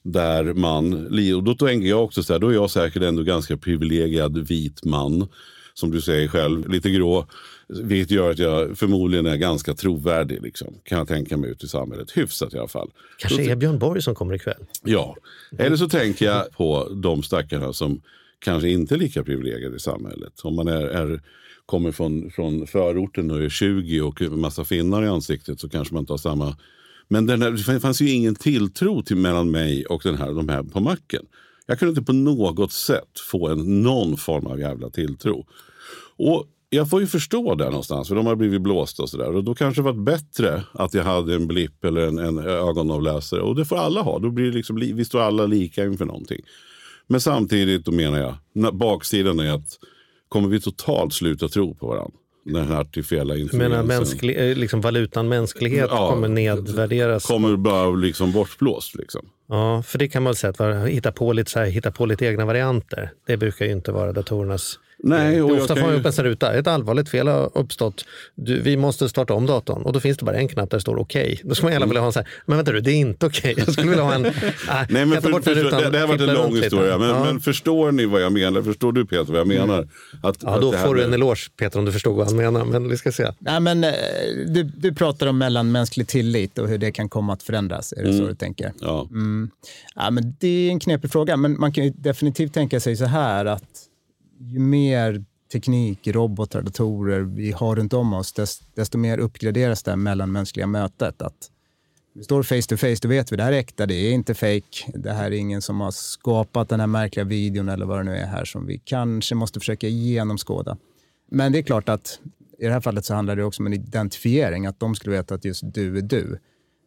Där 0.02 0.44
man, 0.54 1.06
och 1.36 1.42
då 1.44 1.54
tänker 1.54 1.88
jag 1.88 2.04
också 2.04 2.22
så 2.22 2.32
här, 2.32 2.40
då 2.40 2.48
är 2.48 2.52
jag 2.54 2.70
säkert 2.70 3.02
ändå 3.02 3.22
ganska 3.22 3.56
privilegierad 3.56 4.38
vit 4.48 4.84
man. 4.84 5.28
Som 5.74 5.90
du 5.90 6.00
säger 6.00 6.28
själv, 6.28 6.68
lite 6.68 6.90
grå. 6.90 7.26
Vilket 7.68 8.10
gör 8.10 8.30
att 8.30 8.38
jag 8.38 8.78
förmodligen 8.78 9.26
är 9.26 9.36
ganska 9.36 9.74
trovärdig. 9.74 10.42
Liksom, 10.42 10.74
kan 10.84 10.98
jag 10.98 11.08
tänka 11.08 11.36
mig 11.36 11.50
ut 11.50 11.64
i 11.64 11.68
samhället. 11.68 12.10
Hyfsat 12.10 12.54
i 12.54 12.58
alla 12.58 12.68
fall. 12.68 12.90
Kanske 13.18 13.50
är 13.50 13.56
Björn 13.56 13.78
Borg 13.78 14.02
som 14.02 14.14
kommer 14.14 14.34
ikväll. 14.34 14.64
Ja, 14.84 15.16
eller 15.58 15.76
så 15.76 15.88
tänker 15.88 16.26
jag 16.26 16.50
på 16.50 16.88
de 17.02 17.22
stackarna 17.22 17.72
som 17.72 18.02
kanske 18.38 18.68
inte 18.68 18.94
är 18.94 18.98
lika 18.98 19.24
privilegierade 19.24 19.76
i 19.76 19.80
samhället. 19.80 20.40
Om 20.42 20.56
man 20.56 20.68
är, 20.68 20.82
är, 20.82 21.20
kommer 21.66 21.92
från, 21.92 22.30
från 22.30 22.66
förorten 22.66 23.30
och 23.30 23.42
är 23.42 23.48
20 23.48 24.00
och 24.00 24.22
en 24.22 24.40
massa 24.40 24.64
finnar 24.64 25.02
i 25.02 25.08
ansiktet 25.08 25.60
så 25.60 25.68
kanske 25.68 25.94
man 25.94 26.02
inte 26.02 26.12
har 26.12 26.18
samma... 26.18 26.56
Men 27.08 27.26
den 27.26 27.42
här, 27.42 27.72
det 27.72 27.80
fanns 27.80 28.00
ju 28.00 28.10
ingen 28.10 28.34
tilltro 28.34 29.02
till 29.02 29.16
mellan 29.16 29.50
mig 29.50 29.86
och 29.86 30.02
den 30.04 30.14
här, 30.14 30.32
de 30.32 30.48
här 30.48 30.62
på 30.62 30.80
macken. 30.80 31.26
Jag 31.70 31.78
kunde 31.78 31.90
inte 31.90 32.02
på 32.02 32.12
något 32.12 32.72
sätt 32.72 33.20
få 33.30 33.48
en, 33.48 33.82
någon 33.82 34.16
form 34.16 34.46
av 34.46 34.60
jävla 34.60 34.90
tilltro. 34.90 35.46
Och 36.18 36.46
jag 36.70 36.90
får 36.90 37.00
ju 37.00 37.06
förstå 37.06 37.54
det 37.54 37.64
någonstans, 37.64 38.08
för 38.08 38.14
de 38.14 38.26
har 38.26 38.36
blivit 38.36 38.62
blåsta 38.62 39.02
och 39.02 39.10
sådär. 39.10 39.34
Och 39.36 39.44
då 39.44 39.54
kanske 39.54 39.80
det 39.82 39.84
varit 39.84 40.04
bättre 40.04 40.62
att 40.72 40.94
jag 40.94 41.04
hade 41.04 41.34
en 41.34 41.46
blipp 41.46 41.84
eller 41.84 42.00
en, 42.00 42.18
en 42.18 42.38
ögonavläsare. 42.38 43.40
Och 43.40 43.56
det 43.56 43.64
får 43.64 43.76
alla 43.76 44.02
ha. 44.02 44.18
Då 44.18 44.30
blir 44.30 44.46
det 44.46 44.52
liksom, 44.52 44.78
li- 44.78 44.92
vi 44.92 45.04
står 45.04 45.20
alla 45.20 45.46
lika 45.46 45.84
inför 45.84 46.04
någonting. 46.04 46.40
Men 47.06 47.20
samtidigt 47.20 47.84
då 47.84 47.92
menar 47.92 48.18
jag, 48.54 48.74
baksidan 48.74 49.40
är 49.40 49.52
att 49.52 49.68
kommer 50.28 50.48
vi 50.48 50.60
totalt 50.60 51.12
sluta 51.12 51.48
tro 51.48 51.74
på 51.74 51.86
varandra? 51.86 52.16
Den 52.44 52.66
här 52.68 52.80
artificiella 52.80 53.36
intelligensen 53.36 53.86
mänsklig, 53.86 54.50
eh, 54.50 54.56
liksom 54.56 54.80
valutan 54.80 55.28
mänsklighet 55.28 55.88
Ja. 55.90 56.10
kommer 56.10 56.28
nedvärderas. 56.28 57.26
kommer 57.26 57.56
bara 57.56 57.90
liksom 57.90 58.32
bortblåst. 58.32 58.94
Liksom. 58.94 59.26
Ja, 59.50 59.82
för 59.82 59.98
det 59.98 60.08
kan 60.08 60.22
man 60.22 60.34
säga 60.34 60.52
att 60.58 60.88
hitta 60.88 61.12
på 61.12 61.32
lite, 61.32 61.50
så 61.50 61.58
här, 61.58 61.66
hitta 61.66 61.90
på 61.90 62.06
lite 62.06 62.26
egna 62.26 62.44
varianter. 62.44 63.10
Det 63.26 63.36
brukar 63.36 63.64
ju 63.64 63.72
inte 63.72 63.92
vara 63.92 64.12
datorernas 64.12 64.78
Nej, 65.02 65.42
och 65.42 65.48
det 65.48 65.54
jag 65.54 65.62
ofta 65.62 65.76
får 65.76 65.82
man 65.82 65.92
ju- 65.92 66.00
upp 66.00 66.18
en 66.18 66.24
ruta. 66.24 66.52
Ett 66.52 66.66
allvarligt 66.66 67.08
fel 67.08 67.28
har 67.28 67.58
uppstått. 67.58 68.04
Du, 68.34 68.60
vi 68.60 68.76
måste 68.76 69.08
starta 69.08 69.34
om 69.34 69.46
datorn. 69.46 69.82
Och 69.82 69.92
då 69.92 70.00
finns 70.00 70.18
det 70.18 70.24
bara 70.24 70.36
en 70.36 70.48
knapp 70.48 70.70
där 70.70 70.76
det 70.76 70.82
står 70.82 70.98
okej. 70.98 71.40
Då 71.44 71.54
skulle 71.54 71.66
man 71.66 71.72
gärna 71.72 71.86
vilja 71.86 72.00
ha 72.00 72.06
en 72.06 72.12
så 72.12 72.18
här, 72.18 72.28
men 72.46 72.56
vänta 72.56 72.72
du, 72.72 72.80
det 72.80 72.92
är 72.92 72.96
inte 72.96 73.26
okej. 73.26 73.54
Jag 73.56 73.72
skulle 73.72 73.88
vilja 73.88 74.04
ha 74.04 74.14
en, 74.14 74.26
äh, 74.26 74.32
Nej, 74.88 75.06
men 75.06 75.22
för, 75.22 75.30
bort 75.30 75.46
rutan, 75.46 75.82
det, 75.82 75.90
det 75.90 75.98
här 75.98 76.06
var 76.06 76.14
en 76.14 76.34
lång 76.34 76.56
historia, 76.56 76.98
men, 76.98 77.08
ja. 77.08 77.24
men 77.24 77.40
förstår 77.40 77.92
ni 77.92 78.06
vad 78.06 78.22
jag 78.22 78.32
menar? 78.32 78.62
Förstår 78.62 78.92
du 78.92 79.06
Peter 79.06 79.32
vad 79.32 79.40
jag 79.40 79.48
menar? 79.48 79.88
Att, 80.22 80.36
ja, 80.42 80.58
då 80.58 80.72
får 80.72 80.94
du 80.94 81.02
en 81.04 81.14
eloge 81.14 81.50
Peter 81.56 81.78
om 81.78 81.84
du 81.84 81.92
förstod 81.92 82.16
vad 82.16 82.26
han 82.26 82.36
menar. 82.36 82.64
Men 82.64 82.88
vi 82.88 82.96
ska 82.96 83.12
se. 83.12 83.32
Nej, 83.38 83.60
men, 83.60 83.84
eh, 83.84 83.90
du, 84.46 84.62
du 84.62 84.94
pratar 84.94 85.26
om 85.26 85.38
mellanmänsklig 85.38 86.08
tillit 86.08 86.58
och 86.58 86.68
hur 86.68 86.78
det 86.78 86.92
kan 86.92 87.08
komma 87.08 87.32
att 87.32 87.42
förändras. 87.42 87.92
Är 87.92 88.04
det 88.04 88.12
så 88.12 88.26
du 88.26 88.34
tänker? 88.34 88.72
Ja. 88.80 89.08
Mm. 89.10 89.50
Ja, 89.94 90.10
men 90.10 90.36
det 90.40 90.48
är 90.48 90.70
en 90.70 90.80
knepig 90.80 91.12
fråga, 91.12 91.36
men 91.36 91.60
man 91.60 91.72
kan 91.72 91.84
ju 91.84 91.90
definitivt 91.90 92.54
tänka 92.54 92.80
sig 92.80 92.96
så 92.96 93.04
här 93.04 93.44
att 93.44 93.89
ju 94.40 94.58
mer 94.58 95.24
teknik, 95.52 96.06
robotar, 96.06 96.62
datorer 96.62 97.20
vi 97.20 97.52
har 97.52 97.76
runt 97.76 97.92
om 97.92 98.12
oss, 98.12 98.60
desto 98.74 98.98
mer 98.98 99.18
uppgraderas 99.18 99.82
det 99.82 99.90
här 99.90 99.96
mellanmänskliga 99.96 100.66
mötet. 100.66 101.22
Att 101.22 101.50
vi 102.12 102.24
står 102.24 102.42
face 102.42 102.62
to 102.68 102.76
face, 102.76 102.96
då 103.02 103.08
vet 103.08 103.32
vi 103.32 103.36
det 103.36 103.42
här 103.42 103.52
är 103.52 103.58
äkta, 103.58 103.86
det 103.86 103.94
är 103.94 104.12
inte 104.12 104.34
fake. 104.34 104.92
Det 104.94 105.12
här 105.12 105.26
är 105.26 105.36
ingen 105.36 105.62
som 105.62 105.80
har 105.80 105.90
skapat 105.90 106.68
den 106.68 106.80
här 106.80 106.86
märkliga 106.86 107.24
videon 107.24 107.68
eller 107.68 107.86
vad 107.86 107.98
det 107.98 108.02
nu 108.02 108.16
är 108.16 108.26
här 108.26 108.44
som 108.44 108.66
vi 108.66 108.78
kanske 108.78 109.34
måste 109.34 109.60
försöka 109.60 109.88
genomskåda. 109.88 110.76
Men 111.30 111.52
det 111.52 111.58
är 111.58 111.62
klart 111.62 111.88
att 111.88 112.20
i 112.58 112.66
det 112.66 112.72
här 112.72 112.80
fallet 112.80 113.04
så 113.04 113.14
handlar 113.14 113.36
det 113.36 113.44
också 113.44 113.62
om 113.62 113.66
en 113.66 113.72
identifiering, 113.72 114.66
att 114.66 114.80
de 114.80 114.94
skulle 114.94 115.16
veta 115.16 115.34
att 115.34 115.44
just 115.44 115.74
du 115.74 115.98
är 115.98 116.02
du. 116.02 116.38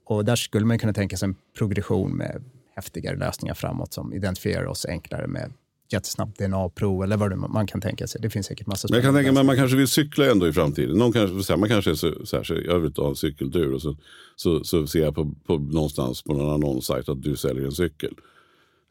Och 0.05 0.25
där 0.25 0.35
skulle 0.35 0.65
man 0.65 0.79
kunna 0.79 0.93
tänka 0.93 1.17
sig 1.17 1.27
en 1.27 1.35
progression 1.57 2.11
med 2.11 2.43
häftigare 2.75 3.15
lösningar 3.15 3.53
framåt 3.53 3.93
som 3.93 4.13
identifierar 4.13 4.65
oss 4.65 4.85
enklare 4.85 5.27
med 5.27 5.53
jättesnabbt 5.93 6.37
DNA-prov 6.37 7.03
eller 7.03 7.17
vad 7.17 7.29
det 7.29 7.35
man 7.35 7.67
kan 7.67 7.81
tänka 7.81 8.07
sig. 8.07 8.21
Det 8.21 8.29
finns 8.29 8.45
säkert 8.45 8.67
massa 8.67 8.87
Men 8.89 8.95
jag 8.95 9.03
kan 9.03 9.13
tänka 9.13 9.31
mig 9.31 9.39
att 9.39 9.45
man 9.45 9.55
kanske 9.55 9.77
vill 9.77 9.87
cykla 9.87 10.31
ändå 10.31 10.47
i 10.47 10.53
framtiden. 10.53 10.97
Någon 10.97 11.13
kanske, 11.13 11.43
så 11.43 11.53
här, 11.53 11.57
man 11.57 11.69
kanske 11.69 11.91
är 11.91 11.95
så, 11.95 12.25
så 12.25 12.37
här, 12.37 12.43
så 12.43 12.53
jag 12.65 12.79
vill 12.79 12.93
ha 12.95 13.09
en 13.09 13.15
cykeltur 13.15 13.73
och 13.73 13.81
så, 13.81 13.97
så, 14.35 14.63
så 14.63 14.87
ser 14.87 15.01
jag 15.01 15.15
på, 15.15 15.35
på 15.47 15.57
någonstans 15.57 16.23
på 16.23 16.33
någon 16.33 16.53
annonssajt 16.53 17.09
att 17.09 17.23
du 17.23 17.35
säljer 17.35 17.65
en 17.65 17.71
cykel. 17.71 18.13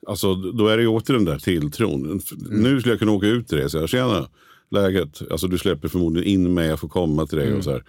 Alltså 0.06 0.34
då 0.34 0.68
är 0.68 0.76
det 0.76 0.82
ju 0.82 0.88
åter 0.88 1.14
den 1.14 1.24
där 1.24 1.38
tilltron. 1.38 2.20
Nu 2.50 2.80
skulle 2.80 2.92
jag 2.92 2.98
kunna 2.98 3.12
åka 3.12 3.26
ut 3.26 3.48
till 3.48 3.56
dig 3.56 3.64
och 3.64 3.70
säga 3.70 3.86
tjena, 3.86 4.28
läget? 4.70 5.22
Alltså 5.30 5.46
du 5.46 5.58
släpper 5.58 5.88
förmodligen 5.88 6.28
in 6.28 6.54
mig, 6.54 6.68
jag 6.68 6.80
får 6.80 6.88
komma 6.88 7.26
till 7.26 7.38
dig 7.38 7.54
och 7.54 7.64
så 7.64 7.70
här. 7.70 7.84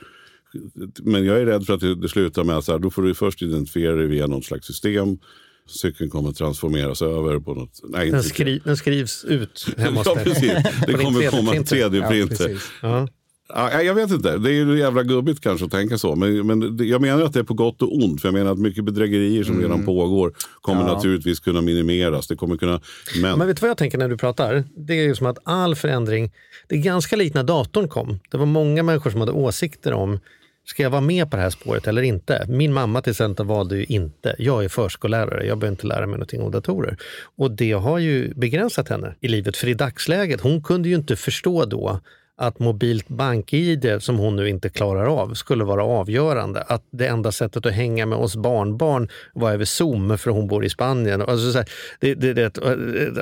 Men 1.03 1.26
jag 1.26 1.41
är 1.41 1.45
rädd 1.45 1.66
för 1.66 1.74
att 1.74 1.80
det, 1.80 1.95
det 1.95 2.09
slutar 2.09 2.43
med 2.43 2.57
att 2.57 2.66
så 2.66 2.72
här, 2.72 2.80
då 2.80 2.89
får 2.89 3.01
du 3.01 3.14
först 3.14 3.41
identifiera 3.41 3.95
dig 3.95 4.07
via 4.07 4.28
något 4.28 4.45
slags 4.45 4.68
system. 4.68 5.18
Cykeln 5.68 6.09
kommer 6.09 6.30
att 6.30 6.36
transformeras 6.36 7.01
över 7.01 7.39
på 7.39 7.53
något... 7.53 7.80
Nej, 7.84 8.11
Den, 8.11 8.24
skri, 8.24 8.61
den 8.64 8.78
skrivs 8.78 9.26
ut 9.26 9.66
hemma 9.78 9.97
hos 9.97 10.07
Ja, 10.07 10.16
dig. 10.16 10.24
precis. 10.24 10.51
Det 10.88 10.93
kommer 10.93 11.30
komma 11.30 11.51
3D-printer. 11.53 11.89
3D-printer. 11.89 12.28
precis. 12.28 12.70
Ja. 12.82 13.07
Ja, 13.55 13.82
jag 13.82 13.93
vet 13.95 14.11
inte, 14.11 14.38
det 14.38 14.49
är 14.49 14.53
ju 14.53 14.80
jävla 14.80 15.03
gubbigt 15.03 15.41
kanske 15.41 15.66
att 15.66 15.72
tänka 15.72 15.97
så. 15.97 16.16
Men, 16.16 16.47
men 16.47 16.88
jag 16.88 17.01
menar 17.01 17.22
att 17.24 17.34
det 17.34 17.39
är 17.39 17.43
på 17.43 17.53
gott 17.53 17.82
och 17.82 17.95
ont. 17.95 18.22
För 18.22 18.28
jag 18.28 18.34
menar 18.34 18.51
att 18.51 18.59
mycket 18.59 18.84
bedrägerier 18.86 19.43
som 19.43 19.61
redan 19.61 19.86
pågår 19.86 20.34
kommer 20.61 20.82
Ja. 20.82 20.93
naturligtvis 20.93 21.39
kunna 21.39 21.61
minimeras. 21.61 22.28
Det 22.28 22.36
kommer 22.36 22.57
kunna... 22.57 22.82
Men, 23.22 23.38
Men 23.38 23.47
vet 23.47 23.57
du 23.57 23.61
vad 23.61 23.70
jag 23.70 23.78
tänker 23.78 23.97
när 23.97 24.09
du 24.09 24.18
pratar? 24.18 24.64
Det 24.78 24.93
är 24.93 25.03
ju 25.03 25.16
som 25.16 25.28
att 25.28 25.38
all 25.43 25.76
förändring, 25.76 26.32
det 26.68 26.76
är 26.76 26.80
ganska 26.80 27.16
likt 27.16 27.36
när 27.36 27.43
datorn 27.43 27.88
kom. 27.88 28.20
Det 28.32 28.38
var 28.38 28.45
många 28.45 28.84
människor 28.84 29.09
som 29.11 29.20
hade 29.20 29.32
åsikter 29.32 29.93
om 29.93 30.20
Ska 30.66 30.84
jag 30.84 30.89
vara 30.89 31.01
med 31.01 31.32
på 31.32 31.38
det 31.38 31.43
här 31.43 31.49
spåret 31.49 31.88
eller 31.88 32.01
inte? 32.01 32.45
Min 32.49 32.74
mamma 32.74 33.01
till 33.01 33.11
exempel 33.11 33.45
valde 33.45 33.78
ju 33.78 33.86
inte. 33.86 34.36
Jag 34.38 34.64
är 34.64 34.70
förskollärare, 34.70 35.45
jag 35.45 35.57
behöver 35.57 35.74
inte 35.74 35.88
lära 35.88 36.07
mig 36.07 36.14
någonting 36.14 36.41
om 36.41 36.51
datorer. 36.51 36.97
Och 37.36 37.51
det 37.51 37.72
har 37.72 37.99
ju 37.99 38.34
begränsat 38.34 38.89
henne 38.89 39.16
i 39.20 39.28
livet. 39.28 39.57
För 39.57 39.68
i 39.68 39.74
dagsläget, 39.74 40.41
hon 40.41 40.64
kunde 40.64 40.89
ju 40.89 40.95
inte 40.95 41.16
förstå 41.16 41.66
då 41.66 41.99
att 42.38 42.60
mobilt 42.60 43.08
bank-id 43.08 43.98
som 44.00 44.18
hon 44.18 44.36
nu 44.36 44.50
inte 44.50 44.70
klarar 44.70 45.06
av 45.06 45.34
skulle 45.34 45.64
vara 45.64 45.84
avgörande. 45.84 46.62
Att 46.62 46.84
det 46.92 47.08
enda 47.08 47.32
sättet 47.32 47.66
att 47.66 47.74
hänga 47.74 48.06
med 48.06 48.18
oss 48.18 48.36
barnbarn 48.36 49.10
var 49.34 49.52
över 49.52 49.66
Zoom 49.66 50.18
för 50.18 50.32
hon 50.32 50.48
bor 50.48 50.66
i 50.66 50.70
Spanien. 50.70 51.22
Alltså 51.22 51.52
så 51.52 51.58
här, 51.58 51.68
det, 52.00 52.14
det, 52.16 52.34
det, 52.34 52.58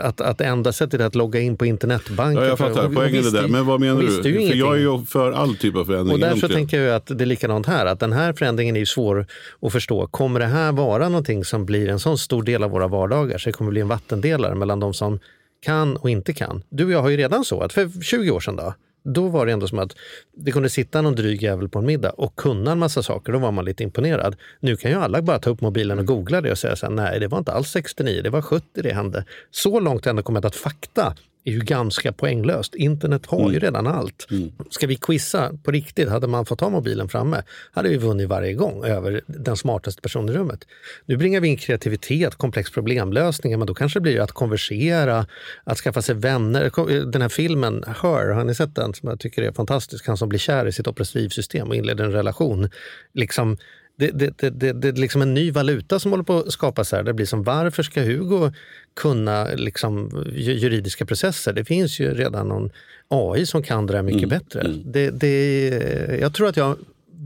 att, 0.04 0.22
att 0.22 0.38
det 0.38 0.46
enda 0.46 0.72
sättet 0.74 1.02
är 1.02 1.06
att 1.06 1.16
logga 1.16 1.40
in 1.40 1.58
på 1.58 1.66
internetbanken. 1.66 2.44
ja, 2.44 2.50
jag 2.50 2.58
fattar, 2.58 2.84
hon- 2.84 2.96
poängen 2.96 3.16
är 3.16 3.22
visste 3.22 3.42
det. 3.42 3.48
Men 3.48 3.66
vad 3.66 3.80
menar 3.80 4.02
du? 4.02 4.08
För 4.24 4.56
jag 4.56 4.76
är 4.76 4.80
ju 4.80 5.06
för 5.06 5.32
all 5.32 5.56
typ 5.56 5.76
av 5.76 5.86
förändring 5.86 6.14
Och 6.14 6.20
därför 6.20 6.36
egentligen. 6.38 6.56
tänker 6.62 6.82
jag 6.82 6.96
att 6.96 7.06
det 7.06 7.24
är 7.24 7.26
likadant 7.26 7.66
här, 7.68 7.86
att 7.86 8.00
den 8.00 8.12
här 8.14 8.34
förändringen 8.34 8.76
är 8.76 8.80
ju 8.80 8.86
svår 8.86 9.26
att 9.62 9.72
förstå. 9.72 10.08
Kommer 10.08 10.40
det 10.40 10.46
här 10.46 10.72
vara 10.72 11.10
någonting 11.10 11.46
som 11.46 11.66
blir 11.66 11.90
en 11.90 12.00
sån 12.00 12.18
stor 12.18 12.44
del 12.44 12.64
av 12.64 12.72
våra 12.72 12.88
vardagar 12.88 13.38
så 13.38 13.50
det 13.50 13.54
kommer 13.54 13.72
bli 13.72 13.82
en 13.82 13.88
vattendelare 13.88 14.56
mellan 14.56 14.80
de 14.80 14.94
som 14.94 15.20
kan 15.66 15.96
och 15.98 16.10
inte 16.10 16.34
kan? 16.34 16.64
Du 16.70 16.86
och 16.86 16.92
jag 16.92 17.02
har 17.02 17.10
ju 17.10 17.18
redan 17.18 17.46
så 17.46 17.62
att 17.62 17.74
för 17.74 18.02
20 18.02 18.32
år 18.32 18.40
sedan 18.40 18.56
då, 18.56 18.74
då 19.04 19.28
var 19.28 19.46
det 19.46 19.52
ändå 19.52 19.68
som 19.68 19.80
att 19.80 19.96
det 20.36 20.52
kunde 20.52 20.70
sitta 20.70 21.02
någon 21.02 21.16
dryg 21.16 21.44
jävel 21.44 21.70
på 21.70 21.80
en 21.80 21.86
middag 21.86 22.10
och 22.10 22.36
kunna 22.36 22.72
en 22.72 22.80
massa 22.80 23.04
saker. 23.04 23.34
Då 23.34 23.40
var 23.40 23.52
man 23.52 23.66
lite 23.66 23.84
imponerad. 23.84 24.36
Nu 24.60 24.76
kan 24.76 24.92
ju 24.92 24.98
alla 24.98 25.22
bara 25.22 25.40
ta 25.40 25.50
upp 25.50 25.62
mobilen 25.62 26.00
och 26.00 26.06
googla 26.06 26.42
det 26.42 26.52
och 26.52 26.58
säga 26.58 26.76
så 26.76 26.86
här, 26.86 26.94
nej 26.94 27.20
det 27.20 27.28
var 27.28 27.38
inte 27.38 27.52
alls 27.52 27.70
69, 27.70 28.22
det 28.22 28.30
var 28.30 28.42
70 28.42 28.66
det 28.74 28.94
hände. 28.94 29.26
Så 29.52 29.80
långt 29.80 30.06
har 30.06 30.10
jag 30.10 30.14
ändå 30.14 30.24
kommit 30.24 30.46
att 30.46 30.56
fakta 30.56 31.16
är 31.44 31.52
ju 31.52 31.60
ganska 31.60 32.12
poänglöst. 32.12 32.76
Internet 32.76 33.26
har 33.26 33.52
ju 33.52 33.60
redan 33.60 33.88
allt. 33.88 34.28
Ska 34.70 34.88
vi 34.88 34.96
quizza 34.96 35.52
på 35.64 35.72
riktigt, 35.72 36.10
hade 36.10 36.28
man 36.28 36.46
fått 36.46 36.62
ha 36.62 36.70
mobilen 36.70 37.10
framme, 37.10 37.44
hade 37.72 37.90
vi 37.90 37.98
vunnit 37.98 38.30
varje 38.30 38.54
gång 38.54 38.86
över 38.86 39.22
den 39.28 39.58
smartaste 39.58 40.02
personen 40.02 40.30
i 40.30 40.38
rummet. 40.38 40.68
Nu 41.06 41.18
bringar 41.18 41.42
vi 41.42 41.48
in 41.48 41.58
kreativitet, 41.58 42.36
komplex 42.36 42.72
problemlösningar, 42.72 43.58
men 43.58 43.68
då 43.68 43.74
kanske 43.74 44.00
det 44.00 44.02
blir 44.02 44.22
att 44.22 44.32
konversera, 44.32 45.26
att 45.64 45.78
skaffa 45.78 46.02
sig 46.02 46.16
vänner. 46.16 46.72
Den 47.12 47.22
här 47.22 47.30
filmen 47.30 47.84
Her, 47.88 48.30
har 48.30 48.44
ni 48.44 48.56
sett 48.56 48.76
den? 48.76 48.94
Som 48.94 49.10
jag 49.10 49.20
tycker 49.20 49.44
är 49.44 49.52
fantastisk. 49.52 50.08
Han 50.08 50.18
som 50.18 50.30
blir 50.30 50.40
kär 50.40 50.66
i 50.66 50.72
sitt 50.72 50.88
operativsystem 50.88 51.68
och 51.68 51.76
inleder 51.76 52.04
en 52.04 52.12
relation. 52.12 52.70
Liksom, 53.14 53.58
det, 54.02 54.12
det, 54.12 54.38
det, 54.38 54.50
det, 54.50 54.74
det 54.74 54.88
är 54.88 54.94
liksom 54.94 55.22
en 55.22 55.34
ny 55.34 55.52
valuta 55.52 56.00
som 56.00 56.12
håller 56.12 56.24
på 56.24 56.38
att 56.40 56.52
skapas 56.52 56.92
här. 56.92 57.04
Det 57.04 57.14
blir 57.14 57.26
som 57.26 57.44
varför 57.44 57.84
ska 57.84 58.02
Hugo 58.02 58.52
kunna 58.96 59.48
liksom, 59.56 60.26
ju- 60.36 60.54
juridiska 60.54 61.06
processer? 61.06 61.54
Det 61.54 61.66
finns 61.66 62.00
ju 62.00 62.14
redan 62.14 62.48
någon 62.48 62.70
AI 63.08 63.46
som 63.46 63.64
kan 63.64 63.86
det 63.88 63.94
där 63.94 64.02
mycket 64.02 64.30
bättre. 64.30 64.64
Det, 64.86 65.10
det, 65.10 66.18
jag 66.22 66.34
tror 66.34 66.48
att 66.50 66.58
jag 66.58 66.76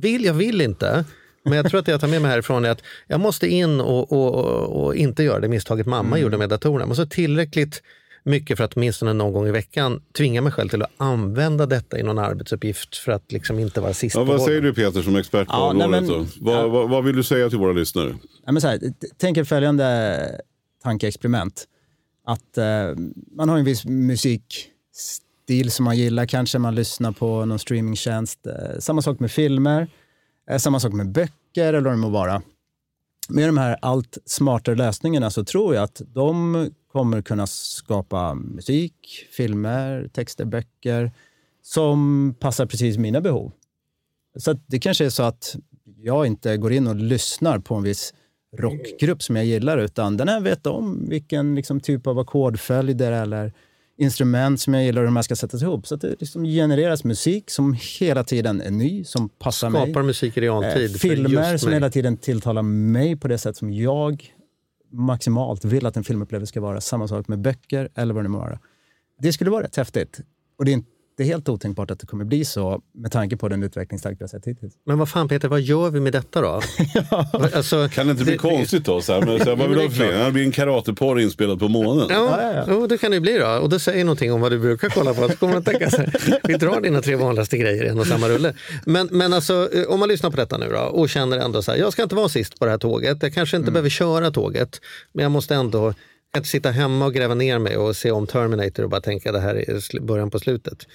vill, 0.02 0.26
jag 0.26 0.34
vill 0.34 0.62
inte, 0.62 1.06
men 1.44 1.54
jag 1.54 1.70
tror 1.70 1.80
att 1.80 1.86
det 1.86 1.92
jag 1.92 2.02
tar 2.02 2.08
med 2.08 2.22
mig 2.22 2.32
härifrån 2.32 2.66
är 2.66 2.70
att 2.70 2.82
jag 3.08 3.20
måste 3.20 3.48
in 3.48 3.82
och, 3.82 4.12
och, 4.12 4.36
och, 4.36 4.86
och 4.86 4.96
inte 4.96 5.24
göra 5.24 5.40
det 5.40 5.48
misstaget 5.48 5.86
mamma 5.86 6.20
gjorde 6.20 6.38
med 6.38 6.50
datorerna. 6.50 6.86
Men 6.86 6.96
så 6.96 7.06
tillräckligt 7.06 7.82
mycket 8.26 8.58
för 8.58 8.64
att 8.64 8.74
åtminstone 8.74 9.14
någon 9.14 9.34
gång 9.34 9.48
i 9.48 9.52
veckan 9.52 10.02
tvinga 10.18 10.42
mig 10.42 10.52
själv 10.52 10.70
till 10.70 10.82
att 10.82 10.92
använda 10.98 11.66
detta 11.66 12.00
i 12.00 12.04
någon 12.04 12.20
arbetsuppgift 12.20 12.98
för 12.98 13.12
att 13.12 13.32
liksom 13.32 13.60
inte 13.60 13.82
vara 13.82 13.94
sist 13.94 14.16
Ja, 14.16 14.26
på 14.26 14.32
vad 14.32 14.42
säger 14.42 14.62
du 14.62 14.74
Peter 14.74 15.02
som 15.02 15.16
expert 15.16 15.48
på 15.48 15.54
Ja, 15.54 15.74
nej, 15.74 15.88
men- 15.88 16.28
vad, 16.42 16.56
ja. 16.56 16.68
vad, 16.68 16.90
vad 16.90 17.04
vill 17.04 17.16
du 17.16 17.24
säga 17.24 17.50
till 17.50 17.58
våra 17.58 17.74
lyssnare? 17.74 18.16
Ja, 18.46 18.52
men 18.52 18.62
så 18.62 18.68
här, 18.68 18.80
tänk 19.18 19.38
er 19.38 19.44
följande 19.44 20.42
tankeexperiment. 20.84 21.66
Att 22.28 22.58
eh, 22.58 22.66
man 23.36 23.50
har 23.50 23.58
en 23.58 23.66
viss 23.66 23.86
musikstil 23.86 25.72
som 25.72 25.86
man 25.86 25.98
gillar, 25.98 26.26
kanske 26.26 26.60
man 26.60 26.76
lyssnar 26.76 27.12
på 27.12 27.46
någon 27.46 27.60
streamingtjänst. 27.60 28.48
Eh, 28.48 28.80
samma 28.80 29.02
sak 29.02 29.20
med 29.20 29.32
filmer, 29.32 29.88
eh, 30.52 30.58
samma 30.58 30.80
sak 30.80 30.94
med 30.94 31.12
böcker 31.12 31.34
eller 31.74 31.82
vad 31.82 31.94
det 31.94 31.98
må 31.98 32.10
vara. 32.10 32.42
Med 33.30 33.50
de 33.50 33.58
här 33.58 33.78
allt 33.82 34.18
smartare 34.26 34.76
lösningarna 34.76 35.30
så 35.30 35.44
tror 35.44 35.76
jag 35.76 35.84
att 35.84 36.02
de 36.14 36.70
kommer 36.96 37.22
kunna 37.22 37.48
skapa 37.48 38.34
musik, 38.34 38.94
filmer, 39.32 40.10
texter, 40.14 40.46
böcker 40.46 41.12
som 41.62 42.34
passar 42.40 42.66
precis 42.66 42.98
mina 42.98 43.22
behov. 43.22 43.52
Så 44.38 44.54
det 44.66 44.80
kanske 44.80 45.06
är 45.06 45.10
så 45.10 45.24
att 45.24 45.56
jag 45.98 46.26
inte 46.26 46.58
går 46.58 46.74
in 46.74 46.88
och 46.88 46.96
lyssnar 46.96 47.60
på 47.60 47.76
en 47.76 47.84
viss 47.84 48.14
rockgrupp 48.58 49.24
som 49.24 49.36
jag 49.36 49.46
gillar, 49.46 49.78
utan 49.78 50.18
den 50.18 50.28
här 50.28 50.40
vet 50.40 50.68
om 50.68 51.10
vilken 51.10 51.56
liksom, 51.56 51.80
typ 51.80 52.08
av 52.08 52.20
ackordföljder 52.20 53.12
eller 53.12 53.54
instrument 53.98 54.62
som 54.62 54.74
jag 54.74 54.84
gillar 54.84 55.02
och 55.02 55.08
hur 55.08 55.16
här 55.16 55.22
ska 55.22 55.36
sättas 55.36 55.62
ihop. 55.62 55.88
Så 55.88 55.96
att 55.96 56.02
det 56.02 56.16
liksom 56.20 56.46
genereras 56.46 57.04
musik 57.04 57.50
som 57.50 57.78
hela 58.00 58.24
tiden 58.24 58.62
är 58.62 58.72
ny, 58.72 59.04
som 59.04 59.30
passar 59.30 59.70
mig. 59.70 59.82
Skapar 59.82 60.04
musik 60.04 60.38
i 60.38 60.42
realtid. 60.42 60.92
Eh, 60.92 60.98
filmer 60.98 61.58
som 61.58 61.70
mig. 61.70 61.76
hela 61.76 61.90
tiden 61.90 62.18
tilltalar 62.18 62.62
mig 62.62 63.16
på 63.16 63.28
det 63.28 63.38
sätt 63.38 63.58
som 63.58 63.74
jag 63.74 64.35
maximalt 64.96 65.66
vill 65.66 65.86
att 65.86 65.98
en 65.98 66.04
filmupplevelse 66.04 66.50
ska 66.50 66.62
vara. 66.62 66.82
Samma 66.82 67.08
sak 67.08 67.28
med 67.28 67.40
böcker 67.42 67.90
eller 67.96 68.14
vad 68.14 68.24
det 68.24 68.30
nu 68.30 68.32
må 68.32 68.40
vara. 68.40 68.60
Det 69.20 69.34
skulle 69.34 69.52
vara 69.52 69.64
rätt 69.64 69.76
häftigt. 69.76 70.22
Och 70.58 70.66
det 70.66 70.74
är 70.74 70.84
inte 71.20 71.24
helt 71.24 71.50
otänkbart 71.50 71.92
att 71.92 72.00
det 72.00 72.08
kommer 72.08 72.26
bli 72.26 72.46
så 72.46 72.82
med 72.94 73.12
tanke 73.12 73.38
på 73.38 73.48
den 73.48 73.64
utvecklingstakt 73.64 74.20
vi 74.20 74.24
har 74.24 74.28
sett 74.28 74.46
hittills. 74.46 74.74
Men 74.86 75.00
vad 75.00 75.10
fan 75.10 75.28
Peter, 75.28 75.48
vad 75.48 75.62
gör 75.62 75.90
vi 75.90 76.00
med 76.00 76.14
detta 76.14 76.42
då? 76.42 76.62
alltså, 77.54 77.90
Kan 77.90 78.08
det 78.08 78.12
inte 78.12 78.24
bli 78.24 78.38
konstigt 78.38 78.86
då? 78.86 79.02
Så 79.02 79.14
här, 79.14 79.22
men, 79.22 79.40
så 79.40 79.46
här, 79.50 79.56
vad 79.56 79.70
vill 79.70 79.78
du 79.78 80.06
ha? 80.06 80.26
Det 80.26 80.32
blir 80.32 80.44
en 80.44 80.52
karateporr 80.52 81.20
inspelad 81.20 81.60
på 81.60 81.68
månen. 81.68 82.08
Ja, 82.10 82.42
Ja, 82.42 82.54
ja, 82.54 82.66
Jo, 82.68 82.88
det 82.88 82.98
kan 82.98 83.12
det 83.12 83.20
bli 83.20 83.38
då. 83.38 83.48
Och 83.48 83.70
det 83.70 83.80
säger 83.80 84.04
någonting 84.06 84.34
om 84.34 84.42
vad 84.42 84.52
du 84.52 84.60
brukar 84.60 84.90
kolla 84.90 85.14
på. 85.14 85.30
Så 85.30 85.36
kommer 85.36 85.54
man 85.54 85.64
tänka 85.64 85.90
så 85.90 85.98
här, 85.98 86.40
vi 86.44 86.54
drar 86.54 86.82
dina 86.82 87.02
tre 87.02 87.16
vanligaste 87.16 87.58
grejer 87.58 87.84
i 87.84 87.88
en 87.88 88.00
och 88.00 88.08
samma 88.08 88.30
rulle. 88.30 88.54
Men, 88.86 89.08
men 89.12 89.34
alltså, 89.34 89.70
eh, 89.74 89.84
om 89.88 90.00
man 90.00 90.10
lyssnar 90.10 90.30
på 90.30 90.38
detta 90.38 90.58
nu 90.58 90.70
då 90.70 90.80
och 90.80 91.10
känner 91.10 91.38
ändå 91.38 91.62
så 91.62 91.72
här, 91.72 91.78
jag 91.78 91.94
ska 91.94 92.04
inte 92.04 92.16
vara 92.16 92.30
sist 92.30 92.60
på 92.60 92.66
det 92.66 92.72
här 92.72 92.78
tåget. 92.78 93.18
Jag 93.22 93.34
kanske 93.34 93.58
inte 93.58 93.72
behöver 93.72 93.90
köra 93.90 94.32
tåget, 94.32 94.82
men 95.14 95.24
jag 95.24 95.32
måste 95.32 95.56
ändå 95.56 95.94
Att 96.38 96.46
sitta 96.46 96.72
hemma 96.72 97.06
och 97.06 97.14
gräva 97.14 97.34
ner 97.34 97.60
mig 97.60 97.78
och 97.78 97.96
se 97.96 98.12
om 98.12 98.28
Terminator 98.28 98.84
och 98.84 98.90
bara 98.90 99.02
tänka 99.02 99.32
det 99.32 99.40
här 99.40 99.56
är 99.56 100.00
början 100.02 100.30
på 100.30 100.40
slutet. 100.40 100.88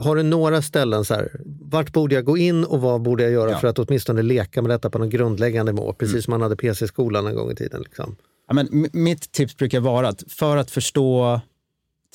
Har 0.00 0.16
du 0.16 0.22
några 0.22 0.62
ställen 0.62 1.04
så 1.04 1.14
här, 1.14 1.40
vart 1.60 1.92
borde 1.92 2.14
jag 2.14 2.24
gå 2.24 2.36
in 2.38 2.64
och 2.64 2.80
vad 2.80 3.02
borde 3.02 3.22
jag 3.22 3.32
göra 3.32 3.50
Ja. 3.50 3.58
för 3.58 3.68
att 3.68 3.78
åtminstone 3.78 4.22
leka 4.22 4.62
med 4.62 4.70
detta 4.70 4.90
på 4.90 4.98
någon 4.98 5.10
grundläggande 5.10 5.72
nivå? 5.72 5.92
Precis 5.92 6.24
som 6.24 6.30
man 6.32 6.40
hade 6.40 6.56
PC-skolan 6.56 7.26
en 7.26 7.34
gång 7.34 7.50
i 7.50 7.54
tiden. 7.54 7.82
Liksom. 7.82 8.16
Ja, 8.48 8.54
men 8.54 8.88
mitt 8.92 9.32
tips 9.32 9.56
brukar 9.56 9.80
vara 9.80 10.08
att 10.08 10.24
för 10.28 10.56
att 10.56 10.70
förstå 10.70 11.40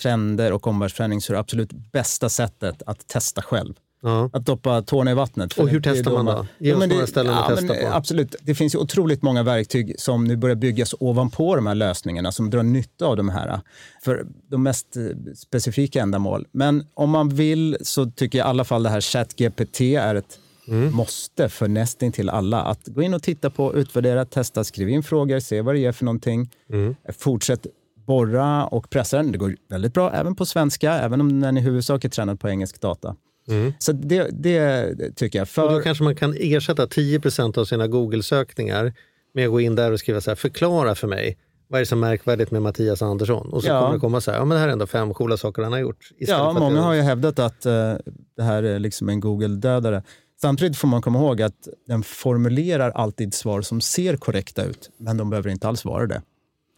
trender 0.02 0.54
och 0.54 0.68
omvärldsförändring 0.68 1.22
så 1.22 1.32
är 1.32 1.34
det 1.34 1.40
absolut 1.40 1.72
bästa 1.92 2.30
sättet 2.30 2.82
att 2.86 3.08
testa 3.08 3.42
själv. 3.42 3.74
Ja. 4.02 4.30
Att 4.34 4.46
doppa 4.46 4.82
tårna 4.82 5.12
i 5.12 5.14
vattnet. 5.14 5.58
Och 5.58 5.70
hur 5.70 5.82
testar 5.82 6.12
man 6.12 6.26
då? 6.26 6.46
Ge 6.58 6.74
oss 6.74 6.80
men 6.80 6.90
några 6.90 7.08
ställen 7.08 7.34
att 7.34 7.50
men, 7.50 7.68
testa 7.68 7.84
på. 7.84 7.96
Absolut. 7.96 8.36
Det 8.42 8.56
finns 8.56 8.76
ju 8.76 8.80
otroligt 8.80 9.22
många 9.22 9.44
verktyg 9.44 9.96
som 10.00 10.24
nu 10.24 10.36
börjar 10.36 10.56
byggas 10.56 10.96
ovanpå 11.00 11.56
de 11.56 11.68
här 11.68 11.76
lösningarna 11.76 12.32
som 12.32 12.50
drar 12.50 12.64
nytta 12.64 13.06
av 13.06 13.18
de 13.18 13.30
här 13.30 13.62
för 14.04 14.26
de 14.48 14.64
mest 14.64 14.98
eh, 14.98 15.34
specifika 15.36 16.02
ändamål. 16.02 16.48
Men 16.52 16.86
om 16.94 17.10
man 17.10 17.30
vill 17.30 17.78
så 17.82 18.06
tycker 18.06 18.38
jag 18.38 18.46
i 18.46 18.50
alla 18.50 18.64
fall 18.64 18.84
det 18.84 18.90
här 18.90 19.02
ChatGPT 19.02 19.82
är 19.82 20.16
ett 20.16 20.40
Mm. 20.68 20.94
måste 20.94 21.50
för 21.50 21.68
nästan 21.68 22.12
till 22.12 22.30
alla. 22.30 22.62
Att 22.62 22.88
gå 22.88 23.02
in 23.02 23.14
och 23.14 23.24
titta 23.24 23.50
på, 23.50 23.76
utvärdera, 23.76 24.26
testa, 24.26 24.64
skriv 24.64 24.90
in 24.90 25.04
frågor, 25.04 25.40
se 25.40 25.62
vad 25.62 25.76
det 25.76 25.86
är 25.86 25.92
för 25.92 26.06
någonting. 26.06 26.50
Mm. 26.70 26.96
Fortsätt 27.18 27.68
borra 28.08 28.66
och 28.66 28.90
pressa 28.90 29.18
den. 29.18 29.32
Det 29.32 29.38
går 29.38 29.56
väldigt 29.70 29.94
bra 29.94 30.12
även 30.12 30.36
på 30.36 30.46
svenska, 30.46 30.94
även 30.94 31.22
om 31.22 31.40
den 31.40 31.58
i 31.58 31.62
huvudsak 31.62 32.06
är 32.06 32.10
tränad 32.10 32.40
på 32.40 32.50
engelsk 32.50 32.82
data. 32.82 33.16
Så 33.80 33.92
det, 33.92 34.28
det 34.32 34.96
tycker 35.16 35.40
jag. 35.40 35.48
Mm. 35.58 35.66
Och 35.66 35.72
För, 35.72 35.78
då 35.78 35.82
kanske 35.84 36.04
man 36.04 36.16
kan 36.16 36.36
ersätta 36.40 36.86
10% 36.86 37.58
av 37.58 37.66
sina 37.66 37.88
Google-sökningar 37.88 38.94
med 39.34 39.46
att 39.46 39.52
gå 39.52 39.62
in 39.62 39.76
där 39.76 39.92
och 39.92 40.00
skriva 40.00 40.22
så 40.22 40.32
här, 40.32 40.36
förklara 40.36 40.96
för 40.96 41.08
mig 41.08 41.38
vad 41.68 41.78
är 41.78 41.82
det 41.82 41.86
som 41.86 42.04
är 42.04 42.08
märkvärdigt 42.10 42.52
med 42.52 42.62
Mattias 42.62 43.02
Andersson? 43.02 43.50
Och 43.54 43.62
så 43.64 43.68
Ja. 43.70 43.80
kommer 43.82 43.94
det 43.94 44.00
komma 44.00 44.22
så 44.22 44.32
här, 44.32 44.38
ja 44.38 44.46
men 44.46 44.56
det 44.56 44.60
här 44.62 44.68
är 44.68 44.72
ändå 44.72 44.88
fem 44.88 45.14
coola 45.14 45.38
saker 45.38 45.62
han 45.64 45.72
har 45.72 45.80
gjort. 45.80 46.10
Ja, 46.18 46.54
för 46.54 46.60
många 46.60 46.76
jag- 46.76 46.84
har 46.84 46.94
ju 46.94 47.02
hävdat 47.02 47.40
att 47.40 47.66
eh, 47.66 47.94
det 48.38 48.44
här 48.44 48.64
är 48.64 48.80
liksom 48.80 49.10
en 49.10 49.20
Google-dödare. 49.20 50.04
Samtidigt 50.42 50.78
får 50.78 50.88
man 50.88 51.02
komma 51.02 51.20
ihåg 51.20 51.42
att 51.42 51.68
den 51.88 52.04
formulerar 52.04 52.90
alltid 52.92 53.34
svar 53.34 53.62
som 53.62 53.82
ser 53.82 54.18
korrekta 54.18 54.64
ut, 54.66 54.90
men 54.98 55.18
de 55.18 55.30
behöver 55.30 55.50
inte 55.50 55.68
alls 55.68 55.86
vara 55.86 56.08
det. 56.08 56.22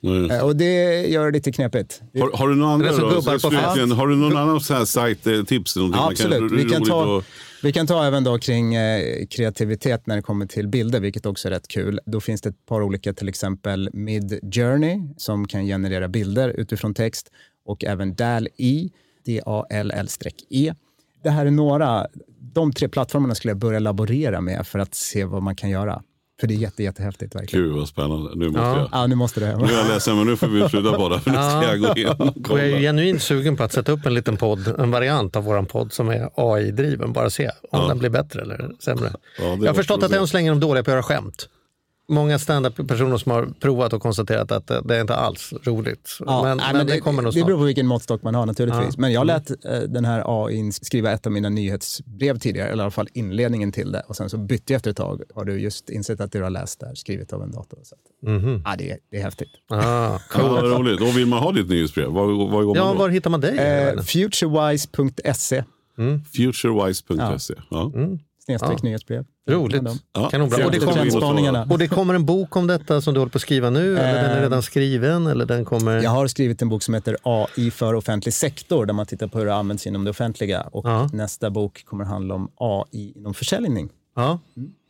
Mm. 0.04 0.32
Eh, 0.32 0.40
och 0.46 0.56
det 0.56 1.02
gör 1.08 1.26
det 1.26 1.32
lite 1.32 1.52
knepigt. 1.52 2.02
Har, 2.20 2.38
har 2.38 2.48
du 2.48 2.56
någon 2.56 2.70
annan 2.82 2.96
så 2.96 3.10
då? 3.10 3.22
Så 3.22 3.40
slutligen. 3.40 3.92
Har 3.92 4.08
du 4.08 4.16
någon 4.16 4.38
annan 4.38 4.62
så 4.62 4.74
här 4.74 4.86
sajt, 4.86 5.28
eh, 5.28 5.44
tips? 5.44 5.76
Ja, 5.76 6.08
absolut. 6.12 6.52
Vi 6.52 6.66
kan, 6.70 6.84
ta, 6.84 7.18
att- 7.18 7.26
vi 7.64 7.72
kan 7.74 7.88
ta 7.88 8.06
även 8.06 8.24
då 8.24 8.38
kring 8.40 8.76
eh, 8.76 9.26
kreativitet 9.30 10.08
när 10.08 10.16
det 10.16 10.22
kommer 10.22 10.46
till 10.46 10.68
bilder, 10.68 11.00
vilket 11.00 11.26
också 11.26 11.48
är 11.48 11.52
rätt 11.52 11.68
kul. 11.68 12.00
Då 12.06 12.20
finns 12.22 12.42
det 12.42 12.50
ett 12.50 12.66
par 12.66 12.82
olika, 12.82 13.14
till 13.14 13.30
exempel 13.30 13.90
Mid 13.94 14.40
Journey 14.56 15.00
som 15.18 15.48
kan 15.48 15.66
generera 15.66 16.08
bilder 16.08 16.50
utifrån 16.50 16.94
text 16.94 17.32
och 17.66 17.84
även 17.84 18.16
DAL-E, 18.16 18.90
D-A-L-L-E. 19.26 20.74
Det 21.24 21.30
här 21.30 21.46
är 21.46 21.52
några, 21.52 22.08
de 22.54 22.74
tre 22.74 22.88
plattformarna 22.90 23.36
skulle 23.36 23.52
jag 23.52 23.58
börja 23.58 23.80
laborera 23.80 24.42
med 24.42 24.68
för 24.68 24.80
att 24.80 24.96
se 24.96 25.26
vad 25.26 25.44
man 25.44 25.56
kan 25.56 25.70
göra. 25.70 26.02
För 26.40 26.48
det 26.48 26.54
är 26.54 26.58
jätte, 26.58 26.84
jättehäftigt 26.84 27.36
verkligen. 27.36 27.66
Gud 27.66 27.76
vad 27.76 27.88
spännande. 27.88 28.32
Nu 28.36 28.46
måste 28.46 28.60
Ja. 28.62 28.78
jag. 28.78 28.90
Ja, 28.92 29.08
nu 29.08 29.16
måste 29.16 29.40
du 29.40 29.46
hem. 29.46 29.60
Nu 29.60 29.74
är 29.74 29.78
jag 29.78 29.88
ledsen 29.88 30.18
men 30.18 30.28
nu 30.28 30.36
får 30.38 30.48
vi 30.48 30.70
sluta 30.70 30.98
bara 30.98 31.20
för 31.20 31.32
nu 31.32 31.38
ska 31.38 31.64
jag 31.72 31.80
gå 31.80 31.94
in 32.00 32.08
och 32.08 32.52
Och 32.52 32.60
jag 32.60 32.66
är 32.68 32.70
kolla. 32.72 32.82
genuint 32.82 33.22
sugen 33.22 33.58
på 33.58 33.64
att 33.64 33.72
sätta 33.74 33.92
upp 33.92 34.06
en 34.06 34.14
liten 34.14 34.38
podd, 34.38 34.68
en 34.80 34.92
variant 34.92 35.36
av 35.36 35.44
våran 35.44 35.66
podd 35.66 35.94
som 35.94 36.10
är 36.10 36.30
AI-driven. 36.36 37.14
Bara 37.14 37.30
se 37.30 37.52
om 37.72 37.88
den 37.88 38.00
blir 38.00 38.10
bättre 38.10 38.42
eller 38.42 38.72
sämre. 38.80 39.14
jag 39.38 39.68
har 39.68 39.74
förstått 39.74 40.04
att 40.04 40.12
än 40.12 40.28
så 40.28 40.38
länge 40.38 40.50
är 40.50 40.54
de 40.56 40.60
dåliga 40.60 40.84
på 40.84 40.92
att 40.92 40.94
göra 40.96 41.04
skämt. 41.04 41.50
Många 42.14 42.40
stand-up-personer 42.40 43.18
som 43.18 43.32
har 43.32 43.46
provat 43.60 43.94
och 43.94 44.02
konstaterat 44.02 44.52
att 44.52 44.68
det, 44.68 44.82
det 44.86 44.96
är 44.98 45.02
inte 45.02 45.16
alls 45.16 45.54
roligt. 45.64 46.18
Ja, 46.20 46.44
men, 46.44 46.58
nej, 46.58 46.74
men 46.74 46.88
det, 46.88 47.00
kommer 47.00 47.22
nog 47.22 47.30
det 47.34 47.34
snart. 47.40 47.48
beror 47.48 47.58
på 47.58 47.64
vilken 47.64 47.88
måttstock 47.88 48.24
man 48.24 48.36
har 48.36 48.46
naturligtvis. 48.46 48.86
Ja. 48.96 49.02
Men 49.02 49.12
jag 49.12 49.26
lät 49.28 49.50
eh, 49.66 49.80
den 49.80 50.06
här 50.06 50.24
AI 50.46 50.72
skriva 50.72 51.12
ett 51.12 51.26
av 51.26 51.32
mina 51.32 51.50
nyhetsbrev 51.50 52.40
tidigare, 52.40 52.68
eller 52.70 52.84
i 52.84 52.86
alla 52.86 52.92
fall 52.92 53.08
inledningen 53.14 53.72
till 53.72 53.92
det. 53.92 54.04
Och 54.08 54.16
sen 54.16 54.30
så 54.30 54.38
bytte 54.38 54.74
jag 54.74 54.78
efter 54.78 54.92
ett 54.92 54.98
tag. 54.98 55.22
Har 55.36 55.46
du 55.46 55.60
just 55.60 55.90
insett 55.90 56.22
att 56.22 56.32
det 56.32 56.38
du 56.40 56.44
har 56.44 56.50
läst 56.50 56.80
där 56.80 56.96
skrivet 56.96 57.34
av 57.34 57.44
en 57.44 57.52
dator? 57.52 57.80
Så 57.84 57.96
att, 57.96 58.30
Mhm. 58.30 58.62
ja, 58.66 58.76
det, 58.78 58.92
är, 58.92 58.98
det 59.12 59.18
är 59.18 59.24
häftigt. 59.24 59.50
Ah, 59.70 59.76
Ja, 59.84 60.20
cool. 60.30 60.50
vad 60.50 60.64
roligt. 60.80 61.02
Och 61.02 61.18
vill 61.18 61.26
man 61.28 61.40
ha 61.40 61.52
ditt 61.52 61.70
nyhetsbrev, 61.70 62.08
var, 62.10 62.26
var 62.52 62.64
går 62.64 62.78
Ja, 62.78 62.86
man 62.86 62.94
då? 62.96 63.00
var 63.00 63.10
hittar 63.10 63.30
man 63.30 63.42
dig? 63.42 63.58
Eh, 63.58 64.02
futurewise.se 64.02 65.64
Futurewise.se. 66.36 67.54
Ja. 67.70 67.92
Snedstreck 68.46 68.80
Ja. 68.82 68.84
nyhetsbrev. 68.84 69.26
Roligt. 69.50 69.84
Ja. 70.14 70.30
Kanonbra. 70.30 70.66
Och 70.66 70.72
det, 70.72 70.80
kommer, 70.80 71.72
och 71.72 71.78
det 71.80 71.88
kommer 71.88 72.14
en 72.14 72.26
bok 72.26 72.56
om 72.56 72.68
detta 72.68 73.02
som 73.02 73.14
du 73.14 73.20
håller 73.20 73.32
på 73.32 73.38
att 73.38 73.42
skriva 73.42 73.70
nu? 73.70 73.98
eller 73.98 74.14
den 74.24 74.32
är 74.32 74.38
Eh, 74.38 74.42
redan 74.42 74.62
skriven? 74.64 75.28
Eller 75.28 75.46
den 75.46 75.66
kommer... 75.66 76.02
Jag 76.04 76.10
har 76.12 76.28
skrivit 76.28 76.62
en 76.62 76.70
bok 76.70 76.84
som 76.84 76.94
heter 76.94 77.18
AI 77.24 77.72
för 77.72 77.94
offentlig 77.94 78.34
sektor 78.34 78.86
där 78.86 78.94
man 78.94 79.06
tittar 79.06 79.28
på 79.28 79.40
hur 79.40 79.46
det 79.46 79.56
används 79.56 79.88
inom 79.88 80.04
det 80.04 80.10
offentliga. 80.10 80.62
Och 80.62 80.88
Ja. 80.88 81.10
nästa 81.14 81.50
bok 81.50 81.86
kommer 81.86 82.06
handla 82.06 82.36
om 82.36 82.52
AI 82.58 83.14
inom 83.16 83.34
försäljning. 83.34 83.90
Ja. 84.16 84.40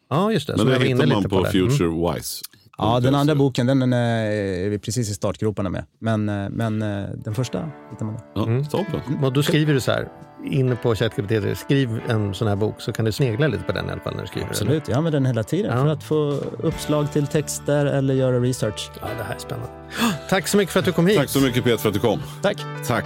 ja, 0.09 0.31
just 0.31 0.47
det. 0.47 0.57
Men 0.57 0.65
det 0.65 0.71
jag 0.71 0.79
var 0.79 0.85
inne 0.85 0.95
hittar 1.03 1.07
man 1.07 1.17
lite 1.17 1.29
på 1.29 1.43
det. 1.43 1.59
Mm. 1.59 2.01
Ja, 2.77 2.99
den 2.99 3.15
andra 3.15 3.35
boken 3.35 3.67
den, 3.67 3.79
den 3.79 3.93
är, 3.93 4.69
vi 4.69 4.79
precis 4.79 5.09
i 5.09 5.13
startgroparna 5.13 5.69
med. 5.69 5.85
Men, 5.99 6.29
eh, 6.29 6.49
men 6.49 6.81
eh, 6.81 7.03
den 7.15 7.35
första 7.35 7.69
hittar 7.91 8.05
man. 8.05 8.19
Ja, 8.35 8.43
Mm. 8.43 8.65
toppen. 8.65 8.99
Och 9.23 9.33
då 9.33 9.43
skriver 9.43 9.73
du 9.73 9.79
så 9.79 9.91
här, 9.91 10.07
inne 10.45 10.75
på 10.75 10.95
ChatGPT, 10.95 11.57
skriv 11.57 12.01
en 12.07 12.33
sån 12.33 12.47
här 12.47 12.55
bok 12.55 12.81
så 12.81 12.91
kan 12.93 13.05
du 13.05 13.11
snegla 13.11 13.47
lite 13.47 13.63
på 13.63 13.71
den 13.71 13.89
i 13.89 13.91
alla 13.91 14.01
fall 14.01 14.15
när 14.15 14.21
du 14.21 14.27
skriver. 14.27 14.45
eller? 14.45 14.51
Absolut, 14.51 14.87
jag 14.87 14.97
använder 14.97 15.19
den 15.19 15.25
hela 15.25 15.43
tiden 15.43 15.71
Ja. 15.77 15.83
för 15.83 15.87
att 15.91 16.03
få 16.03 16.15
uppslag 16.67 17.11
till 17.11 17.27
texter 17.27 17.85
eller 17.85 18.13
göra 18.13 18.39
research. 18.39 18.91
Ja, 19.01 19.07
det 19.17 19.23
här 19.23 19.35
är 19.35 19.39
spännande. 19.39 19.69
Tack 20.29 20.47
så 20.47 20.57
mycket 20.57 20.73
för 20.73 20.79
att 20.79 20.85
du 20.85 20.91
kom 20.91 21.07
hit. 21.07 21.17
Tack 21.17 21.29
så 21.29 21.39
mycket 21.39 21.63
Peter 21.63 21.77
för 21.77 21.87
att 21.89 21.93
du 21.95 21.99
kom. 22.01 22.19
Tack! 22.41 22.57
Tack. 22.87 23.05